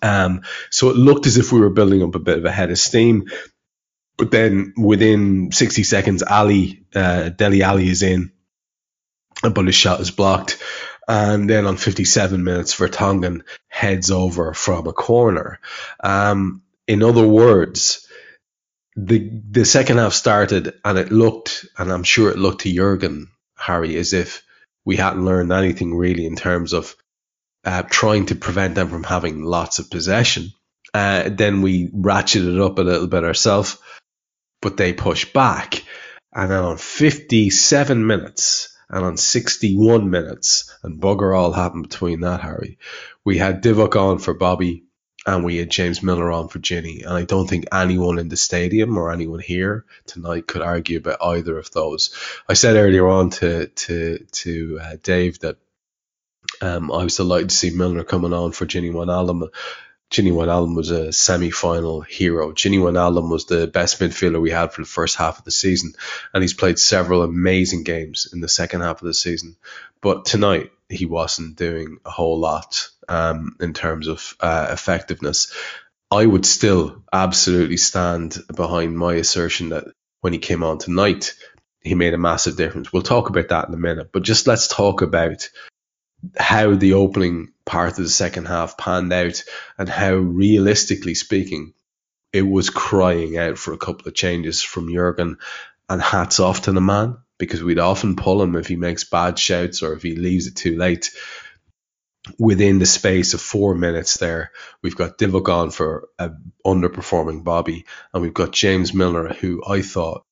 [0.00, 2.70] Um, so it looked as if we were building up a bit of a head
[2.70, 3.28] of steam.
[4.16, 8.32] But then within 60 seconds, Alli, uh, Dele Alli is in
[9.42, 10.62] but his shot is blocked.
[11.08, 15.60] And then on 57 minutes, Vertonghen heads over from a corner.
[16.02, 18.06] Um, in other words,
[18.96, 23.28] the the second half started and it looked, and I'm sure it looked to Jurgen
[23.56, 24.42] Hari as if
[24.84, 26.96] we hadn't learned anything really in terms of
[27.64, 30.52] uh, trying to prevent them from having lots of possession.
[30.94, 33.76] Uh, then we ratcheted it up a little bit ourselves,
[34.62, 35.82] but they pushed back.
[36.32, 42.40] And then on 57 minutes and on 61 minutes, and bugger all happened between that,
[42.40, 42.78] Hari,
[43.24, 44.84] we had Divock on for Bobby
[45.26, 47.04] and we had James Milner on for Gini.
[47.04, 51.18] And I don't think anyone in the stadium or anyone here tonight could argue about
[51.20, 52.14] either of those.
[52.48, 55.56] I said earlier on to to to uh, Dave that
[56.62, 59.48] um, I was delighted to see Milner coming on for Gini Wijnaldum.
[60.16, 62.52] Gini Wijnaldum was a semi-final hero.
[62.52, 65.92] Gini Wijnaldum was the best midfielder we had for the first half of the season,
[66.32, 69.56] and he's played several amazing games in the second half of the season.
[70.00, 75.52] But tonight he wasn't doing a whole lot um, in terms of uh, effectiveness.
[76.10, 79.84] I would still absolutely stand behind my assertion that
[80.22, 81.34] when he came on tonight,
[81.82, 82.90] he made a massive difference.
[82.90, 85.50] We'll talk about that in a minute, but just let's talk about
[86.38, 89.42] how the opening part of the second half panned out
[89.76, 91.74] and how realistically speaking
[92.32, 95.38] it was crying out for a couple of changes from Jurgen
[95.88, 99.38] and hats off to the man because we'd often pull him if he makes bad
[99.38, 101.10] shouts or if he leaves it too late.
[102.38, 104.50] Within the space of four minutes there,
[104.82, 109.82] we've got Divock on for an underperforming Bobby and we've got James Milner who I
[109.82, 110.24] thought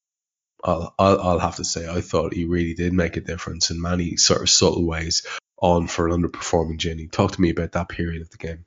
[0.63, 4.17] I'll, I'll have to say I thought he really did make a difference in many
[4.17, 5.27] sort of subtle ways
[5.65, 7.11] on for an underperforming Gini.
[7.11, 8.67] Talk to me about that period of the game.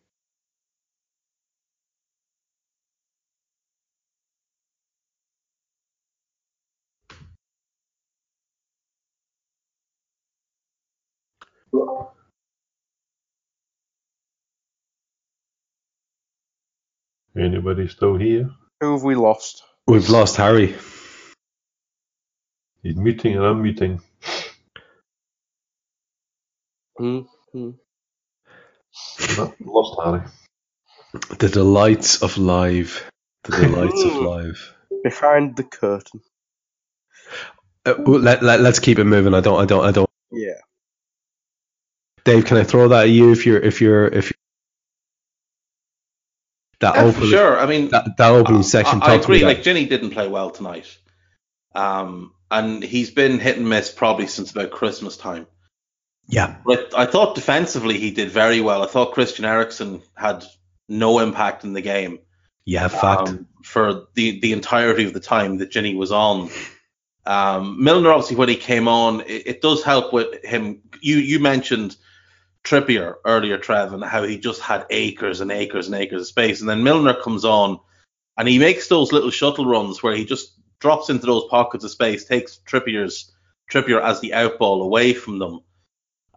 [17.38, 18.50] Anybody still here?
[18.82, 19.64] Who have we lost?
[19.86, 20.76] We've lost Hari.
[22.82, 24.02] He's muting and unmuting.
[27.00, 27.72] Mm-hmm.
[29.38, 30.22] No, lost Hari.
[31.38, 33.10] The delights of live.
[33.44, 34.74] The delights of live.
[35.04, 36.22] Behind the curtain.
[37.86, 39.34] Uh, let, let, let's keep it moving.
[39.34, 39.62] I don't.
[39.62, 39.86] I don't.
[39.86, 40.10] I don't.
[40.32, 40.60] Yeah.
[42.24, 44.34] Dave, can I throw that at you if you're if you're if
[46.80, 47.58] that Yeah, for opening sure.
[47.58, 49.02] I mean, that, that opening section?
[49.02, 49.48] I, I talk to me agree.
[49.48, 50.98] Like Gini didn't play well tonight,
[51.74, 55.48] um, and he's been hit and miss probably since about Christmas time.
[56.28, 58.84] Yeah, But I thought defensively he did very well.
[58.84, 60.44] I thought Christian Eriksen had
[60.90, 62.20] no impact in the game
[62.68, 63.30] yeah, fact.
[63.30, 66.50] um, for the the entirety of the time that Gini was on.
[67.26, 70.82] Um, Milner obviously when he came on, it, it does help with him.
[71.02, 71.96] You you mentioned
[72.66, 76.60] Trippier earlier, Trev, and how he just had acres and acres and acres of space,
[76.60, 77.80] and then Milner comes on,
[78.38, 81.92] and he makes those little shuttle runs where he just drops into those pockets of
[81.92, 83.32] space, takes Trippier's
[83.72, 85.62] Trippier as the outball away from them.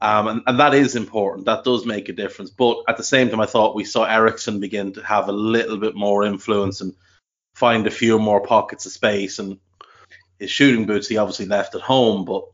[0.02, 1.46] Um, and, and that is important.
[1.46, 2.50] That does make a difference.
[2.50, 5.76] But at the same time, I thought we saw Eriksen begin to have a little
[5.76, 6.94] bit more influence and
[7.54, 9.38] find a few more pockets of space.
[9.38, 9.58] And
[10.38, 12.44] his shooting boots, he obviously left at home, but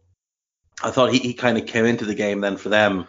[0.82, 3.06] I thought he, he kind of came into the game then for them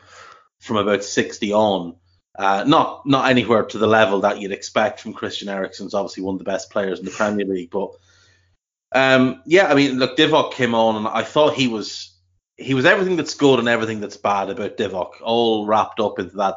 [0.59, 1.95] from about 60 on.
[2.37, 6.35] Uh, not not anywhere to the level that you'd expect from Christian Eriksen's obviously one
[6.35, 7.93] of the best players in the Premier League, but
[8.93, 12.16] um, yeah, I mean, look, Divock came on, and I thought he was
[12.57, 16.37] he was everything that's good and everything that's bad about Divock, all wrapped up into
[16.37, 16.55] that,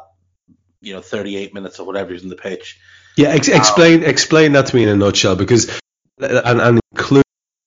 [0.81, 2.79] you know, 38 minutes or whatever he's in the pitch.
[3.17, 5.79] Yeah, ex- explain explain that to me in a nutshell because
[6.19, 7.23] and, and include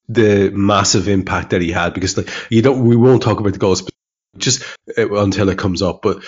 [0.08, 3.58] the massive impact that he had because like you don't we won't talk about the
[3.58, 3.88] goals
[4.36, 4.62] just
[4.98, 6.22] uh, until it comes up but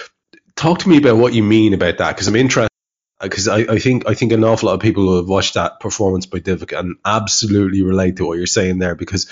[0.55, 2.71] talk to me about what you mean about that because I'm interested
[3.21, 5.81] because I, I think I think an awful lot of people who have watched that
[5.81, 9.31] performance by Divock and absolutely relate to what you're saying there because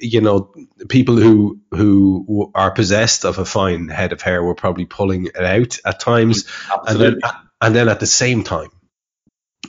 [0.00, 0.52] you know
[0.88, 5.36] people who who are possessed of a fine head of hair were probably pulling it
[5.36, 6.48] out at times
[6.88, 7.20] and then
[7.60, 8.70] and then at the same time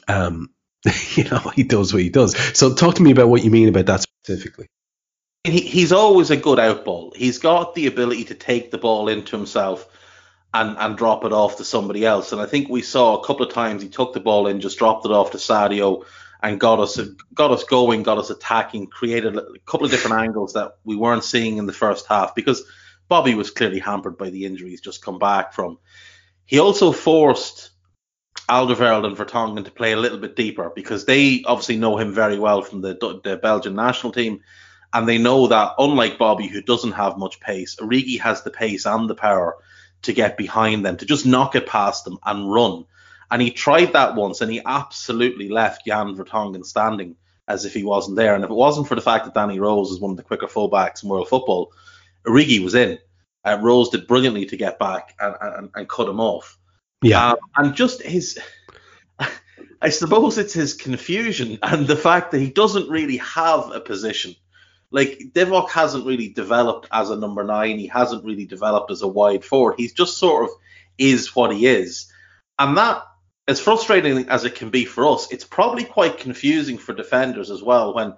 [0.07, 0.49] um
[1.15, 2.35] you know he does what he does.
[2.57, 4.67] So talk to me about what you mean about that specifically.
[5.43, 7.15] He, he's always a good outball.
[7.15, 9.87] He's got the ability to take the ball into himself
[10.53, 12.31] and, and drop it off to somebody else.
[12.31, 14.77] And I think we saw a couple of times he took the ball in, just
[14.77, 16.05] dropped it off to Sadio,
[16.41, 16.99] and got us
[17.33, 21.23] got us going, got us attacking, created a couple of different angles that we weren't
[21.23, 22.63] seeing in the first half because
[23.07, 25.79] Bobby was clearly hampered by the injuries just come back from.
[26.45, 27.71] He also forced
[28.49, 32.37] Alderweireld and Vertonghen to play a little bit deeper because they obviously know him very
[32.37, 34.41] well from the the Belgian national team
[34.93, 38.85] and they know that unlike Bobby, who doesn't have much pace, Origi has the pace
[38.85, 39.57] and the power
[40.03, 42.85] to get behind them, to just knock it past them and run.
[43.31, 47.15] And he tried that once, and he absolutely left Jan Vertonghen standing
[47.47, 48.35] as if he wasn't there.
[48.35, 50.47] And if it wasn't for the fact that Danny Rose is one of the quicker
[50.47, 51.73] fullbacks in world football,
[52.25, 52.99] Origi was in.
[53.43, 56.57] Uh, Rose did brilliantly to get back and, and, and cut him off.
[57.01, 57.31] Yeah.
[57.31, 58.39] Um, and just his,
[59.81, 64.35] I suppose it's his confusion and the fact that he doesn't really have a position.
[64.93, 67.79] Like Divock hasn't really developed as a number nine.
[67.79, 69.75] He hasn't really developed as a wide forward.
[69.77, 70.51] He's just sort of
[70.99, 72.11] is what he is,
[72.59, 73.01] and that
[73.47, 77.61] as frustrating as it can be for us, it's probably quite confusing for defenders as
[77.61, 78.13] well when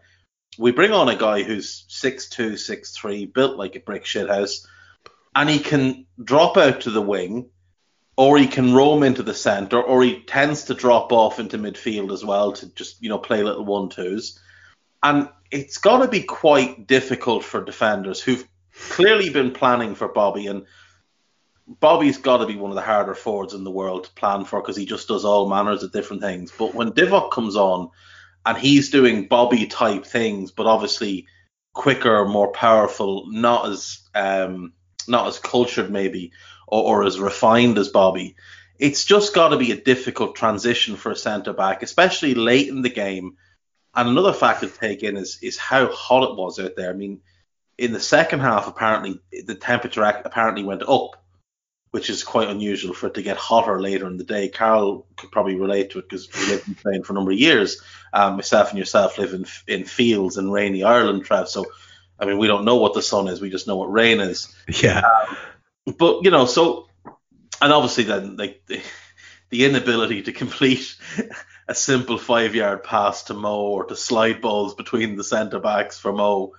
[0.59, 4.67] we bring on a guy who's 6'2", 6'3", built like a brick shithouse,
[5.33, 7.49] and he can drop out to the wing,
[8.17, 12.11] or he can roam into the centre, or he tends to drop off into midfield
[12.11, 14.39] as well to just you know play little one twos,
[15.01, 18.47] and it's got to be quite difficult for defenders who've
[18.89, 20.65] clearly been planning for Bobby and.
[21.67, 24.61] Bobby's got to be one of the harder forwards in the world to plan for
[24.61, 26.53] because he just does all manners of different things.
[26.55, 27.89] But when Divock comes on
[28.45, 31.25] and he's doing Bobby type things, but obviously
[31.73, 34.73] quicker, more powerful, not as um,
[35.07, 36.31] not as cultured maybe
[36.67, 38.35] or, or as refined as Bobby.
[38.79, 42.81] It's just got to be a difficult transition for a centre back, especially late in
[42.81, 43.37] the game.
[43.95, 46.89] And another factor to take in is is how hot it was out there.
[46.89, 47.21] I mean,
[47.77, 51.25] in the second half, apparently the temperature apparently went up
[51.95, 54.49] which is quite unusual for it to get hotter later in the day.
[54.49, 57.39] Karl could probably relate to it because we lived in Spain for a number of
[57.39, 57.81] years.
[58.11, 61.47] Um, myself and yourself live in in fields in rainy Ireland, Trev.
[61.47, 61.65] So,
[62.19, 64.53] I mean, we don't know what the sun is; we just know what rain is.
[64.67, 65.03] Yeah.
[65.87, 66.89] Um, but you know, so
[67.61, 68.81] and obviously then like the,
[69.49, 70.97] the inability to complete
[71.67, 75.97] a simple five yard pass to Mo or to slide balls between the centre backs
[75.97, 76.53] for Mo.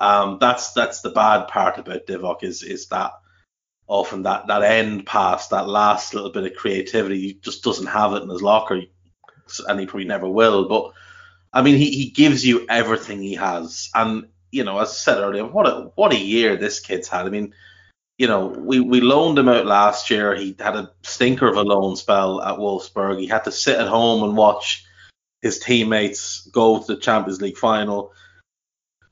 [0.00, 3.12] Um, that's that's the bad part about Divock is is that
[3.86, 8.12] often that that end pass, that last little bit of creativity, he just doesn't have
[8.14, 8.82] it in his locker,
[9.68, 10.68] and he probably never will.
[10.68, 10.92] But
[11.52, 15.18] I mean, he, he gives you everything he has, and you know, as I said
[15.18, 17.26] earlier, what a what a year this kid's had.
[17.26, 17.54] I mean,
[18.18, 20.34] you know, we we loaned him out last year.
[20.34, 23.20] He had a stinker of a loan spell at Wolfsburg.
[23.20, 24.84] He had to sit at home and watch
[25.42, 28.12] his teammates go to the Champions League final.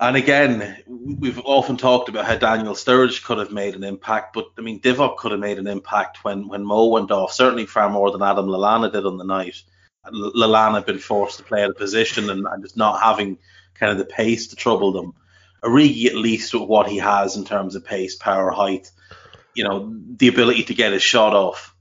[0.01, 4.47] And again, we've often talked about how Daniel Sturridge could have made an impact, but
[4.59, 7.89] I mean, Divock could have made an impact when, when Mo went off, certainly far
[7.89, 9.62] more than Adam Lallana did on the night.
[10.06, 13.39] Lallana had been forced to play out a position and, and just not having
[13.74, 15.14] kind of the pace to trouble them.
[15.62, 18.90] Origi, at least with what he has in terms of pace, power, height,
[19.55, 21.74] you know, the ability to get his shot off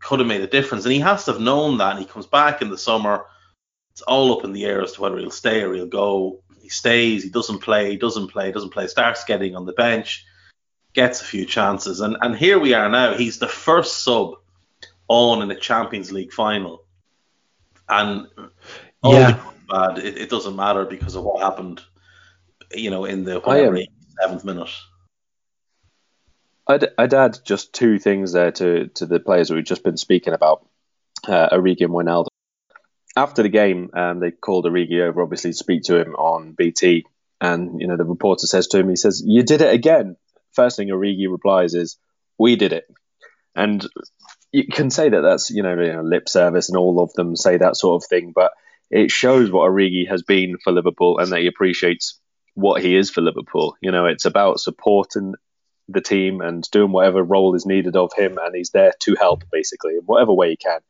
[0.00, 0.84] could have made a difference.
[0.84, 1.92] And he has to have known that.
[1.92, 3.26] And he comes back in the summer.
[3.92, 6.68] It's all up in the air as to whether he'll stay or he'll go he
[6.68, 10.24] stays, he doesn't play, he doesn't play, doesn't play, starts getting on the bench,
[10.94, 13.14] gets a few chances, and and here we are now.
[13.14, 14.34] He's the first sub
[15.08, 16.84] on in a Champions League final,
[17.88, 18.28] and
[19.02, 19.98] oh, yeah, bad.
[19.98, 21.82] It, it, doesn't matter because of what happened,
[22.72, 23.40] you know, in the
[24.20, 24.70] seventh minute.
[26.66, 30.32] I'd, I'd add just two things there to, to the players we've just been speaking
[30.32, 30.66] about,
[31.26, 32.28] uh, Origi and Wijnaldum
[33.16, 37.04] after the game, um, they called Origi over, obviously, to speak to him on BT.
[37.40, 40.16] And, you know, the reporter says to him, he says, You did it again.
[40.52, 41.98] First thing Origi replies is,
[42.38, 42.84] We did it.
[43.54, 43.86] And
[44.50, 45.74] you can say that that's, you know,
[46.04, 48.52] lip service and all of them say that sort of thing, but
[48.90, 52.18] it shows what Origi has been for Liverpool and that he appreciates
[52.54, 53.76] what he is for Liverpool.
[53.80, 55.34] You know, it's about supporting
[55.88, 59.44] the team and doing whatever role is needed of him, and he's there to help,
[59.50, 60.80] basically, in whatever way he can.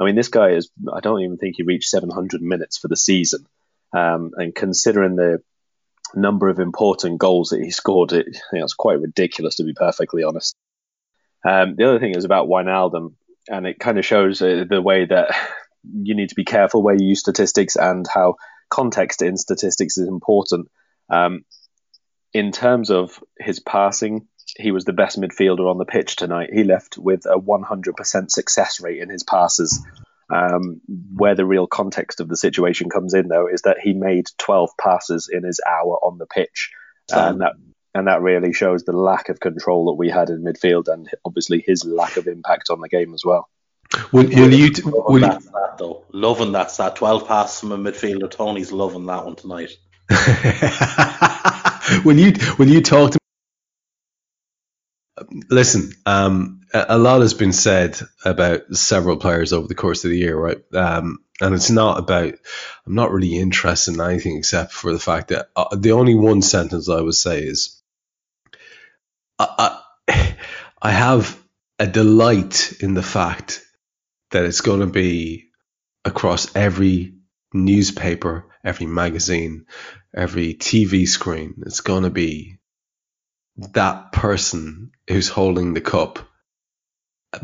[0.00, 2.96] I mean, this guy is, I don't even think he reached 700 minutes for the
[2.96, 3.46] season.
[3.96, 5.42] Um, and considering the
[6.14, 9.74] number of important goals that he scored, it, you know, it's quite ridiculous, to be
[9.74, 10.54] perfectly honest.
[11.48, 13.14] Um, the other thing is about Wijnaldum,
[13.48, 15.34] and it kind of shows uh, the way that
[15.84, 18.34] you need to be careful where you use statistics and how
[18.68, 20.68] context in statistics is important.
[21.08, 21.44] Um,
[22.36, 26.50] in terms of his passing, he was the best midfielder on the pitch tonight.
[26.52, 29.82] He left with a 100% success rate in his passes.
[30.28, 30.80] Um,
[31.14, 34.70] where the real context of the situation comes in, though, is that he made 12
[34.78, 36.72] passes in his hour on the pitch,
[37.12, 37.52] and that
[37.94, 41.62] and that really shows the lack of control that we had in midfield, and obviously
[41.64, 43.48] his lack of impact on the game as well.
[44.10, 44.72] Will, will you?
[44.72, 45.50] T- will that's you...
[45.52, 46.02] that though.
[46.12, 48.28] Loving that's that 12 passes from a midfielder.
[48.28, 49.70] Tony's loving that one tonight.
[52.04, 53.18] when you when you talk to
[55.50, 60.18] Listen, um, a lot has been said about several players over the course of the
[60.18, 60.58] year, right?
[60.74, 62.34] Um, and it's not about.
[62.86, 66.42] I'm not really interested in anything except for the fact that uh, the only one
[66.42, 67.82] sentence I would say is,
[69.38, 70.36] I, I,
[70.82, 71.40] I have
[71.78, 73.64] a delight in the fact
[74.32, 75.50] that it's going to be
[76.04, 77.14] across every
[77.54, 79.66] newspaper, every magazine,
[80.14, 81.62] every TV screen.
[81.64, 82.58] It's going to be
[83.56, 86.18] that person who's holding the cup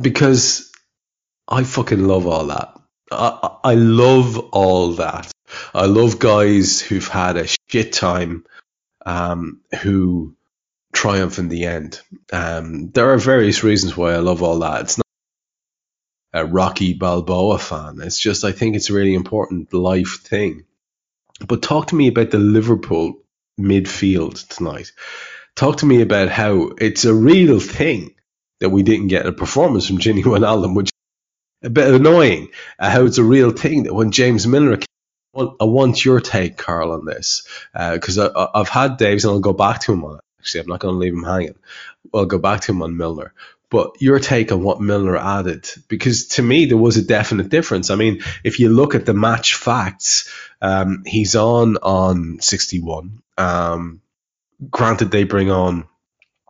[0.01, 0.71] because
[1.49, 2.77] I fucking love all that.
[3.11, 5.31] I, I love all that.
[5.73, 8.45] I love guys who've had a shit time,
[9.07, 10.37] um, who
[10.93, 12.01] triumph in the end.
[12.33, 14.83] Um, there are various reasons why I love all that.
[14.83, 15.07] It's not
[16.33, 18.01] a Rocky Balboa fan.
[18.03, 20.65] It's just I think it's a really important life thing.
[21.47, 23.19] But talk to me about the Liverpool
[23.61, 24.93] midfield tonight.
[25.55, 28.15] Talk to me about how it's a real thing
[28.61, 30.91] that we didn't get a performance from Gini Wijnaldum, which
[31.63, 32.49] a bit annoying.
[32.79, 34.79] Uh, how it's a real thing that when James Milner
[35.35, 39.55] I want your take, Karl, on this because uh, I've had Dave's and I'll go
[39.55, 40.25] back to him on it.
[40.39, 41.55] Actually, I'm not going to leave him hanging.
[42.13, 43.33] I'll go back to him on Milner.
[43.73, 47.89] But your take on what Milner added, because to me there was a definite difference.
[47.89, 50.31] I mean, if you look at the match facts,
[50.61, 53.23] um, he's on on 61.
[53.39, 54.03] Um,
[54.71, 55.89] granted, they bring on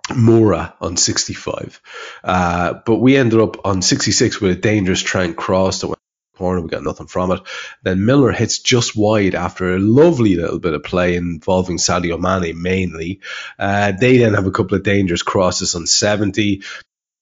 [0.09, 1.81] Moura on 65,
[2.25, 6.01] uh, but we ended up on 66 with a dangerous Trent cross that went
[6.37, 6.61] corner.
[6.61, 7.41] We got nothing from it.
[7.85, 12.61] Then Milner hits just wide after a lovely little bit of play involving Sadio Mane
[12.61, 13.21] mainly.
[13.61, 16.63] Uh, they then have a couple of dangerous crosses on 70.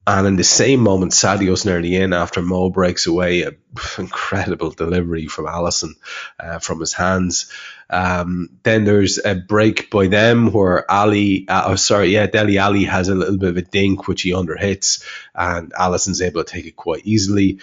[0.06, 3.43] And in the same moment, Sadio's nearly in after Mo breaks away.
[3.43, 3.52] A
[3.98, 5.93] incredible delivery from Alisson
[6.39, 7.52] uh, from his hands.
[7.90, 12.85] Um, then there's a break by them where Ali, uh, oh, sorry, yeah, Dele Alli
[12.85, 15.05] has a little bit of a dink which he underhits,
[15.35, 17.60] and Alisson's able to take it quite easily.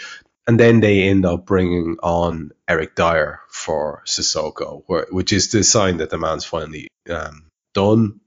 [0.48, 5.64] And then they end up bringing on Eric Dier for Sissoko, where, which is the
[5.64, 8.22] sign that the man's finally um, done.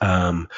[0.00, 0.48] Um,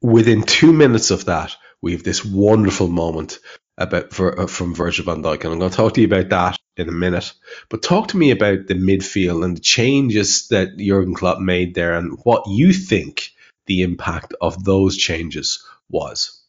[0.00, 3.38] within two minutes of that, we have this wonderful moment
[3.78, 6.58] about uh, from Virgil van Dijk, and I'm going to talk to you about that
[6.76, 7.32] in a minute.
[7.68, 11.94] But talk to me about the midfield and the changes that Jurgen Klopp made there,
[11.94, 13.30] and what you think
[13.66, 16.42] the impact of those changes was.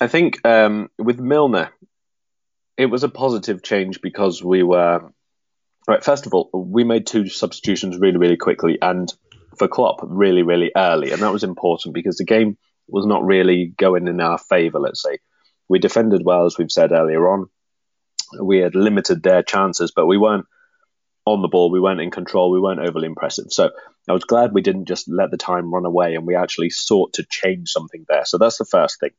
[0.00, 1.70] I think um, with Milner,
[2.76, 5.10] it was a positive change because we were
[5.86, 6.04] right.
[6.04, 9.12] First of all, we made two substitutions really, really quickly, and
[9.58, 12.56] for Klopp, really, really early, and that was important because the game
[12.88, 14.78] was not really going in our favour.
[14.78, 15.18] Let's say
[15.68, 17.46] we defended well, as we've said earlier on.
[18.40, 20.46] We had limited their chances, but we weren't
[21.24, 21.70] on the ball.
[21.70, 22.50] We weren't in control.
[22.50, 23.46] We weren't overly impressive.
[23.50, 23.70] So
[24.08, 27.14] I was glad we didn't just let the time run away, and we actually sought
[27.14, 28.24] to change something there.
[28.24, 29.10] So that's the first thing.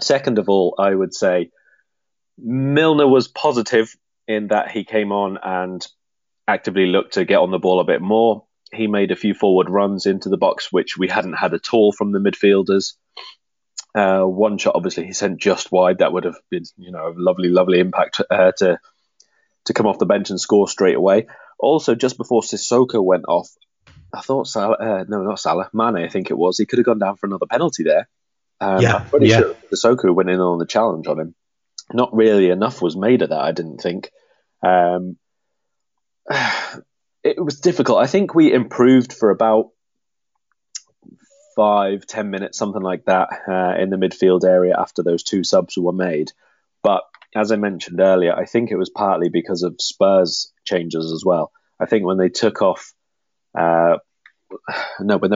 [0.00, 1.50] Second of all, I would say
[2.36, 3.94] Milner was positive
[4.26, 5.86] in that he came on and
[6.46, 8.44] actively looked to get on the ball a bit more.
[8.72, 11.92] He made a few forward runs into the box, which we hadn't had at all
[11.92, 12.94] from the midfielders.
[13.94, 15.98] Uh, one shot, obviously, he sent just wide.
[15.98, 18.78] That would have been, you know, a lovely, lovely impact uh, to
[19.66, 21.26] to come off the bench and score straight away.
[21.58, 23.48] Also, just before Sissoko went off,
[24.12, 26.58] I thought Salah, uh, no, not Salah, Mane, I think it was.
[26.58, 28.08] He could have gone down for another penalty there.
[28.60, 29.38] Um, yeah, I'm pretty yeah.
[29.38, 31.34] sure Sissoko went in on the challenge on him.
[31.92, 34.10] Not really enough was made of that, I didn't think.
[34.64, 35.16] Um,
[37.22, 37.98] it was difficult.
[37.98, 39.70] I think we improved for about
[41.56, 45.76] five, ten minutes, something like that, uh, in the midfield area after those two subs
[45.76, 46.32] were made.
[46.82, 47.04] But
[47.34, 51.52] as I mentioned earlier, I think it was partly because of Spurs changes as well.
[51.80, 52.92] I think when they took off,
[53.56, 53.98] uh,
[55.00, 55.34] no, when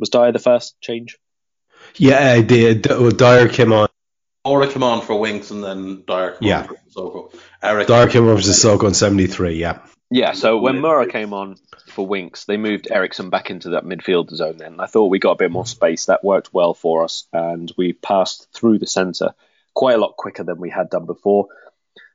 [0.00, 1.18] Was Dier the first change?
[1.96, 2.86] Yeah, I did.
[2.86, 3.88] Well, Dier came on.
[4.44, 6.62] Ora came on for Winks and then Dier came yeah.
[6.62, 7.40] on for Sissoko.
[7.62, 9.80] Eric Dier came on for Sissoko in 73, yeah.
[10.12, 11.56] Yeah, so when Moura came on
[11.86, 14.80] for Winks, they moved Eriksen back into that midfield zone then.
[14.80, 16.06] I thought we got a bit more space.
[16.06, 19.34] That worked well for us, and we passed through the centre
[19.72, 21.46] quite a lot quicker than we had done before.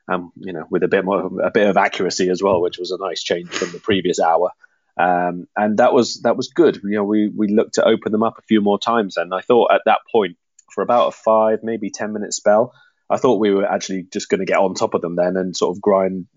[0.10, 2.91] Um, you know, with a bit more, a bit of accuracy as well, which was
[2.91, 4.52] a nice change from the previous hour.
[4.97, 6.77] Um, and that was that was good.
[6.84, 9.41] You know, we we looked to open them up a few more times, and I
[9.41, 10.38] thought at that point,
[10.73, 12.73] for about a five, maybe ten minute spell,
[13.09, 15.55] I thought we were actually just going to get on top of them then and
[15.55, 16.27] sort of grind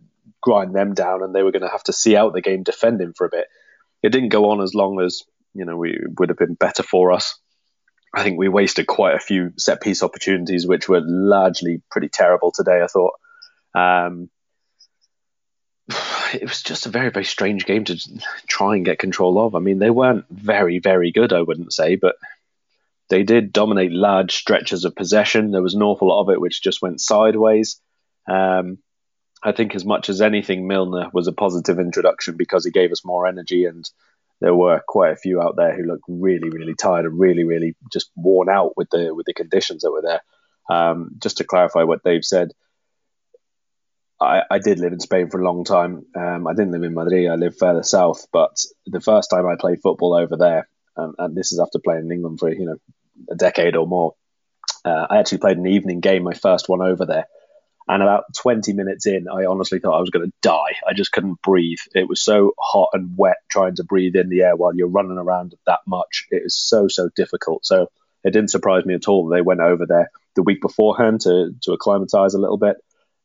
[0.41, 3.13] grind them down, and they were going to have to see out the game defending
[3.17, 3.47] for a bit.
[4.03, 5.23] It didn't go on as long as
[5.55, 7.39] you know we would have been better for us.
[8.13, 12.53] I think we wasted quite a few set piece opportunities, which were largely pretty terrible
[12.53, 12.83] today.
[12.83, 13.13] I thought.
[13.75, 14.31] Um,
[16.35, 17.97] it was just a very, very strange game to
[18.47, 19.55] try and get control of.
[19.55, 22.17] I mean, they weren't very, very good, I wouldn't say, but
[23.09, 25.51] they did dominate large stretches of possession.
[25.51, 27.81] There was an awful lot of it which just went sideways.
[28.29, 28.79] Um,
[29.43, 33.05] I think, as much as anything, Milner was a positive introduction because he gave us
[33.05, 33.89] more energy and
[34.41, 37.75] there were quite a few out there who looked really, really tired and really, really
[37.91, 40.21] just worn out with the with the conditions that were there.
[40.71, 42.53] Um, just to clarify what Dave said,
[44.21, 46.05] I, I, did live in Spain for a long time.
[46.17, 47.31] Um, I didn't live in Madrid.
[47.31, 48.27] I lived further south.
[48.33, 52.07] But the first time I played football over there, um, and this is after playing
[52.07, 52.77] in England for you know
[53.31, 54.15] a decade or more,
[54.85, 57.27] uh, I actually played an evening game, my first one over there.
[57.91, 60.75] And about 20 minutes in, I honestly thought I was going to die.
[60.87, 61.79] I just couldn't breathe.
[61.95, 65.17] It was so hot and wet trying to breathe in the air while you're running
[65.17, 66.27] around that much.
[66.31, 67.65] It is so, so difficult.
[67.65, 67.91] So
[68.25, 71.55] it didn't surprise me at all that they went over there the week beforehand to,
[71.63, 72.77] to acclimatise a little bit.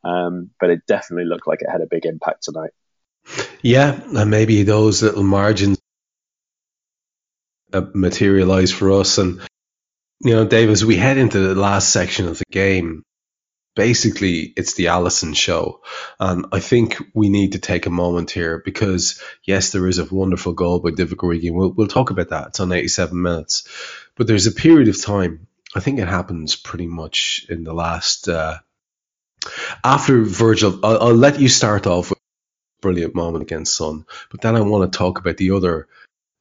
[0.04, 2.72] Um, but it definitely looked like it had a big impact tonight.
[3.62, 5.80] Yeah, and maybe those little margins
[7.94, 9.18] materialize for us.
[9.18, 9.42] And,
[10.22, 13.04] you know, Dave, as we head into the last section of the game,
[13.76, 15.82] basically it's the Alisson show.
[16.20, 20.14] And I think we need to take a moment here because yes, there is a
[20.14, 21.52] wonderful goal by Divock Origi.
[21.52, 22.48] We'll, we'll talk about that.
[22.50, 23.68] It's on 87 minutes.
[24.16, 28.30] But there's a period of time, I think it happens pretty much in the last,
[28.30, 28.60] uh,
[29.84, 34.42] after Virgil, I'll, I'll let you start off with a brilliant moment against Son, but
[34.42, 35.88] then I want to talk about the other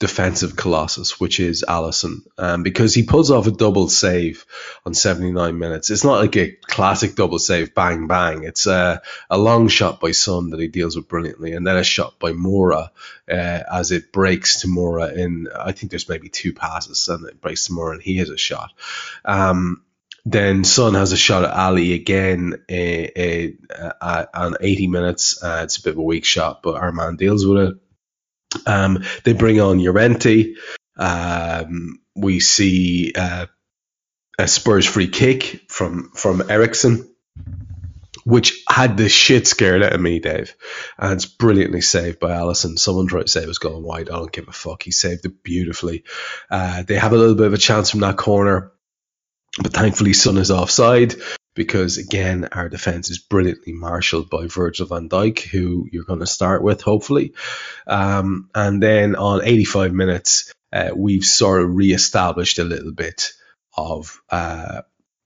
[0.03, 4.45] defensive colossus, which is Alisson, um, because he pulls off a double save
[4.85, 5.91] on 79 minutes.
[5.91, 8.43] It's not like a classic double save, bang bang.
[8.43, 9.01] It's a,
[9.31, 12.33] a long shot by Son that he deals with brilliantly, and then a shot by
[12.33, 12.91] Moura
[13.31, 15.47] uh, as it breaks to Moura in.
[15.57, 18.37] I think there's maybe two passes, and it breaks to Moura, and he has a
[18.37, 18.73] shot.
[19.25, 19.85] Um,
[20.25, 25.43] then Son has a shot at Ali again uh, uh, uh, on 80 minutes.
[25.43, 27.77] it's a bit of a weak shot, but our man deals with it.
[28.67, 30.55] Um, they bring on Llorente.
[30.97, 33.47] Um, we see uh,
[34.39, 37.09] a Spurs free kick from from Eriksen,
[38.25, 40.55] which had the shit scared out of me, Dave.
[40.99, 42.79] And it's brilliantly saved by Alisson.
[42.79, 44.11] Someone tried to say it was going wide.
[44.11, 44.83] I don't give a fuck.
[44.83, 46.05] He saved it beautifully.
[46.51, 48.73] Uh, they have a little bit of a chance from that corner,
[49.61, 51.15] but thankfully Son is offside
[51.55, 56.27] because again, our defense is brilliantly marshaled by Virgil van Dijk, who you're going to
[56.27, 57.35] start with, hopefully.
[57.87, 63.33] Um, and then on 85 minutes, uh, we've sort of re-established a little bit
[63.77, 64.83] of uh,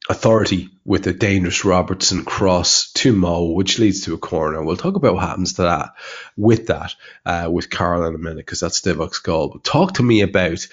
[0.09, 4.63] authority with a dangerous Robertson cross to Mo, which leads to a corner.
[4.65, 5.91] We'll talk about what happens to that
[6.37, 6.95] with that
[7.25, 9.49] uh, with Karl in a minute because that's Divock's goal.
[9.49, 10.67] But talk to me about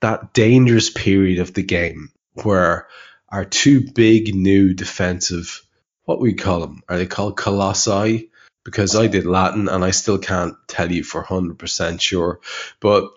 [0.00, 2.10] that dangerous period of the game
[2.44, 2.88] where
[3.28, 5.62] are two big new defensive,
[6.04, 6.82] what we call them?
[6.88, 8.30] Are they called colossi?
[8.64, 12.40] Because I did Latin and I still can't tell you for 100% sure.
[12.80, 13.10] But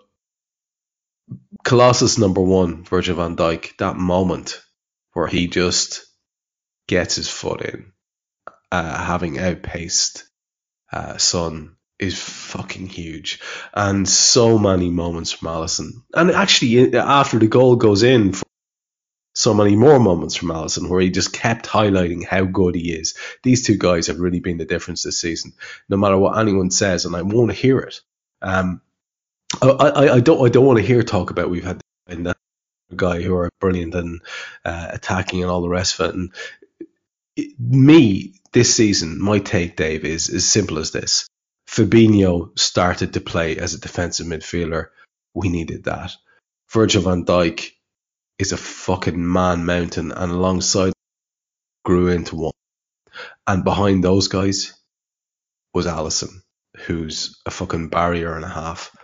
[1.64, 4.62] Colossus number one, Virgil van Dijk, that moment
[5.14, 6.04] where he just
[6.86, 7.92] gets his foot in,
[8.70, 10.24] uh, having outpaced
[10.92, 13.40] uh, Son is fucking huge.
[13.72, 16.02] And so many moments from Alisson.
[16.12, 18.44] And actually, after the goal goes in for
[19.34, 23.14] so many more moments from Alisson where he just kept highlighting how good he is.
[23.42, 25.52] These two guys have really been the difference this season,
[25.88, 28.00] no matter what anyone says, and I want to hear it.
[28.40, 28.80] Um,
[29.60, 32.36] I, I, I don't I don't want to hear talk about we've had that
[32.94, 34.20] guy who are brilliant and
[34.64, 36.14] uh, attacking and all the rest of it.
[36.14, 36.32] And
[37.36, 41.26] it, me this season, my take, Dave, is as simple as this:
[41.68, 44.88] Fabinho started to play as a defensive midfielder.
[45.34, 46.12] We needed that.
[46.70, 47.73] Virgil van Dijk
[48.38, 50.92] is a fucking man mountain, and alongside
[51.84, 52.52] grew into one.
[53.46, 54.74] And behind those guys
[55.72, 56.42] was Alisson,
[56.86, 58.96] who's a fucking barrier and a half.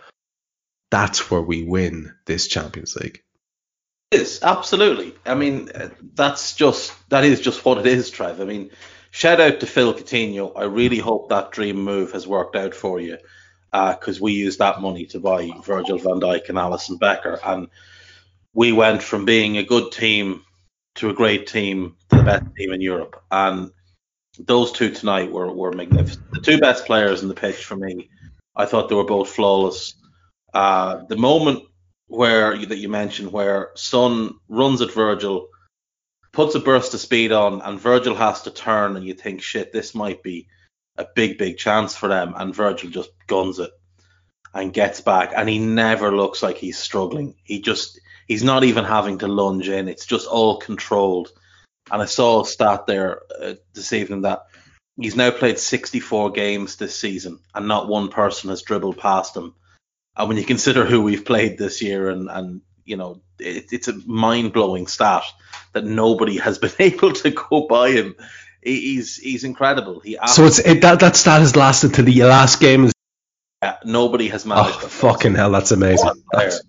[0.89, 3.23] That's where we win this Champions League.
[4.11, 5.13] Yes, absolutely.
[5.25, 5.69] I mean,
[6.13, 8.41] that's just that is just what it is, Trev.
[8.41, 8.71] I mean,
[9.11, 10.51] shout out to Phil Coutinho.
[10.57, 13.17] I really hope that dream move has worked out for you,
[13.71, 17.69] because uh, we used that money to buy Virgil van Dijk and Alisson Becker, and
[18.53, 20.43] we went from being a good team
[20.95, 23.21] to a great team to the best team in Europe.
[23.31, 23.71] And
[24.37, 26.31] those two tonight were, were magnificent.
[26.31, 28.09] The two best players in the pitch for me,
[28.55, 29.95] I thought they were both flawless.
[30.53, 31.63] Uh, the moment
[32.07, 35.47] where that you mentioned where Son runs at Virgil,
[36.33, 39.71] puts a burst of speed on, and Virgil has to turn, and you think, shit,
[39.71, 40.47] this might be
[40.97, 43.71] a big, big chance for them, and Virgil just guns it
[44.53, 47.35] and gets back, and he never looks like he's struggling.
[47.43, 49.87] He just he's not even having to lunge in.
[49.87, 51.29] It's just all controlled.
[51.91, 54.45] And I saw a stat there uh, this evening that
[54.99, 59.55] he's now played 64 games this season, and not one person has dribbled past him.
[60.15, 63.87] And when you consider who we've played this year, and and you know, it, it's
[63.87, 65.23] a mind blowing stat
[65.73, 68.15] that nobody has been able to go by him.
[68.61, 70.01] He's he's incredible.
[70.01, 72.91] He so it's it, that that stat has lasted to the last game
[73.85, 74.79] nobody has oh, managed.
[74.83, 76.11] Oh, fucking hell, that's amazing.
[76.31, 76.63] That's, like,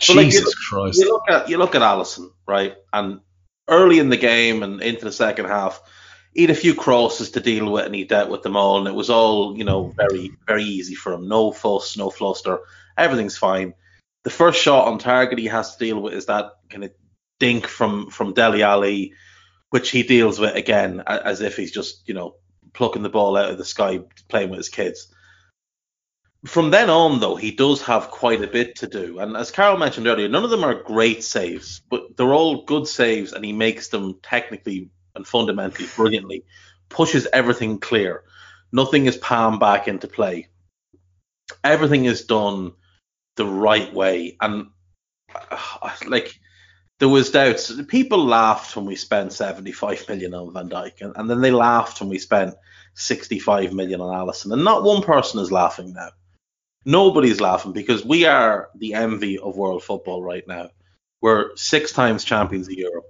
[0.00, 0.98] Jesus you, Christ.
[0.98, 2.74] You look at you look at Alisson, right?
[2.92, 3.20] And
[3.68, 5.80] early in the game and into the second half,
[6.34, 8.88] he had a few crosses to deal with, and he dealt with them all, and
[8.88, 11.28] it was all you know very very easy for him.
[11.28, 12.60] No fuss, no fluster,
[12.98, 13.74] everything's fine.
[14.24, 16.92] The first shot on target he has to deal with is that kind of
[17.38, 19.12] dink from from Dele Alli,
[19.70, 22.36] which he deals with again as if he's just you know
[22.72, 25.13] plucking the ball out of the sky playing with his kids.
[26.46, 29.18] From then on, though, he does have quite a bit to do.
[29.18, 32.86] And as Karl mentioned earlier, none of them are great saves, but they're all good
[32.86, 36.44] saves, and he makes them technically and fundamentally brilliantly.
[36.90, 38.24] Pushes everything clear.
[38.72, 40.48] Nothing is palmed back into play.
[41.62, 42.72] Everything is done
[43.36, 44.36] the right way.
[44.38, 44.66] And
[45.50, 46.38] uh, like,
[46.98, 47.72] there was doubts.
[47.84, 52.00] People laughed when we spent 75 million on Van Dijk, and, and then they laughed
[52.00, 52.54] when we spent
[52.94, 54.52] 65 million on Alisson.
[54.52, 56.10] And not one person is laughing now.
[56.84, 60.70] Nobody's laughing because we are the envy of world football right now.
[61.20, 63.06] We're six times champions of Europe.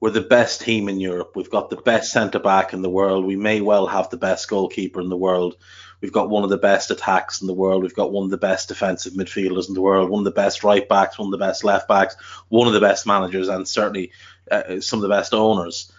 [0.00, 1.32] We're the best team in Europe.
[1.36, 3.26] We've got the best centre back in the world.
[3.26, 5.56] We may well have the best goalkeeper in the world.
[6.00, 7.82] We've got one of the best attacks in the world.
[7.82, 10.08] We've got one of the best defensive midfielders in the world.
[10.08, 11.18] One of the best right backs.
[11.18, 12.16] One of the best left backs.
[12.48, 14.12] One of the best managers, and certainly
[14.50, 15.92] uh, some of the best owners.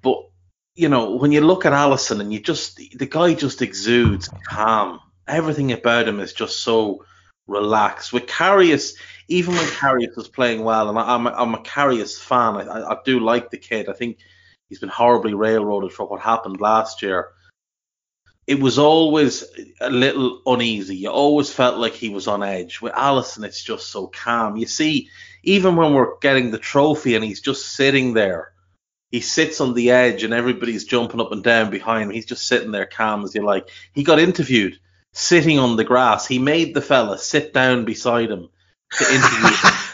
[0.00, 0.30] But
[0.74, 5.00] you know, when you look at Alisson and you just the guy just exudes calm.
[5.28, 7.04] Everything about him is just so
[7.46, 8.12] relaxed.
[8.12, 8.94] With Karius,
[9.28, 12.90] even when Karius was playing well, and I, I'm a, I'm a Karius fan, I,
[12.90, 13.88] I do like the kid.
[13.88, 14.18] I think
[14.68, 17.28] he's been horribly railroaded for what happened last year.
[18.46, 19.44] It was always
[19.80, 20.96] a little uneasy.
[20.96, 22.80] You always felt like he was on edge.
[22.80, 24.56] With Alisson, it's just so calm.
[24.56, 25.08] You see,
[25.44, 28.52] even when we're getting the trophy and he's just sitting there,
[29.12, 32.10] he sits on the edge and everybody's jumping up and down behind him.
[32.10, 33.68] He's just sitting there calm as you like.
[33.92, 34.80] He got interviewed
[35.12, 36.26] sitting on the grass.
[36.26, 38.48] He made the fella sit down beside him
[38.92, 39.74] to interview him.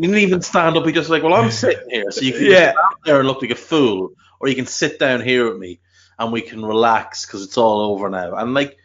[0.00, 0.86] He didn't even stand up.
[0.86, 2.70] He just like, well, I'm sitting here, so you can Yeah.
[2.70, 5.80] stand there and look like a fool, or you can sit down here with me
[6.20, 8.36] and we can relax because it's all over now.
[8.36, 8.76] And like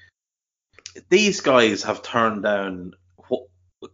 [1.10, 2.94] these guys have turned down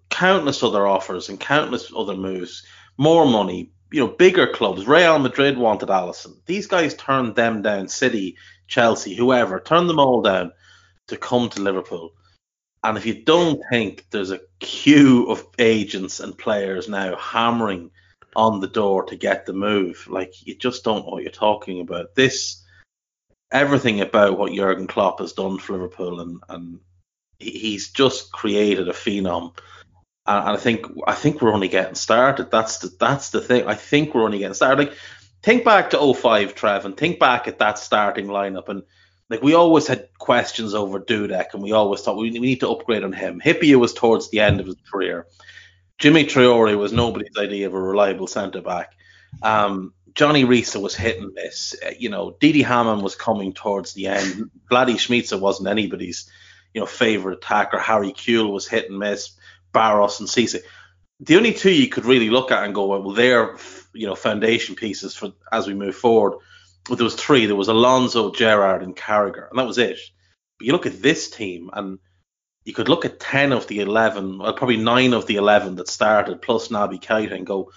[0.09, 2.65] countless other offers and countless other moves,
[2.97, 4.87] more money, you know, bigger clubs.
[4.87, 6.37] Real Madrid wanted Alisson.
[6.45, 7.87] These guys turned them down.
[7.89, 8.37] City,
[8.67, 10.53] Chelsea, whoever, turned them all down
[11.09, 12.13] to come to Liverpool.
[12.83, 17.91] And if you don't think there's a queue of agents and players now hammering
[18.35, 21.81] on the door to get the move, like you just don't know what you're talking
[21.81, 22.15] about.
[22.15, 22.63] This,
[23.51, 26.79] everything about what Jurgen Klopp has done for Liverpool, and and
[27.37, 29.57] he's just created a phenom.
[30.25, 32.49] And I think I think we're only getting started.
[32.49, 33.67] That's the that's the thing.
[33.67, 34.87] I think we're only getting started.
[34.87, 34.97] Like
[35.41, 38.83] think back to 05, Trev, and think back at that starting lineup and
[39.29, 42.69] like we always had questions over Dudek, and we always thought we, we need to
[42.69, 43.39] upgrade on him.
[43.39, 45.27] Hyypiä was towards the end of his career.
[45.99, 48.93] Djimi Traoré was nobody's idea of a reliable centre back.
[49.43, 51.75] Um, John Arne Riise was hit and miss.
[51.85, 54.49] Uh, You know, Didi Hamann was coming towards the end.
[54.71, 56.29] Vladdy Smicer wasn't anybody's,
[56.73, 57.79] you know, favourite attacker.
[57.79, 59.31] Harry Kewell was hit and miss.
[59.73, 60.61] Baros and Cisse.
[61.19, 63.57] The only two you could really look at and go, well, they're,
[63.93, 66.39] you know, foundation pieces for as we move forward
[66.89, 67.45] well, there was three.
[67.45, 69.99] There was Alonso, Gerrard, and Carragher, and that was it.
[70.57, 71.99] But you look at this team, and
[72.65, 75.87] you could look at ten of the eleven, well, probably nine of the eleven that
[75.87, 77.71] started, plus Naby Keita, and go,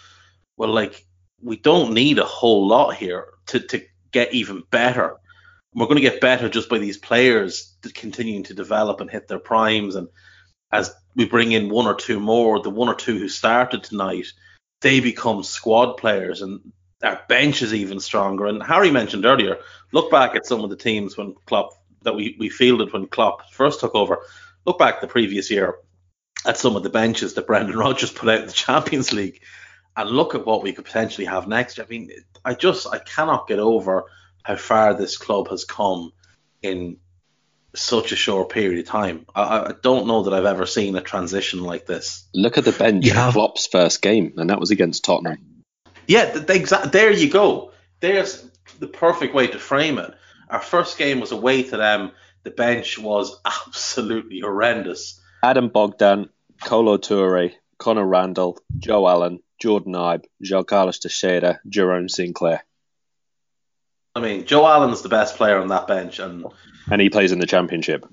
[0.56, 1.05] well, like
[1.40, 5.16] we don't need a whole lot here to to get even better.
[5.74, 9.39] We're going to get better just by these players continuing to develop and hit their
[9.39, 10.09] primes, and
[10.72, 14.26] as we bring in one or two more, the one or two who started tonight,
[14.80, 16.72] they become squad players, and
[17.02, 18.46] our bench is even stronger.
[18.46, 19.58] And Hari mentioned earlier,
[19.92, 21.70] look back at some of the teams when Klopp
[22.02, 24.18] that we, we fielded when Klopp first took over.
[24.64, 25.76] Look back the previous year
[26.46, 29.40] at some of the benches that Brendan Rodgers put out in the Champions League,
[29.96, 31.78] and look at what we could potentially have next.
[31.78, 32.10] I mean,
[32.44, 34.04] I just I cannot get over
[34.42, 36.12] how far this club has come
[36.62, 36.96] in
[37.74, 39.26] such a short period of time.
[39.34, 42.28] I, I don't know that I've ever seen a transition like this.
[42.34, 43.28] Look at the bench Yeah.
[43.28, 45.38] of Klopp's first game, and that was against Tottenham.
[46.12, 47.72] Yeah, th- th- exa- there you go.
[48.01, 48.44] There's
[48.78, 50.12] the perfect way to frame it.
[50.51, 52.12] Our first game was away to them.
[52.43, 55.20] The bench was absolutely horrendous.
[55.43, 56.28] Adam Bogdan,
[56.60, 62.62] Kolo Toure, Connor Randall, Joe Allen, Jordan Ibe, João Carlos Teixeira, Jerome Sinclair.
[64.14, 66.44] I mean, Joe Allen's the best player on that bench, and
[66.90, 68.05] And he plays in the Championship.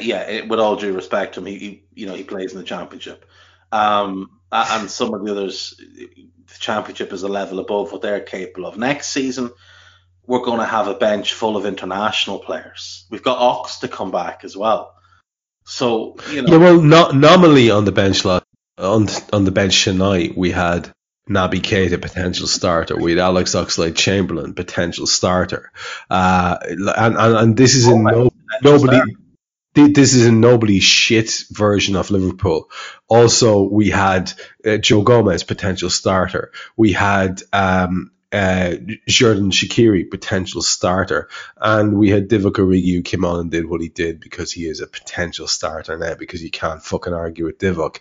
[0.00, 2.58] yeah, it, with all due respect to him, he, he you know he plays in
[2.58, 3.26] the championship.
[3.70, 8.66] Um, and some of the others, the championship is a level above what they're capable
[8.66, 8.76] of.
[8.76, 9.50] Next season,
[10.26, 13.06] we're going to have a bench full of international players.
[13.10, 14.94] We've got Ox to come back as well.
[15.64, 18.42] So you know, Yeah, well, not nominally on the bench on
[18.78, 20.92] on the bench tonight we had
[21.28, 25.70] Nabi Naby Keita potential starter, we had Alex Oxlade Chamberlain potential starter,
[26.10, 28.30] uh, and, and and this is in no,
[28.62, 29.00] nobody.
[29.00, 29.16] thi-
[29.74, 32.70] This is a nobly shit version of Liverpool.
[33.08, 34.32] Also, we had
[34.66, 36.52] uh, Joe Gomez potential starter.
[36.76, 38.76] We had um, uh,
[39.08, 43.80] Xherdan Shaqiri potential starter, and we had Divock Origi who came on and did what
[43.80, 47.58] he did because he is a potential starter now because you can't fucking argue with
[47.58, 48.00] Divock.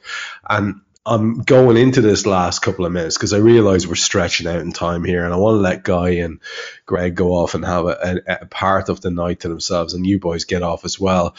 [0.49, 4.61] And I'm going into this last couple of minutes because I realise we're stretching out
[4.61, 6.40] in time here, and I want to let Guy and
[6.86, 10.06] Greg go off and have a, a, a part of the night to themselves, and
[10.06, 11.36] you boys get off as well.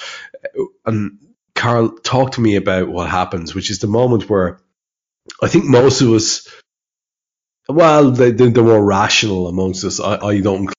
[0.84, 1.18] And
[1.54, 4.60] Karl, talk to me about what happens, which is the moment where
[5.40, 6.48] I think most of us,
[7.68, 10.72] well, the, the, the more rational amongst us, I, I don't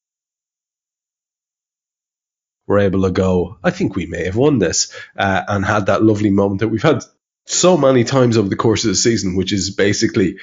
[2.67, 6.03] were able to go, I think we may have won this, uh, and had that
[6.03, 7.03] lovely moment that we've had
[7.45, 10.37] so many times over the course of the season, which is basically,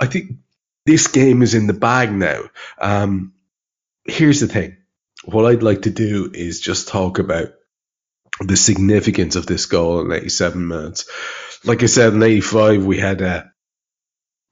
[0.00, 0.32] I think
[0.86, 2.42] this game is in the bag now.
[2.78, 3.34] Um,
[4.04, 4.76] here's the thing.
[5.24, 7.48] What I'd like to do is just talk about
[8.40, 11.08] the significance of this goal in 87 minutes.
[11.64, 13.52] Like I said, in 85, we had a,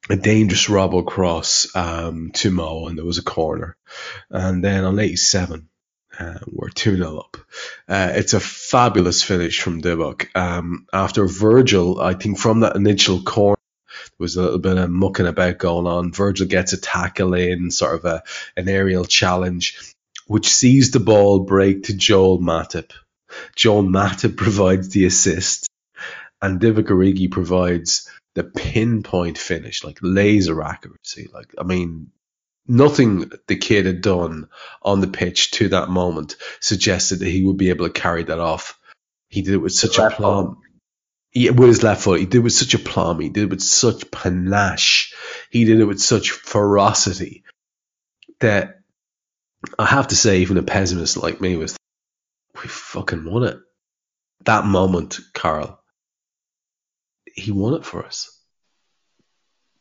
[0.08, 3.76] a dangerous Robbo cross um, to Mo, and there was a corner.
[4.30, 5.68] And then on 87,
[6.18, 7.36] uh, we're 2 0 up.
[7.88, 10.28] Uh, it's a fabulous finish from Divock.
[10.36, 13.56] Um, after Virgil, I think from that initial corner,
[13.86, 16.12] there was a little bit of mucking about going on.
[16.12, 18.22] Virgil gets a tackle in, sort of a
[18.56, 19.94] an aerial challenge,
[20.26, 22.92] which sees the ball break to Joel Matip.
[23.56, 25.68] Joel Matip provides the assist,
[26.40, 31.28] and Divock Origi provides the pinpoint finish, like laser accuracy.
[31.32, 32.10] Like, I mean,
[32.66, 34.48] nothing the kid had done
[34.82, 38.38] on the pitch to that moment suggested that he would be able to carry that
[38.38, 38.78] off.
[39.28, 40.58] He did it with such a plum.
[41.30, 43.20] He, with his left foot, he did it with such a plum.
[43.20, 45.14] He did it with such panache.
[45.50, 47.44] He did it with such ferocity
[48.40, 48.80] that
[49.78, 51.76] I have to say, even a pessimist like me was,
[52.54, 53.58] we fucking won it.
[54.44, 55.80] That moment, Karl,
[57.34, 58.36] he won it for us.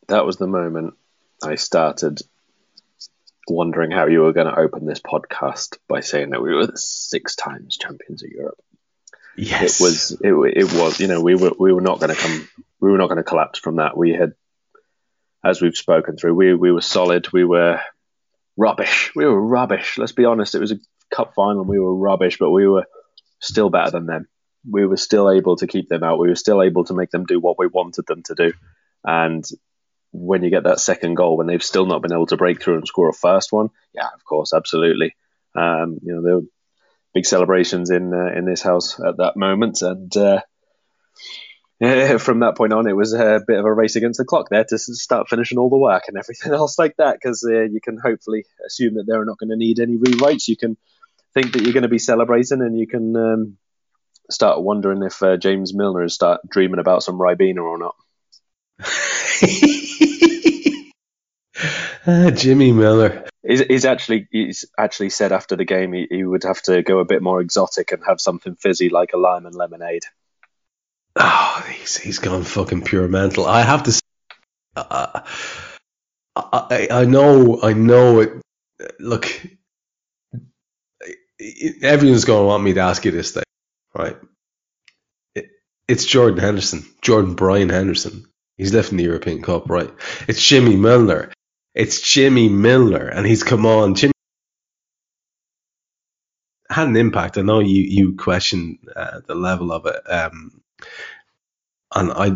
[0.07, 0.93] That was the moment
[1.43, 2.21] I started
[3.51, 6.77] wondering how you were going to open this podcast by saying that we were the
[6.77, 8.59] six times champions of Europe.
[9.37, 12.21] Yes, It was it, it was you know we were we were not going to
[12.21, 12.47] come
[12.79, 13.95] we were not going to collapse from that.
[13.95, 14.33] We had
[15.43, 17.31] as we've spoken through we we were solid.
[17.31, 17.79] We were
[18.57, 19.11] rubbish.
[19.15, 19.97] We were rubbish.
[19.97, 20.55] Let's be honest.
[20.55, 20.79] It was a
[21.13, 21.61] cup final.
[21.61, 22.85] And we were rubbish, but we were
[23.39, 24.27] still better than them.
[24.69, 26.19] We were still able to keep them out.
[26.19, 28.53] We were still able to make them do what we wanted them to do.
[29.03, 29.43] And
[30.11, 32.75] when you get that second goal, when they've still not been able to break through
[32.75, 35.15] and score a first one, yeah, of course, absolutely.
[35.55, 36.47] Um, you know, there were
[37.13, 40.41] big celebrations in uh, in this house at that moment, and uh,
[41.79, 44.49] yeah, from that point on, it was a bit of a race against the clock
[44.49, 47.79] there to start finishing all the work and everything else like that, because uh, you
[47.81, 50.47] can hopefully assume that they're not going to need any rewrites.
[50.47, 50.77] You can
[51.33, 53.57] think that you're going to be celebrating, and you can um,
[54.29, 57.95] start wondering if uh, James Milner is start dreaming about some Ribena or not.
[62.05, 63.27] Ah, Jimmy Miller.
[63.47, 66.99] He's, he's actually he's actually said after the game he, he would have to go
[66.99, 70.03] a bit more exotic and have something fizzy like a lime and lemonade.
[71.15, 73.45] Oh, he's he's gone fucking pure mental.
[73.45, 73.91] I have to.
[73.91, 74.01] Say,
[74.75, 75.21] uh,
[76.35, 78.41] I I know I know it.
[78.99, 79.27] Look,
[81.81, 83.43] everyone's going to want me to ask you this thing,
[83.93, 84.17] right?
[85.35, 85.49] It,
[85.87, 88.25] it's Jordan Henderson, Jordan Brian Henderson.
[88.57, 89.89] He's left in the European Cup, right?
[90.27, 91.31] It's Jimmy Milner.
[91.73, 93.95] It's Jimmy Milner, and he's come on.
[93.95, 94.11] Jimmy
[96.69, 97.37] had an impact.
[97.37, 100.61] I know you you question uh, the level of it, um,
[101.93, 102.31] and I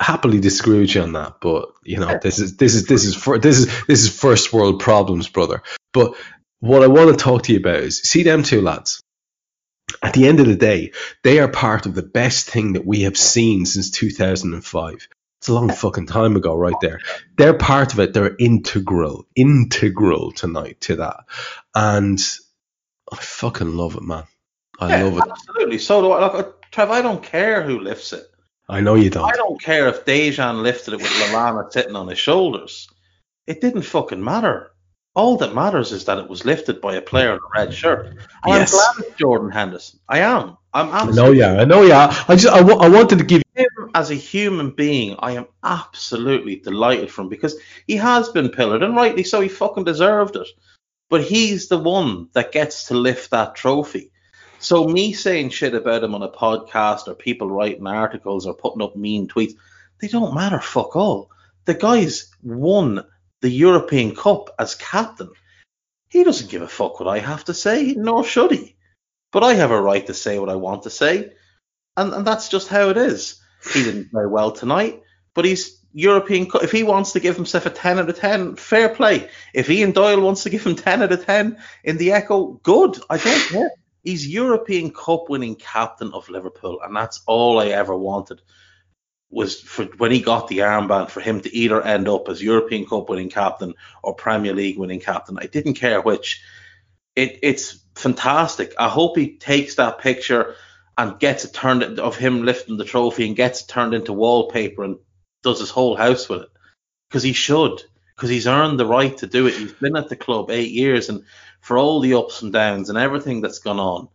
[0.00, 1.36] happily disagree with you on that.
[1.40, 4.52] But you know, this is this is this is for, this is this is first
[4.52, 5.62] world problems, brother.
[5.92, 6.16] But
[6.60, 9.02] what I want to talk to you about is see them two lads.
[10.02, 10.92] At the end of the day,
[11.24, 15.08] they are part of the best thing that we have seen since 2005.
[15.40, 17.00] It's a long fucking time ago, right there.
[17.36, 18.12] They're part of it.
[18.12, 21.24] They're integral, integral tonight to that.
[21.74, 22.18] And
[23.12, 24.24] I fucking love it, man.
[24.80, 25.30] I Yeah, love it.
[25.30, 25.78] Absolutely.
[25.78, 26.20] So do I.
[26.20, 28.24] Look, uh, Trev, I don't care who lifts it.
[28.68, 29.24] I know you don't.
[29.32, 32.88] I don't care if Dejan lifted it with Lallana sitting on his shoulders.
[33.46, 34.70] It didn't fucking matter.
[35.14, 38.06] All that matters is that it was lifted by a player in a red shirt.
[38.08, 38.74] And Yes.
[38.74, 40.00] I'm glad it's Jordan Henderson.
[40.08, 40.58] I am.
[40.78, 42.24] I'm I know, yeah, I know, yeah.
[42.28, 43.42] I just, I, wa- I wanted to give.
[43.54, 47.56] him as a human being, I am absolutely delighted for him because
[47.86, 49.40] he has been pillared, and rightly so.
[49.40, 50.48] He fucking deserved it.
[51.10, 54.12] But he's the one that gets to lift that trophy.
[54.58, 58.82] So me saying shit about him on a podcast or people writing articles or putting
[58.82, 59.54] up mean tweets,
[60.00, 61.30] they don't matter fuck all.
[61.64, 63.04] The guy's won
[63.40, 65.30] the European Cup as captain.
[66.08, 68.76] He doesn't give a fuck what I have to say, nor should he.
[69.32, 71.32] But I have a right to say what I want to say,
[71.96, 73.40] and, and that's just how it is.
[73.72, 75.02] He didn't play well tonight,
[75.34, 78.88] but he's European If he wants to give himself a 10 out of 10, fair
[78.88, 79.28] play.
[79.54, 82.98] If Ian Doyle wants to give him 10 out of 10 in the Echo, good.
[83.10, 83.70] I don't care.
[84.04, 88.40] He's European Cup winning captain of Liverpool, and that's all I ever wanted
[89.30, 92.86] was for when he got the armband for him to either end up as European
[92.86, 95.38] Cup winning captain or Premier League winning captain.
[95.38, 96.42] I didn't care which.
[97.14, 98.74] It, it's fantastic.
[98.78, 100.54] I hope he takes that picture
[100.96, 104.84] and gets it turned of him lifting the trophy and gets it turned into wallpaper
[104.84, 104.96] and
[105.42, 106.48] does his whole house with it
[107.08, 107.82] because he should
[108.16, 109.54] because he's earned the right to do it.
[109.54, 111.24] He's been at the club eight years and
[111.60, 114.08] for all the ups and downs and everything that's gone on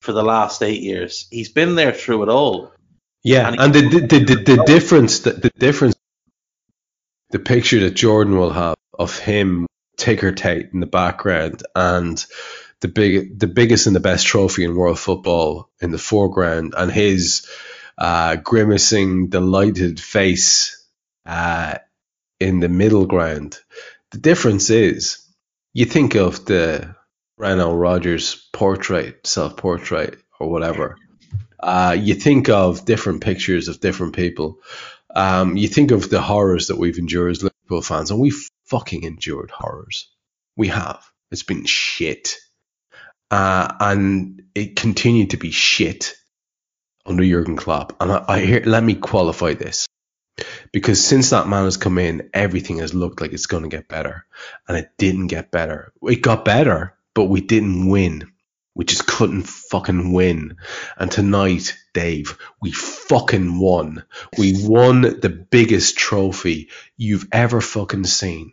[0.00, 2.72] for the last eight years, he's been there through it all.
[3.22, 5.94] Yeah, And and, the, the, the, the difference, the, the difference,
[7.30, 12.24] the picture that Jordan will have of him ticker tape in the background and
[12.80, 16.90] the big, the biggest and the best trophy in world football in the foreground, and
[16.92, 17.46] his
[17.98, 20.86] uh, grimacing, delighted face
[21.24, 21.76] uh,
[22.40, 23.58] in the middle ground.
[24.10, 25.26] The difference is,
[25.72, 26.94] you think of the
[27.38, 30.96] Reno Rogers portrait, self portrait, or whatever
[31.60, 34.58] uh, you think of different pictures of different people.
[35.14, 39.04] Um, you think of the horrors that we've endured as Liverpool fans, and we've fucking
[39.04, 40.10] endured horrors.
[40.56, 41.04] We have.
[41.30, 42.36] It's been shit.
[43.30, 46.14] Uh, and it continued to be shit
[47.04, 47.96] under Jurgen Klopp.
[48.00, 49.86] And I, I hear, let me qualify this.
[50.72, 53.88] Because since that man has come in, everything has looked like it's going to get
[53.88, 54.26] better.
[54.68, 55.92] And it didn't get better.
[56.02, 58.30] It got better, but we didn't win.
[58.74, 60.58] We just couldn't fucking win.
[60.98, 64.04] And tonight, Dave, we fucking won.
[64.36, 68.52] We won the biggest trophy you've ever fucking seen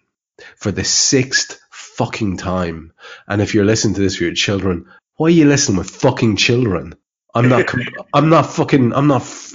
[0.55, 1.59] for the sixth
[1.97, 2.93] fucking time.
[3.27, 4.87] And if you're listening to this for your children,
[5.17, 6.95] why are you listening with fucking children?
[7.35, 7.67] I'm not.
[7.67, 7.81] com-
[8.13, 8.93] I'm not fucking.
[8.93, 9.21] I'm not.
[9.21, 9.53] f-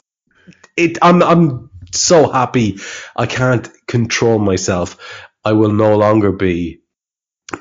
[0.76, 0.98] It.
[1.02, 1.22] I'm.
[1.22, 2.78] I'm so happy.
[3.16, 4.98] I can't control myself.
[5.44, 6.80] I will no longer be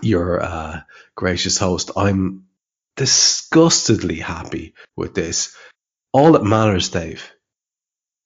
[0.01, 0.81] your uh,
[1.15, 1.91] gracious host.
[1.97, 2.45] I'm
[2.95, 5.55] disgustedly happy with this.
[6.13, 7.31] All that matters, Dave,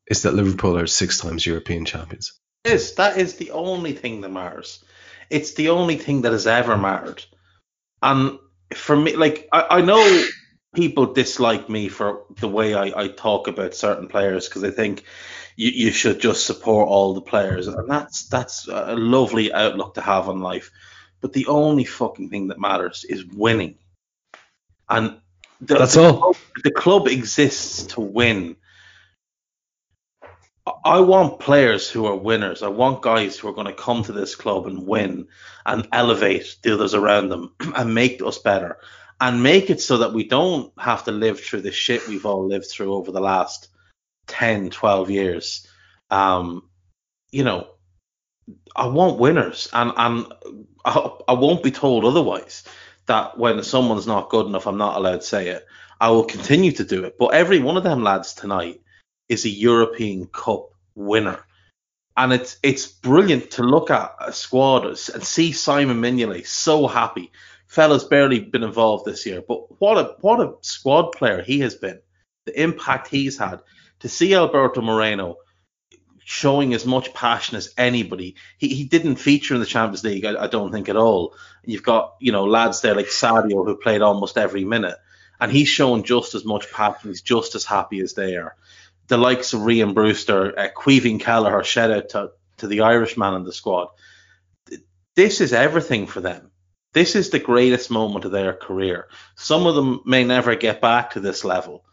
[0.07, 2.34] is that Liverpool are six times European champions.
[2.65, 2.95] is.
[2.95, 4.84] That is the only thing that matters.
[5.32, 7.24] It's the only thing that has ever mattered.
[8.02, 8.40] And
[8.74, 10.24] for me, like I, I know
[10.76, 15.03] people dislike me for the way I, I talk about certain players because they think
[15.56, 20.02] you, you should just support all the players, and that's that's a lovely outlook to
[20.02, 20.72] have on life.
[21.22, 23.76] But the only fucking thing that matters is winning,
[24.90, 25.20] and
[25.62, 26.18] the, That's the all.
[26.20, 28.58] club- the club exists to win.
[30.85, 32.64] I want players who are winners.
[32.64, 35.27] I want guys who are going to come to this club and win
[35.65, 38.77] and elevate the others around them and make us better
[39.19, 42.48] and make it so that we don't have to live through the shit we've all
[42.48, 43.68] lived through over the last
[44.27, 45.68] 10, 12 years.
[46.10, 46.69] Um,
[47.31, 47.68] you know,
[48.76, 50.26] I want winners and, and
[50.84, 52.64] I, I won't be told otherwise
[53.06, 55.65] that when someone's not good enough, I'm not allowed to say it.
[55.99, 57.18] I will continue to do it.
[57.19, 58.81] But every one of them lads tonight
[59.32, 61.40] is a European Cup winner.
[62.18, 67.32] And it's it's brilliant to look at a squad and see Simon Mignolet so happy.
[67.68, 71.76] Fella's barely been involved this year, but what a what a squad player he has
[71.76, 72.02] been.
[72.45, 73.62] The impact he's had.
[74.02, 75.38] To see Alberto Moreno
[76.26, 78.36] showing as much passion as anybody.
[78.58, 81.36] He he didn't feature in the Champions League, I, I don't think at all.
[81.64, 84.98] You've got you know lads there like Sadio who played almost every minute,
[85.40, 87.12] and he's shown just as much passion.
[87.12, 88.56] He's just as happy as they are.
[89.07, 93.44] The likes of Rian Brewster, uh, Caoimhín Kelleher, shout out to to the Irishman in
[93.44, 93.88] the squad.
[95.15, 96.52] This is everything for them.
[96.94, 99.07] This is the greatest moment of their career.
[99.36, 101.84] Some of them may never get back to this level,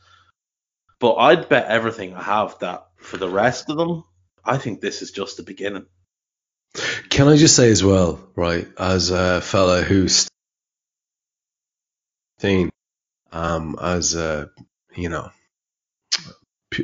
[0.99, 4.05] but I'd bet everything I have that for the rest of them,
[4.45, 5.87] I think this is just the beginning.
[7.09, 10.29] Can I just say as well, right, as a fella who's
[12.39, 12.71] seen
[13.33, 14.51] um, as a,
[14.95, 15.31] you know,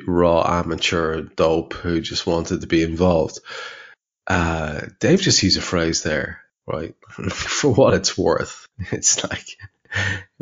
[0.07, 3.41] raw amateur dope who just wanted to be involved.
[4.27, 6.95] Uh, Dave just used a phrase there, right?
[7.31, 9.47] For what it's worth, it's like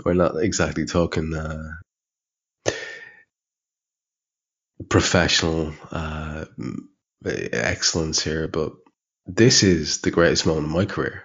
[0.04, 1.72] we're not exactly talking uh,
[4.88, 6.44] professional uh,
[7.24, 8.72] excellence here, but
[9.26, 11.24] this is the greatest moment of my career,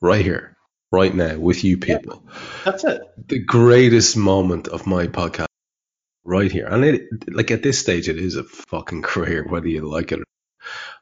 [0.00, 0.56] right here.
[0.90, 2.22] right now with you people.
[2.64, 3.02] That's it.
[3.28, 5.47] The greatest moment of my podcast
[6.28, 6.66] right here.
[6.66, 10.16] And it like at this stage it is a fucking career, whether you like it
[10.16, 10.24] or not.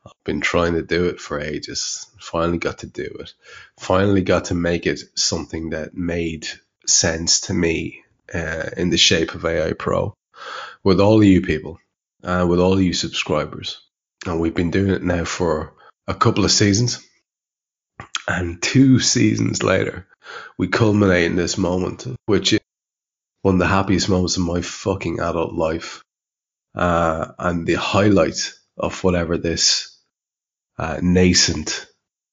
[0.06, 2.06] I've been trying to do it for ages.
[2.20, 3.34] Finally got to do it.
[3.80, 6.46] Finally got to make it something that made
[6.86, 10.14] sense to me uh, in the shape of AI Pro
[10.84, 11.80] with all you people,
[12.22, 13.80] uh, with all you subscribers.
[14.24, 15.74] And we've been doing it now for
[16.06, 17.04] a couple of seasons.
[18.28, 20.06] And two seasons later,
[20.56, 22.60] we culminate in this moment, which is
[23.46, 26.02] one of the happiest moments of my fucking adult life.
[26.74, 29.96] Uh, and the highlight of whatever this
[30.78, 31.86] uh, nascent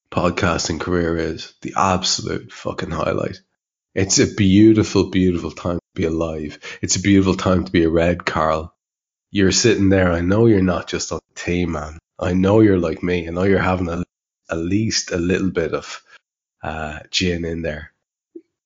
[0.10, 3.40] podcasting career is, the absolute fucking highlight.
[3.94, 6.57] It's a beautiful, beautiful time to be alive.
[6.81, 8.76] It's a beautiful time to be a red, Karl.
[9.30, 10.11] You're sitting there.
[10.11, 11.99] I know you're not just on the team, man.
[12.18, 13.27] I know you're like me.
[13.27, 14.03] I know you're having a,
[14.49, 16.02] at least a little bit of
[16.64, 17.91] uh, gin in there.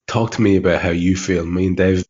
[0.08, 1.46] Talk to me about how you feel.
[1.46, 2.07] Me and Dave,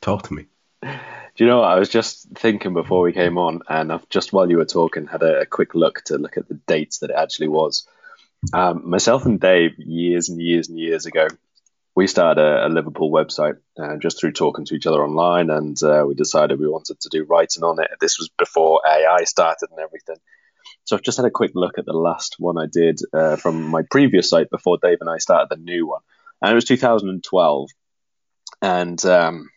[0.00, 0.46] talk to me.
[0.82, 1.70] Do you know what?
[1.70, 5.06] I was just thinking before we came on, and I've just while you were talking,
[5.06, 7.86] had a, a quick look to look at the dates that it actually was.
[8.52, 11.28] Um, myself and Dave, years and years and years ago,
[11.94, 15.80] we started a, a Liverpool website uh, just through talking to each other online, and
[15.82, 17.90] uh, we decided we wanted to do writing on it.
[18.00, 20.16] This was before AI started and everything.
[20.84, 23.68] So I've just had a quick look at the last one I did uh, from
[23.68, 26.00] my previous site before Dave and I started the new one,
[26.40, 27.70] and it was 2012,
[28.62, 29.50] and um,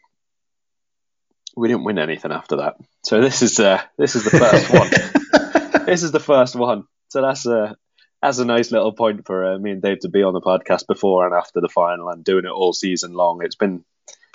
[1.55, 2.75] we didn't win anything after that.
[3.03, 5.85] So this is uh, this is the first one.
[5.85, 6.85] this is the first one.
[7.09, 7.75] So that's a
[8.21, 10.87] that's a nice little point for uh, me and Dave to be on the podcast
[10.87, 13.43] before and after the final and doing it all season long.
[13.43, 13.83] It's been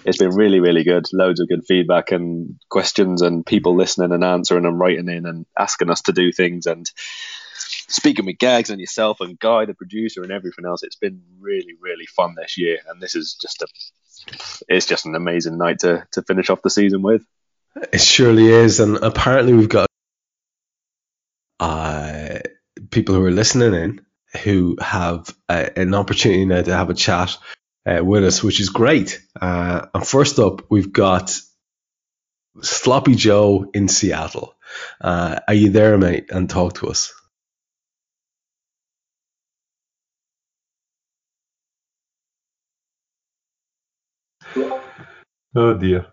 [0.05, 1.07] it's been really really good.
[1.13, 5.47] Loads of good feedback and questions and people listening and answering and writing in and
[5.59, 6.91] asking us to do things and
[7.91, 10.83] speaking with Gags and yourself and Guy the producer and everything else.
[10.83, 13.67] It's been really really fun this year and this is just a
[14.69, 17.23] it's just an amazing night to to finish off the season with.
[17.93, 19.89] It surely is, and apparently we've got
[21.61, 22.39] uh,
[22.91, 24.01] people who are listening in
[24.45, 27.37] who have uh, an opportunity now to have a chat
[27.87, 29.21] uh, with us, which is great.
[29.41, 31.35] Uh, and first up, we've got
[32.63, 34.55] Sloppy Joe in Seattle.
[35.01, 36.27] Uh, are you there, mate?
[36.31, 37.15] And talk to us.
[45.55, 46.07] Oh dear.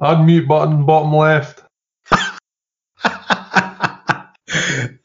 [0.00, 1.62] Unmute button, bottom left.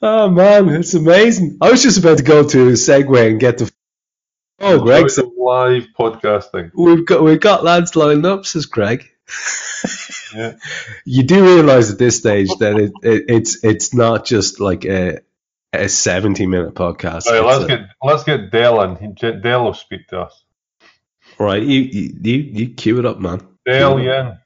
[0.01, 1.57] oh man, it's amazing.
[1.61, 3.71] I was just about to go to segue and get the.
[4.59, 6.71] Oh, Greg, the live podcasting.
[6.73, 9.09] we've got we've got lads lined up, says Greg.
[10.33, 10.53] Yeah.
[11.05, 15.19] You do realise at this stage that it, it it's it's not just like a
[15.73, 17.25] a seventy minute podcast.
[17.27, 18.95] Right, let's a- get let's get Dell in.
[19.17, 20.43] He- Dell will speak to us.
[21.39, 21.61] right.
[21.61, 23.41] You you you, you cue it up, man.
[23.65, 24.37] Dell, you in?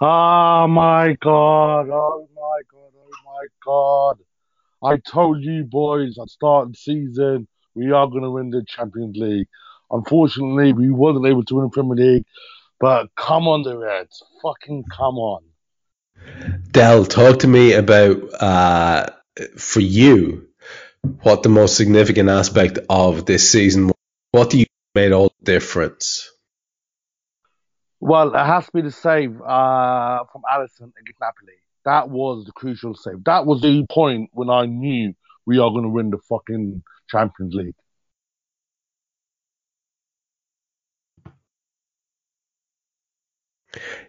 [0.00, 4.18] Oh my god, oh my god, oh my god.
[4.82, 8.64] I told you boys at the start of the season we are gonna win the
[8.66, 9.46] Champions League.
[9.90, 12.24] Unfortunately we wasn't able to win the Premier League,
[12.80, 14.22] but come on the Reds.
[14.42, 15.42] Fucking come on.
[16.72, 19.06] Dell, talk to me about uh,
[19.58, 20.48] for you
[21.22, 23.86] what the most significant aspect of this season.
[23.88, 23.94] was.
[24.32, 26.30] What do you made all the difference?
[28.00, 31.54] Well, it has to be the save uh, from Alisson against Napoli.
[31.84, 33.24] That was the crucial save.
[33.24, 35.14] That was the point when I knew
[35.46, 37.74] we are going to win the fucking Champions League.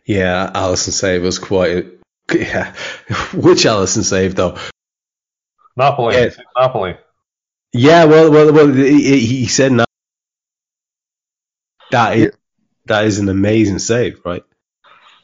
[0.05, 1.87] Yeah, Alisson save was quite.
[2.33, 2.73] Yeah,
[3.35, 4.57] which Alisson save though?
[5.75, 6.15] Napoli.
[6.15, 6.29] Yeah.
[6.57, 6.97] Napoli.
[7.73, 8.73] Yeah, well, well, well.
[8.73, 9.85] He, he said no.
[11.91, 12.31] That is
[12.85, 14.43] that is an amazing save, right?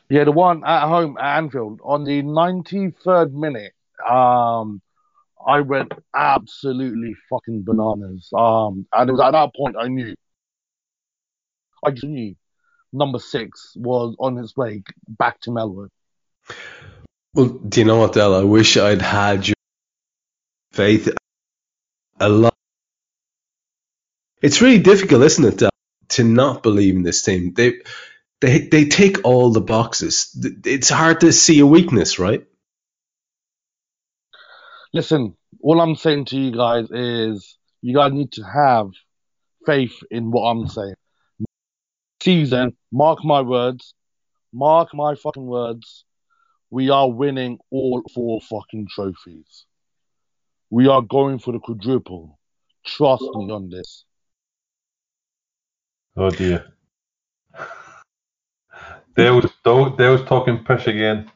[0.09, 3.73] Yeah, the one at home at Anfield on the 93rd minute.
[4.05, 4.81] Um,
[5.45, 8.29] I went absolutely fucking bananas.
[8.37, 10.15] Um, and it was at that point I knew.
[11.83, 12.35] I just knew
[12.93, 15.89] number six was on his way back to Melwood.
[17.33, 18.35] Well, do you know what, Dell?
[18.35, 19.55] I wish I'd had your
[20.71, 21.09] faith
[22.19, 22.53] a lot.
[24.41, 25.69] It's really difficult, isn't it, Dell,
[26.09, 27.53] to not believe in this team?
[27.53, 27.73] They
[28.39, 30.35] they they take all the boxes.
[30.65, 32.45] It's hard to see a weakness, right?
[34.93, 38.87] Listen, all I'm saying to you guys is you guys need to have
[39.65, 40.95] faith in what I'm saying.
[42.21, 43.93] Season, mark my words,
[44.53, 46.03] mark my fucking words.
[46.69, 49.65] We are winning all four fucking trophies.
[50.71, 52.39] We are going for the quadruple.
[52.85, 54.05] Trust me on this.
[56.17, 56.65] Oh dear.
[59.15, 61.29] Dale's, Dale- Dale's talking pish again.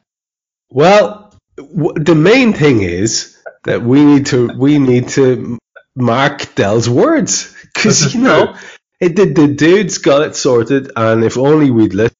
[0.70, 5.58] Well, w- the main thing is that we need to we need to
[5.94, 8.56] mark Dell's words because you know
[9.00, 12.12] it, the, the dude's got it sorted, and if only we'd let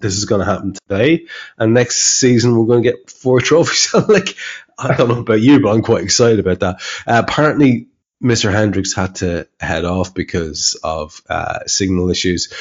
[0.00, 1.26] this is going to happen today,
[1.58, 3.94] and next season we're going to get four trophies.
[4.08, 4.36] like
[4.78, 6.82] I don't know about you, but I'm quite excited about that.
[7.06, 7.88] Uh, apparently,
[8.22, 8.52] Mr.
[8.52, 12.52] Hendricks had to head off because of uh, signal issues.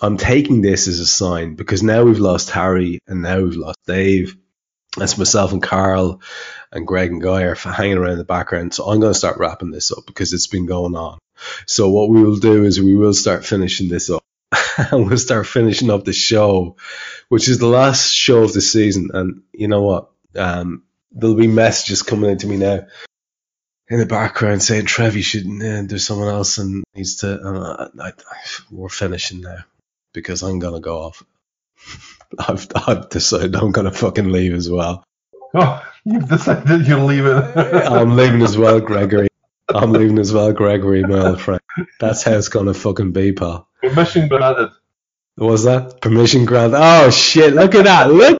[0.00, 3.78] I'm taking this as a sign because now we've lost Hari and now we've lost
[3.86, 4.36] Dave.
[4.96, 6.20] That's myself and Karl
[6.70, 8.74] and Greg and Guy are hanging around in the background.
[8.74, 11.18] So I'm going to start wrapping this up because it's been going on.
[11.66, 14.22] So what we will do is we will start finishing this up.
[14.76, 16.76] And we'll start finishing up the show,
[17.28, 19.10] which is the last show of the season.
[19.12, 20.10] And you know what?
[20.36, 20.82] Um,
[21.12, 22.86] there'll be messages coming into me now
[23.88, 27.88] in the background saying, Trev, you should, uh, there's someone else and needs to, uh,
[28.00, 28.12] I, I,
[28.70, 29.58] we're finishing now
[30.12, 31.22] because I'm going to go off.
[32.38, 35.04] I've, I've decided I'm going to fucking leave as well.
[35.54, 37.32] Oh, you've decided you're leaving.
[37.32, 39.28] I'm leaving as well, Gregory.
[39.68, 41.60] I'm leaving as well, Gregory, my old friend.
[42.00, 43.68] That's how it's going to fucking be, pal.
[43.82, 44.70] Permission granted.
[45.36, 46.00] What was that?
[46.00, 46.78] Permission granted.
[46.80, 47.54] Oh shit!
[47.54, 48.10] Look at that!
[48.10, 48.38] Look,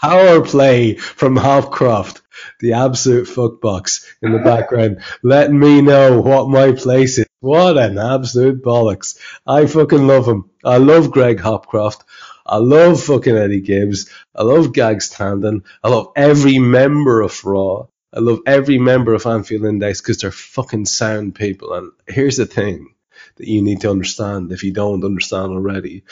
[0.00, 2.22] power play from Hopcroft,
[2.60, 7.26] the absolute fuckbox in the background, Let me know what my place is.
[7.40, 9.18] What an absolute bollocks!
[9.46, 10.50] I fucking love him.
[10.64, 12.02] I love Greg Hopcroft.
[12.46, 14.08] I love fucking Eddie Gibbs.
[14.34, 15.64] I love Gags Tandon.
[15.82, 17.86] I love every member of Raw.
[18.12, 21.74] I love every member of Anfield Index because they're fucking sound people.
[21.74, 22.94] And here's the thing
[23.36, 26.04] that you need to understand if you don't understand already.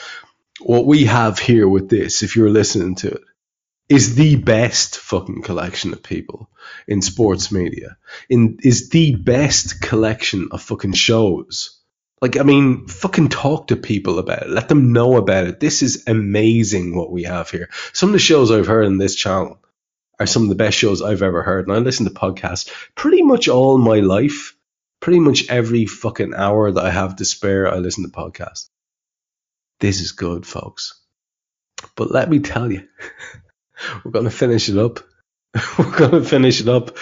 [0.59, 3.21] What we have here with this, if you're listening to it,
[3.89, 6.49] is the best fucking collection of people
[6.87, 7.97] in sports media.
[8.29, 11.79] In is the best collection of fucking shows.
[12.21, 14.49] Like I mean, fucking talk to people about it.
[14.49, 15.59] Let them know about it.
[15.59, 17.69] This is amazing what we have here.
[17.93, 19.59] Some of the shows I've heard on this channel
[20.19, 21.67] are some of the best shows I've ever heard.
[21.67, 24.57] And I listen to podcasts pretty much all my life
[24.99, 28.69] pretty much every fucking hour that I have to spare, I listen to podcasts.
[29.79, 30.99] This is good, folks.
[31.95, 32.87] But let me tell you,
[34.03, 34.99] we're going to finish it up.
[35.77, 36.97] we're going to finish it up.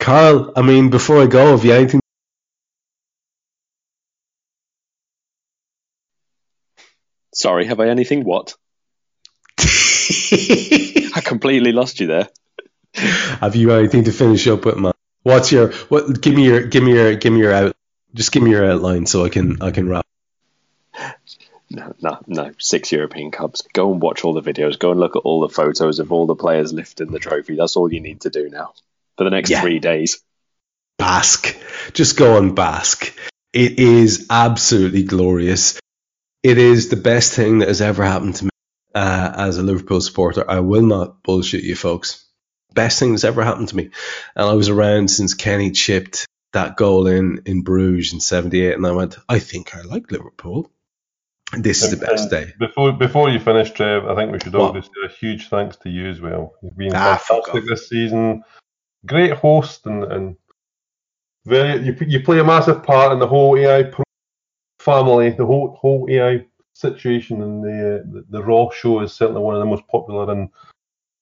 [0.00, 2.00] Karl, I mean, before I go, have you anything?
[7.34, 8.24] Sorry, have I anything?
[8.24, 8.54] What?
[9.60, 12.28] I completely lost you there.
[13.40, 14.92] have you anything to finish up with, man?
[15.22, 16.20] What's your what?
[16.20, 17.74] Give me your give me your give me your out.
[18.14, 20.06] Just give me your outline so I can I can wrap.
[21.70, 22.52] No, no, no.
[22.58, 23.62] Six European Cups.
[23.74, 24.78] Go and watch all the videos.
[24.78, 27.56] Go and look at all the photos of all the players lifting the trophy.
[27.56, 28.72] That's all you need to do now
[29.18, 29.60] for the next Yeah.
[29.60, 30.20] three days.
[30.98, 31.54] bask.
[31.92, 33.14] Just go and bask.
[33.52, 35.78] It is absolutely glorious.
[36.42, 38.50] It is the best thing that has ever happened to me
[38.94, 40.44] uh, as a Liverpool supporter.
[40.50, 42.27] I will not bullshit you, folks.
[42.74, 43.90] Best thing that's ever happened to me.
[44.36, 48.86] And I was around since Kenny chipped that goal in in Bruges in '78, and
[48.86, 50.70] I went, I think I like Liverpool.
[51.52, 52.52] This is the best And day.
[52.58, 55.76] Before before you finish, Trev, I think we should all just do a huge thanks
[55.78, 56.54] to you as well.
[56.62, 58.44] You've been Ah, fantastic this season.
[59.06, 60.36] Great host and, and
[61.46, 64.04] very you you play a massive part in the whole AI pro-
[64.78, 69.40] family, the whole whole AI situation, and the, uh, the the Raw show is certainly
[69.40, 70.50] one of the most popular and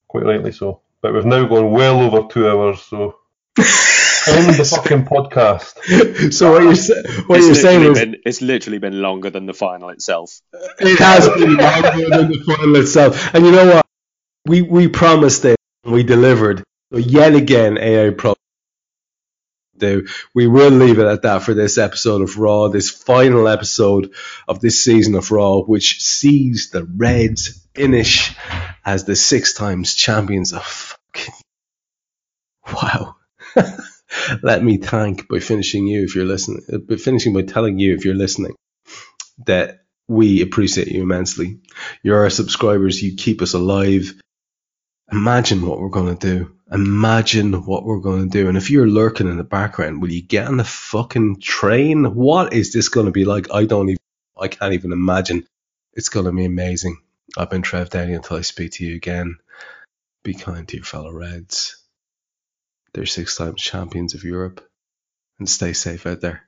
[0.09, 0.81] quite rightly so.
[1.03, 3.17] But we've now gone well over two hours, so
[3.59, 6.33] end the fucking podcast.
[6.33, 9.47] So what you're what it's you're saying literally is been, it's literally been longer than
[9.47, 10.41] the final itself.
[10.81, 13.35] It has been longer than the final itself.
[13.35, 13.87] And you know what?
[14.47, 15.57] We we promised it.
[15.85, 16.63] We delivered.
[16.93, 18.35] So yet again, AI Pro
[19.79, 20.07] do.
[20.35, 24.13] We will leave it at that for this episode of Raw, this final episode
[24.49, 28.35] of this season of Raw, which sees the Reds finish
[28.85, 31.35] as the six times champions of fucking
[32.73, 33.17] wow.
[34.43, 37.95] Let me thank by finishing you if you're listening, uh, by finishing by telling you
[37.95, 38.55] if you're listening
[39.47, 41.59] that we appreciate you immensely.
[42.03, 43.03] You're our subscribers.
[43.03, 44.15] You keep us alive.
[45.13, 46.53] Imagine what we're going to do.
[46.73, 48.49] Imagine what we're going to do.
[48.49, 52.15] And if you're lurking in the background, will you get on the fucking train?
[52.15, 53.53] What is this going to be like?
[53.53, 54.01] I don't even,
[54.41, 55.47] I can't even imagine.
[55.93, 56.99] It's going to be amazing.
[57.37, 59.39] I've been Trev Downey until I speak to you again.
[60.23, 61.83] Be kind to your fellow Reds.
[62.93, 64.67] They're six times champions of Europe.
[65.39, 66.46] And stay safe out there.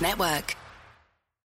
[0.00, 0.56] Network.